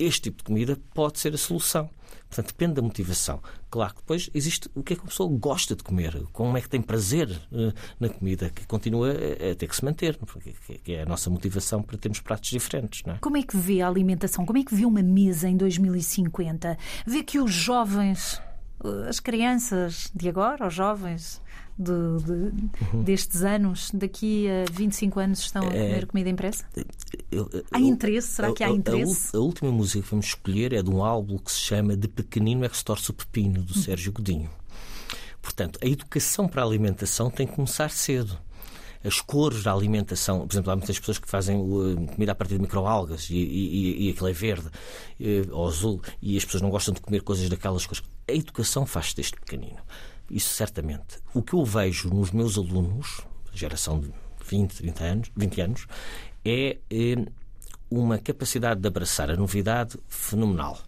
este 0.00 0.22
tipo 0.22 0.38
de 0.38 0.44
comida 0.44 0.78
pode 0.94 1.18
ser 1.18 1.34
a 1.34 1.38
solução. 1.38 1.90
Portanto, 2.28 2.46
depende 2.46 2.74
da 2.74 2.82
motivação. 2.82 3.42
Claro 3.68 3.94
que 3.94 4.00
depois 4.00 4.30
existe 4.32 4.70
o 4.74 4.84
que 4.84 4.92
é 4.92 4.96
que 4.96 5.02
a 5.02 5.06
pessoa 5.06 5.28
gosta 5.28 5.74
de 5.74 5.82
comer, 5.82 6.22
como 6.32 6.56
é 6.56 6.60
que 6.60 6.68
tem 6.68 6.80
prazer 6.80 7.28
uh, 7.28 7.72
na 7.98 8.08
comida, 8.08 8.50
que 8.50 8.66
continua 8.66 9.10
a, 9.10 9.54
ter 9.56 9.66
que 9.66 9.74
se 9.74 9.84
manter, 9.84 10.16
porque, 10.16 10.54
que 10.84 10.92
é 10.94 11.02
a 11.02 11.06
nossa 11.06 11.28
motivação 11.28 11.82
para 11.82 11.98
termos 11.98 12.20
pratos 12.20 12.50
diferentes. 12.50 13.02
É? 13.04 13.18
Como 13.20 13.36
é 13.36 13.42
que 13.42 13.56
vê 13.56 13.82
a 13.82 13.88
alimentação? 13.88 14.46
Como 14.46 14.58
é 14.58 14.64
que 14.64 14.74
vê 14.74 14.84
uma 14.84 15.02
mesa 15.02 15.48
em 15.48 15.56
2050? 15.56 16.78
Vê 17.04 17.22
que 17.24 17.40
os 17.40 17.52
jovens, 17.52 18.40
eh, 18.84 19.08
as 19.08 19.18
crianças 19.18 20.10
de 20.14 20.28
agora, 20.28 20.68
os 20.68 20.74
jovens, 20.74 21.42
de, 21.80 22.24
de, 22.24 22.32
uhum. 22.92 23.02
destes 23.02 23.42
anos, 23.42 23.90
daqui 23.94 24.46
a 24.48 24.70
25 24.70 25.18
anos, 25.20 25.40
estão 25.40 25.62
a 25.62 25.74
é, 25.74 25.88
comer 25.88 26.06
comida 26.06 26.28
impressa? 26.28 26.64
Eu, 27.30 27.48
eu, 27.52 27.64
há 27.72 27.80
interesse? 27.80 28.28
Será 28.28 28.52
que 28.52 28.62
há 28.62 28.68
interesse? 28.68 29.34
A, 29.34 29.38
a, 29.38 29.42
última 29.42 29.72
música 29.72 30.02
que 30.02 30.10
vamos 30.10 30.26
escolher 30.26 30.72
é 30.72 30.82
de 30.82 30.90
um 30.90 31.02
álbum 31.02 31.38
que 31.38 31.50
se 31.50 31.60
chama 31.60 31.96
De 31.96 32.06
Pequenino 32.06 32.64
é 32.64 32.68
que 32.68 32.76
se 32.76 32.84
torce 32.84 33.10
o 33.10 33.14
Pepino, 33.14 33.62
do 33.62 33.72
hum. 33.72 33.82
Sérgio 33.82 34.12
Godinho. 34.12 34.50
Portanto, 35.40 35.78
a 35.82 35.86
educação 35.86 36.46
para 36.46 36.62
a 36.62 36.64
alimentação 36.66 37.30
tem 37.30 37.46
que 37.46 37.54
começar 37.54 37.90
cedo 37.90 38.38
as 39.02 39.20
cores 39.20 39.62
da 39.62 39.72
alimentação. 39.72 40.46
Por 40.46 40.52
exemplo, 40.52 40.70
há 40.70 40.76
muitas 40.76 40.98
pessoas 40.98 41.18
que 41.18 41.28
fazem 41.28 41.58
comida 42.12 42.32
a 42.32 42.34
partir 42.34 42.54
de 42.54 42.60
microalgas 42.60 43.30
e, 43.30 43.36
e, 43.36 44.06
e 44.06 44.10
aquilo 44.10 44.28
é 44.28 44.32
verde 44.32 44.68
eh, 45.18 45.46
ou 45.50 45.66
azul 45.66 46.02
e 46.20 46.36
as 46.36 46.44
pessoas 46.44 46.62
não 46.62 46.70
gostam 46.70 46.92
de 46.92 47.00
comer 47.00 47.22
coisas 47.22 47.48
daquelas 47.48 47.86
coisas. 47.86 48.04
A 48.28 48.32
educação 48.32 48.84
faz-se 48.84 49.16
desde 49.16 49.36
pequenino. 49.36 49.78
Isso 50.30 50.54
certamente. 50.54 51.18
O 51.34 51.42
que 51.42 51.54
eu 51.54 51.64
vejo 51.64 52.08
nos 52.08 52.30
meus 52.30 52.56
alunos, 52.56 53.20
geração 53.52 53.98
de 53.98 54.12
20, 54.46 54.76
30 54.76 55.04
anos, 55.04 55.30
20 55.36 55.60
anos, 55.60 55.86
é, 56.44 56.78
é 56.90 57.16
uma 57.90 58.18
capacidade 58.18 58.80
de 58.80 58.86
abraçar 58.86 59.30
a 59.30 59.36
novidade 59.36 59.98
fenomenal. 60.08 60.78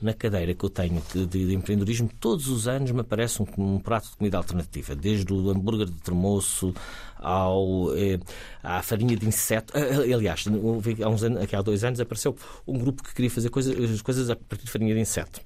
Na 0.00 0.14
cadeira 0.14 0.54
que 0.54 0.64
eu 0.64 0.70
tenho 0.70 1.02
de, 1.12 1.26
de, 1.26 1.46
de 1.46 1.54
empreendedorismo, 1.54 2.08
todos 2.20 2.46
os 2.46 2.68
anos 2.68 2.92
me 2.92 3.00
aparece 3.00 3.42
um, 3.42 3.46
um, 3.58 3.80
prato 3.80 4.10
de 4.10 4.16
comida 4.16 4.36
alternativa, 4.36 4.94
desde 4.94 5.32
o 5.32 5.50
hambúrguer 5.50 5.86
de 5.86 6.00
termoço 6.00 6.72
ao, 7.16 7.96
eh, 7.96 8.20
à 8.62 8.80
farinha 8.80 9.16
de 9.16 9.26
inseto. 9.26 9.72
Aliás, 9.76 10.44
há, 10.46 11.08
uns 11.08 11.22
anos, 11.24 11.42
aqui 11.42 11.56
há 11.56 11.62
dois 11.62 11.82
anos 11.82 11.98
apareceu 11.98 12.36
um 12.64 12.78
grupo 12.78 13.02
que 13.02 13.12
queria 13.12 13.30
fazer 13.30 13.50
coisas, 13.50 14.00
coisas 14.02 14.30
a 14.30 14.36
partir 14.36 14.66
de 14.66 14.70
farinha 14.70 14.94
de 14.94 15.00
inseto. 15.00 15.40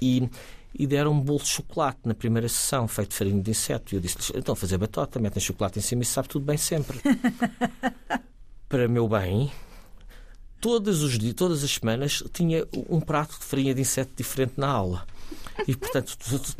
E 0.00 0.28
e 0.74 0.86
deram 0.86 1.12
um 1.12 1.20
bolo 1.20 1.38
de 1.38 1.48
chocolate 1.48 2.00
na 2.04 2.14
primeira 2.14 2.48
sessão, 2.48 2.88
feito 2.88 3.10
de 3.10 3.16
farinha 3.16 3.42
de 3.42 3.50
inseto. 3.50 3.94
E 3.94 3.96
eu 3.96 4.00
disse-lhes: 4.00 4.32
então, 4.34 4.54
fazer 4.54 4.76
batota, 4.76 5.20
metem 5.20 5.40
chocolate 5.40 5.78
em 5.78 5.82
cima 5.82 6.02
e 6.02 6.06
sabe 6.06 6.28
tudo 6.28 6.44
bem 6.44 6.56
sempre. 6.56 7.00
Para 8.68 8.88
meu 8.88 9.08
bem, 9.08 9.52
todos 10.60 11.02
os 11.02 11.16
dias, 11.16 11.34
todas 11.34 11.62
as 11.62 11.70
semanas, 11.70 12.24
tinha 12.32 12.66
um 12.88 13.00
prato 13.00 13.38
de 13.38 13.44
farinha 13.44 13.74
de 13.74 13.82
inseto 13.82 14.12
diferente 14.16 14.54
na 14.56 14.68
aula. 14.68 15.06
E, 15.66 15.76
portanto, 15.76 16.16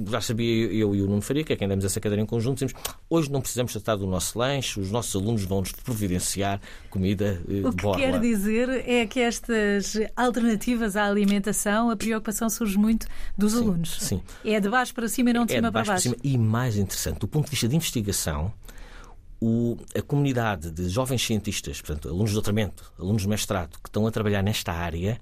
já 0.09 0.21
sabia 0.21 0.67
eu 0.73 0.95
e 0.95 1.03
o 1.03 1.07
Nuno 1.07 1.21
Faria, 1.21 1.45
que 1.45 1.53
é 1.53 1.57
quem 1.57 1.69
demos 1.69 1.85
essa 1.85 2.01
cadeira 2.01 2.23
em 2.23 2.27
conjunto, 2.27 2.65
dizemos 2.65 2.75
hoje 3.11 3.31
não 3.31 3.41
precisamos 3.41 3.73
tratar 3.73 3.97
do 3.97 4.07
nosso 4.07 4.39
lanche, 4.39 4.79
os 4.79 4.91
nossos 4.91 5.15
alunos 5.21 5.45
vão-nos 5.45 5.73
providenciar 5.73 6.61
comida 6.91 7.43
eh, 7.49 7.67
O 7.67 7.73
que 7.73 7.83
borla. 7.83 8.01
quer 8.01 8.21
dizer 8.21 8.69
é 8.89 9.07
que 9.07 9.21
estas 9.21 9.97
alternativas 10.17 10.97
à 10.97 11.07
alimentação, 11.07 11.91
a 11.91 11.97
preocupação 11.97 12.49
surge 12.49 12.79
muito 12.79 13.07
dos 13.37 13.53
sim, 13.53 13.59
alunos. 13.59 13.97
Sim. 14.01 14.23
É 14.45 14.61
de 14.61 14.69
baixo 14.69 14.95
para 14.95 15.09
cima 15.09 15.31
e 15.31 15.33
não 15.33 15.45
de 15.45 15.53
é 15.53 15.57
cima 15.57 15.69
de 15.69 15.73
baixo 15.73 15.87
para 15.87 15.95
baixo. 15.95 16.09
Para 16.11 16.19
cima. 16.21 16.35
E 16.35 16.39
mais 16.39 16.77
interessante, 16.77 17.19
do 17.19 17.29
ponto 17.29 17.47
de 17.47 17.51
vista 17.51 17.69
de 17.69 17.77
investigação, 17.77 18.53
o, 19.41 19.77
a 19.95 20.01
comunidade 20.01 20.71
de 20.71 20.89
jovens 20.89 21.25
cientistas, 21.25 21.81
portanto, 21.81 22.09
alunos 22.09 22.31
de 22.31 22.35
doutoramento, 22.35 22.93
alunos 22.99 23.23
de 23.23 23.29
mestrado, 23.29 23.79
que 23.83 23.89
estão 23.89 24.07
a 24.07 24.11
trabalhar 24.11 24.43
nesta 24.43 24.73
área, 24.73 25.21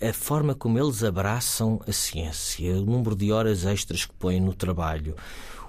a 0.00 0.12
forma 0.12 0.54
como 0.54 0.78
eles 0.78 1.04
abraçam 1.04 1.80
a 1.86 1.92
ciência, 1.92 2.72
o 2.74 2.84
número 2.84 3.14
de 3.14 3.30
horas 3.30 3.64
extras 3.64 4.04
que 4.04 4.12
põem 4.14 4.40
no 4.40 4.52
trabalho, 4.52 5.14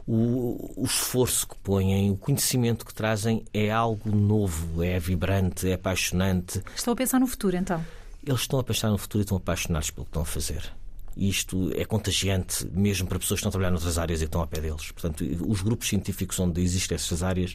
o, 0.07 0.73
o, 0.75 0.85
esforço 0.85 1.47
que 1.47 1.55
põem, 1.57 2.09
o 2.09 2.17
conhecimento 2.17 2.85
que 2.85 2.93
trazem 2.93 3.45
é 3.53 3.69
algo 3.69 4.13
novo, 4.13 4.83
é 4.83 4.99
vibrante, 4.99 5.69
é 5.69 5.73
apaixonante. 5.73 6.61
Estão 6.75 6.93
a 6.93 6.95
pensar 6.95 7.19
no 7.19 7.27
futuro, 7.27 7.55
então? 7.55 7.85
Eles 8.25 8.41
estão 8.41 8.59
a 8.59 8.63
pensar 8.63 8.89
no 8.89 8.97
futuro 8.97 9.21
e 9.21 9.23
estão 9.23 9.37
apaixonados 9.37 9.91
pelo 9.91 10.05
que 10.05 10.09
estão 10.09 10.23
a 10.23 10.25
fazer. 10.25 10.73
E 11.15 11.29
isto 11.29 11.71
é 11.75 11.85
contagiante 11.85 12.65
mesmo 12.67 13.07
para 13.07 13.19
pessoas 13.19 13.39
que 13.39 13.41
estão 13.41 13.49
a 13.49 13.51
trabalhar 13.51 13.71
noutras 13.71 13.97
áreas 13.97 14.21
e 14.21 14.25
estão 14.25 14.41
ao 14.41 14.47
pé 14.47 14.61
deles. 14.61 14.91
Portanto, 14.91 15.23
os 15.47 15.61
grupos 15.61 15.89
científicos 15.89 16.39
onde 16.39 16.61
existem 16.61 16.95
essas 16.95 17.21
áreas 17.21 17.53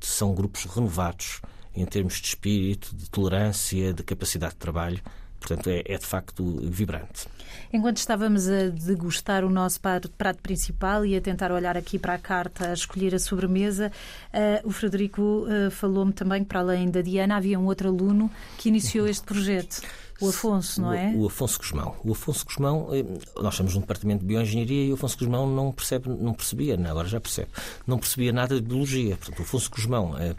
são 0.00 0.34
grupos 0.34 0.64
renovados 0.64 1.40
em 1.74 1.84
termos 1.84 2.20
de 2.20 2.28
espírito, 2.28 2.94
de 2.94 3.10
tolerância, 3.10 3.92
de 3.92 4.02
capacidade 4.02 4.54
de 4.54 4.58
trabalho 4.58 5.02
Portanto, 5.46 5.68
é, 5.68 5.82
é, 5.84 5.98
de 5.98 6.06
facto 6.06 6.42
vibrante. 6.62 7.26
Enquanto 7.70 7.98
estávamos 7.98 8.48
a 8.48 8.68
degustar 8.68 9.44
o 9.44 9.50
nosso 9.50 9.78
prato 9.80 10.42
principal 10.42 11.04
e 11.04 11.14
a 11.14 11.20
tentar 11.20 11.52
olhar 11.52 11.76
aqui 11.76 11.98
para 11.98 12.14
a 12.14 12.18
carta, 12.18 12.70
a 12.70 12.72
escolher 12.72 13.14
a 13.14 13.18
sobremesa, 13.18 13.92
uh, 14.32 14.66
o 14.66 14.70
Frederico 14.70 15.20
uh, 15.46 15.70
falou-me 15.70 16.14
também 16.14 16.42
que, 16.42 16.48
para 16.48 16.60
além 16.60 16.90
da 16.90 17.02
Diana, 17.02 17.36
havia 17.36 17.60
um 17.60 17.66
outro 17.66 17.88
aluno 17.88 18.30
que 18.56 18.70
iniciou 18.70 19.06
este 19.06 19.24
projeto. 19.24 19.82
O 20.20 20.28
Afonso, 20.28 20.80
não 20.80 20.92
é? 20.92 21.08
O, 21.08 21.22
o 21.22 21.26
Afonso 21.26 21.58
Guzmão. 21.58 21.96
O 22.04 22.12
Afonso 22.12 22.44
Guzmão, 22.44 22.88
eh, 22.92 23.04
nós 23.40 23.54
estamos 23.54 23.74
no 23.74 23.80
departamento 23.80 24.20
de 24.20 24.26
bioengenharia 24.26 24.86
e 24.86 24.90
o 24.92 24.94
Afonso 24.94 25.18
Guzmão 25.18 25.46
não 25.46 25.72
percebe, 25.72 26.08
não 26.08 26.32
percebia, 26.32 26.74
agora 26.88 27.08
já 27.08 27.20
percebe, 27.20 27.48
não 27.86 27.98
percebia 27.98 28.32
nada 28.32 28.60
de 28.60 28.66
biologia. 28.66 29.16
Portanto, 29.16 29.40
o 29.40 29.42
Afonso 29.42 29.70
Guzmão 29.70 30.16
eh, 30.18 30.34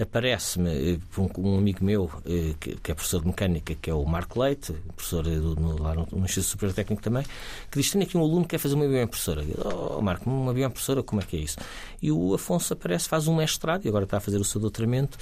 aparece-me 0.00 0.94
eh, 0.94 0.98
um, 1.18 1.28
um, 1.38 1.58
amigo 1.58 1.84
meu 1.84 2.10
eh, 2.24 2.54
que, 2.58 2.76
que, 2.76 2.90
é 2.90 2.94
professor 2.94 3.20
de 3.20 3.26
mecânica, 3.26 3.74
que 3.74 3.90
é 3.90 3.94
o 3.94 4.04
Marco 4.06 4.40
Leite, 4.40 4.72
professor 4.96 5.22
do, 5.24 5.54
no, 5.56 5.82
lá 5.82 5.94
no, 5.94 6.08
no 6.10 6.24
Instituto 6.24 6.50
Superior 6.50 6.74
Técnico 6.74 7.02
também, 7.02 7.24
que 7.70 7.78
diz: 7.78 7.90
Tenho 7.90 8.04
aqui 8.04 8.16
um 8.16 8.22
aluno 8.22 8.42
que 8.42 8.50
quer 8.50 8.58
fazer 8.58 8.76
uma 8.76 8.88
bioimpressora. 8.88 9.42
Eu, 9.42 9.96
oh, 9.98 10.00
Marco, 10.00 10.28
uma 10.28 10.54
bioimpressora, 10.54 11.02
como 11.02 11.20
é 11.20 11.24
que 11.24 11.36
é 11.36 11.40
isso? 11.40 11.58
E 12.00 12.10
o 12.10 12.32
Afonso 12.34 12.72
aparece, 12.72 13.08
faz 13.08 13.28
um 13.28 13.36
mestrado 13.36 13.84
e 13.84 13.88
agora 13.88 14.04
está 14.04 14.16
a 14.16 14.20
fazer 14.20 14.38
o 14.38 14.44
seu 14.44 14.60
doutoramento 14.60 15.18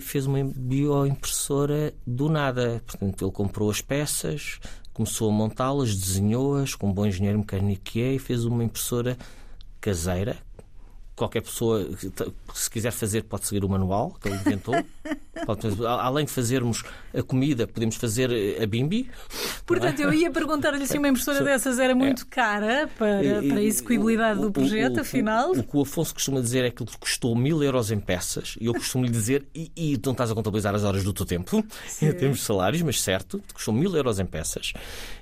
fez 0.00 0.26
uma 0.26 0.42
bioimpressora 0.44 1.94
do 2.06 2.28
nada. 2.28 2.82
Portanto, 2.86 3.24
ele 3.24 3.32
comprou 3.32 3.70
as 3.70 3.80
peças, 3.80 4.58
começou 4.92 5.30
a 5.30 5.32
montá-las, 5.32 5.94
desenhou-as 5.94 6.74
com 6.74 6.88
um 6.88 6.92
bom 6.92 7.06
engenheiro 7.06 7.38
mecânico 7.38 7.82
que 7.84 8.02
é 8.02 8.14
e 8.14 8.18
fez 8.18 8.44
uma 8.44 8.64
impressora 8.64 9.16
caseira. 9.80 10.36
Qualquer 11.18 11.42
pessoa, 11.42 11.86
se 12.54 12.70
quiser 12.70 12.92
fazer, 12.92 13.24
pode 13.24 13.46
seguir 13.46 13.64
o 13.64 13.68
manual 13.68 14.16
que 14.20 14.28
ele 14.28 14.36
inventou. 14.36 14.74
além 16.00 16.24
de 16.24 16.32
fazermos 16.32 16.82
a 17.14 17.22
comida, 17.22 17.66
podemos 17.66 17.96
fazer 17.96 18.30
a 18.60 18.66
bimbi. 18.66 19.10
Portanto, 19.66 20.00
é? 20.00 20.04
eu 20.04 20.12
ia 20.12 20.30
perguntar-lhe 20.30 20.86
se 20.86 20.98
uma 20.98 21.08
impressora 21.08 21.42
dessas 21.42 21.78
era 21.78 21.94
muito 21.94 22.22
é. 22.22 22.26
cara 22.28 22.88
para, 22.98 23.42
para 23.42 23.56
a 23.56 23.62
execuibilidade 23.62 24.40
do 24.40 24.50
projeto, 24.50 24.94
o, 24.94 24.98
o, 24.98 25.00
afinal. 25.00 25.50
O, 25.50 25.58
o, 25.60 25.62
que 25.62 25.76
o 25.76 25.82
Afonso 25.82 26.14
costuma 26.14 26.40
dizer 26.40 26.64
é 26.64 26.70
que 26.70 26.84
custou 26.98 27.34
mil 27.36 27.62
euros 27.62 27.90
em 27.90 28.00
peças, 28.00 28.56
e 28.60 28.66
eu 28.66 28.72
costumo 28.72 29.04
lhe 29.04 29.10
dizer, 29.10 29.46
e, 29.54 29.70
e 29.76 30.00
não 30.04 30.12
estás 30.12 30.30
a 30.30 30.34
contabilizar 30.34 30.74
as 30.74 30.84
horas 30.84 31.04
do 31.04 31.12
teu 31.12 31.26
tempo, 31.26 31.64
em 32.00 32.12
termos 32.12 32.38
de 32.38 32.44
salários, 32.44 32.82
mas 32.82 33.00
certo, 33.00 33.42
custou 33.52 33.74
mil 33.74 33.94
euros 33.94 34.18
em 34.18 34.26
peças, 34.26 34.72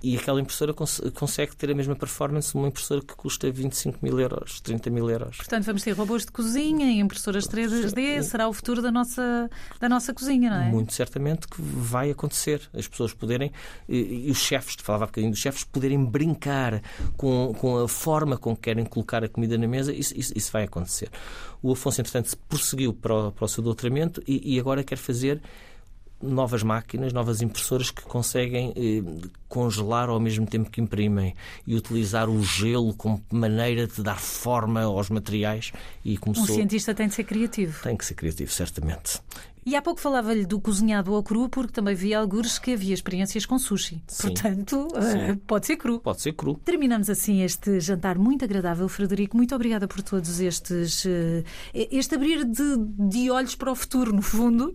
e 0.03 0.17
aquela 0.17 0.41
impressora 0.41 0.73
cons 0.73 1.01
consegue 1.15 1.57
ter 1.57 1.71
a 1.71 1.75
mesma 1.75 1.97
performance 1.97 2.53
de 2.53 2.59
uma 2.59 2.69
impressora 2.69 3.01
que 3.01 3.15
custa 3.15 3.51
25 3.51 3.99
mil 4.03 4.19
euros, 4.21 4.61
30 4.61 4.91
mil 4.91 5.11
euros. 5.11 5.37
Portanto, 5.39 5.65
vamos 5.65 5.83
ter 5.87 5.93
robôs 5.93 6.25
de 6.25 6.33
cozinha 6.33 6.91
e 6.91 6.99
impressoras 6.99 7.47
3D, 7.47 8.21
será 8.23 8.49
o 8.49 8.53
futuro 8.53 8.83
da 8.83 8.91
nossa, 8.91 9.49
da 9.79 9.89
nossa 9.89 10.13
cozinha, 10.13 10.51
não 10.51 10.63
é? 10.63 10.69
Muito 10.69 10.93
certamente 10.93 11.47
que 11.47 11.63
vai 11.63 12.11
acontecer. 12.11 12.61
As 12.75 12.89
pessoas 12.89 13.15
poderem, 13.15 13.53
e, 13.89 14.27
e 14.27 14.31
os 14.33 14.39
chefes, 14.39 14.75
falava 14.83 15.05
há 15.05 15.07
bocadinho 15.07 15.31
dos 15.31 15.39
chefes, 15.39 15.63
poderem 15.63 16.05
brincar 16.05 16.83
com, 17.17 17.55
com 17.57 17.85
a 17.85 17.89
forma 17.89 18.37
com 18.37 18.57
que 18.57 18.63
querem 18.63 18.85
colocar 18.85 19.23
a 19.23 19.29
comida 19.29 19.57
na 19.57 19.69
mesa, 19.69 19.93
isso, 19.93 20.13
isso, 20.19 20.33
isso 20.35 20.51
vai 20.51 20.65
acontecer. 20.65 21.09
O 21.63 21.71
Afonso, 21.71 22.01
entretanto, 22.01 22.37
prosseguiu 22.49 22.93
para 22.93 23.15
o, 23.15 23.31
para 23.31 23.45
o 23.45 23.49
seu 23.49 23.63
doutoramento 23.63 24.21
e, 24.27 24.57
e 24.57 24.59
agora 24.59 24.83
quer 24.83 24.99
fazer 24.99 25.41
novas 26.23 26.63
máquinas, 26.63 27.13
novas 27.13 27.43
impressoras 27.43 27.91
que 27.91 28.03
conseguem 28.03 28.73
eh, 28.77 29.29
congelar 29.49 30.09
ao 30.09 30.19
mesmo 30.19 30.47
tempo 30.47 30.71
que 30.71 30.81
imprimem 30.81 31.35
e 31.67 31.75
utilizar 31.75 32.29
o 32.29 32.43
gelo 32.43 32.95
como 32.95 33.23
maneira 33.31 33.87
de 33.87 34.03
dar 34.03 34.19
forma 34.19 34.83
aos 34.83 35.11
materiais. 35.11 35.73
E 36.05 36.17
começou... 36.17 36.45
Um 36.45 36.49
cientista 36.49 36.95
tem 36.95 37.09
de 37.09 37.15
ser 37.15 37.25
criativo. 37.25 37.83
Tem 37.83 37.97
que 37.97 38.05
ser 38.05 38.15
criativo, 38.15 38.51
certamente. 38.51 39.21
E 39.67 39.75
há 39.75 39.83
pouco 39.83 40.01
falava-lhe 40.01 40.47
do 40.47 40.61
cozinhado 40.61 41.13
ao 41.13 41.25
cru, 41.25 41.49
porque 41.49 41.73
também 41.73 41.93
vi 41.93 42.15
alguns 42.15 42.57
que 42.57 42.75
havia 42.75 42.95
experiências 42.95 43.45
com 43.45 43.59
sushi. 43.59 44.01
Sim. 44.07 44.29
Portanto, 44.29 44.89
Sim. 44.93 45.33
Uh, 45.33 45.37
pode 45.39 45.67
ser 45.67 45.77
cru. 45.77 45.99
Pode 45.99 46.23
ser 46.23 46.35
cru. 46.35 46.55
Terminamos 46.65 47.11
assim 47.11 47.43
este 47.43 47.81
jantar 47.81 48.17
muito 48.17 48.45
agradável, 48.45 48.89
Frederico. 48.89 49.37
Muito 49.37 49.53
obrigada 49.57 49.89
por 49.89 50.03
todos 50.03 50.39
estes. 50.39 51.05
Uh, 51.05 51.43
este 51.75 52.15
abrir 52.15 52.45
de, 52.45 52.77
de 52.97 53.29
olhos 53.29 53.57
para 53.57 53.73
o 53.73 53.75
futuro, 53.75 54.13
no 54.13 54.23
fundo. 54.23 54.73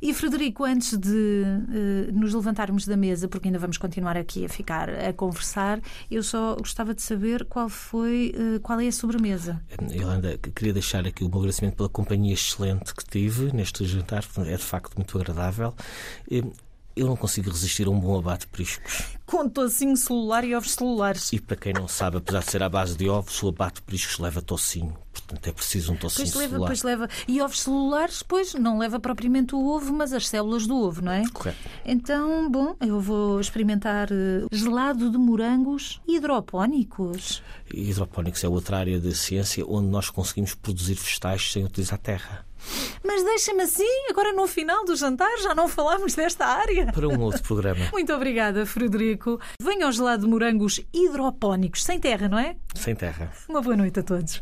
E 0.00 0.14
Frederico, 0.14 0.64
antes 0.64 0.96
de 0.96 1.10
uh, 1.10 2.18
nos 2.18 2.32
levantarmos 2.32 2.86
da 2.86 2.96
mesa, 2.96 3.28
porque 3.28 3.48
ainda 3.48 3.58
vamos 3.58 3.76
continuar 3.76 4.16
aqui 4.16 4.46
a 4.46 4.48
ficar 4.48 4.88
a 4.88 5.12
conversar, 5.12 5.78
eu 6.10 6.22
só 6.22 6.56
gostava 6.56 6.94
de 6.94 7.02
saber 7.02 7.44
qual 7.44 7.68
foi, 7.68 8.34
qual 8.62 8.80
é 8.80 8.86
a 8.86 8.92
sobremesa. 8.92 9.62
Yolanda, 9.90 10.38
queria 10.38 10.72
deixar 10.72 11.06
aqui 11.06 11.22
o 11.22 11.28
meu 11.28 11.40
agradecimento 11.40 11.76
pela 11.76 11.88
companhia 11.90 12.32
excelente 12.32 12.94
que 12.94 13.04
tive 13.04 13.54
neste 13.54 13.84
jantar, 13.84 14.21
é 14.46 14.56
de 14.56 14.62
facto 14.62 14.94
muito 14.96 15.18
agradável. 15.18 15.74
Eu 16.94 17.06
não 17.06 17.16
consigo 17.16 17.48
resistir 17.50 17.86
a 17.86 17.90
um 17.90 17.98
bom 17.98 18.18
abate 18.18 18.40
de 18.40 18.48
priscos. 18.48 19.16
Com 19.24 19.48
tocinho 19.48 19.96
celular 19.96 20.44
e 20.44 20.54
ovos 20.54 20.72
celulares. 20.72 21.32
E 21.32 21.40
para 21.40 21.56
quem 21.56 21.72
não 21.72 21.88
sabe, 21.88 22.18
apesar 22.18 22.40
de 22.40 22.50
ser 22.50 22.62
à 22.62 22.68
base 22.68 22.98
de 22.98 23.08
ovos, 23.08 23.42
o 23.42 23.48
abate 23.48 23.76
de 23.76 23.82
priscos 23.82 24.18
leva 24.18 24.42
tocinho. 24.42 24.94
Portanto, 25.10 25.46
é 25.46 25.52
preciso 25.52 25.92
um 25.92 25.96
tocinho 25.96 26.26
pois 26.26 26.34
leva, 26.34 26.50
celular. 26.50 26.66
Pois 26.66 26.82
leva. 26.82 27.08
E 27.26 27.40
ovos 27.40 27.62
celulares, 27.62 28.22
pois, 28.22 28.52
não 28.52 28.78
leva 28.78 29.00
propriamente 29.00 29.54
o 29.54 29.66
ovo, 29.66 29.90
mas 29.94 30.12
as 30.12 30.28
células 30.28 30.66
do 30.66 30.76
ovo, 30.76 31.00
não 31.00 31.12
é? 31.12 31.22
Correto. 31.32 31.56
Então, 31.86 32.50
bom, 32.50 32.76
eu 32.78 33.00
vou 33.00 33.40
experimentar 33.40 34.08
eh, 34.10 34.46
gelado 34.52 35.10
de 35.10 35.16
morangos 35.16 35.98
hidropónicos. 36.06 37.42
Hidropónicos 37.72 38.44
é 38.44 38.48
outra 38.48 38.76
área 38.76 39.00
de 39.00 39.14
ciência 39.14 39.64
onde 39.66 39.88
nós 39.88 40.10
conseguimos 40.10 40.54
produzir 40.54 40.94
vegetais 40.94 41.52
sem 41.52 41.64
utilizar 41.64 41.98
terra. 41.98 42.44
Mas 43.04 43.22
deixa-me 43.22 43.62
assim, 43.62 44.06
agora 44.10 44.32
no 44.32 44.46
final 44.46 44.84
do 44.84 44.94
jantar 44.96 45.36
já 45.38 45.54
não 45.54 45.68
falámos 45.68 46.14
desta 46.14 46.46
área. 46.46 46.92
Para 46.92 47.08
um 47.08 47.20
outro 47.20 47.42
programa. 47.42 47.80
Muito 47.92 48.12
obrigada, 48.12 48.64
Frederico. 48.64 49.40
Venha 49.60 49.86
ao 49.86 49.92
gelado 49.92 50.24
de 50.24 50.30
morangos 50.30 50.80
hidropónicos, 50.92 51.84
sem 51.84 51.98
terra, 51.98 52.28
não 52.28 52.38
é? 52.38 52.56
Sem 52.74 52.94
terra. 52.94 53.32
Uma 53.48 53.60
boa 53.60 53.76
noite 53.76 54.00
a 54.00 54.02
todos. 54.02 54.40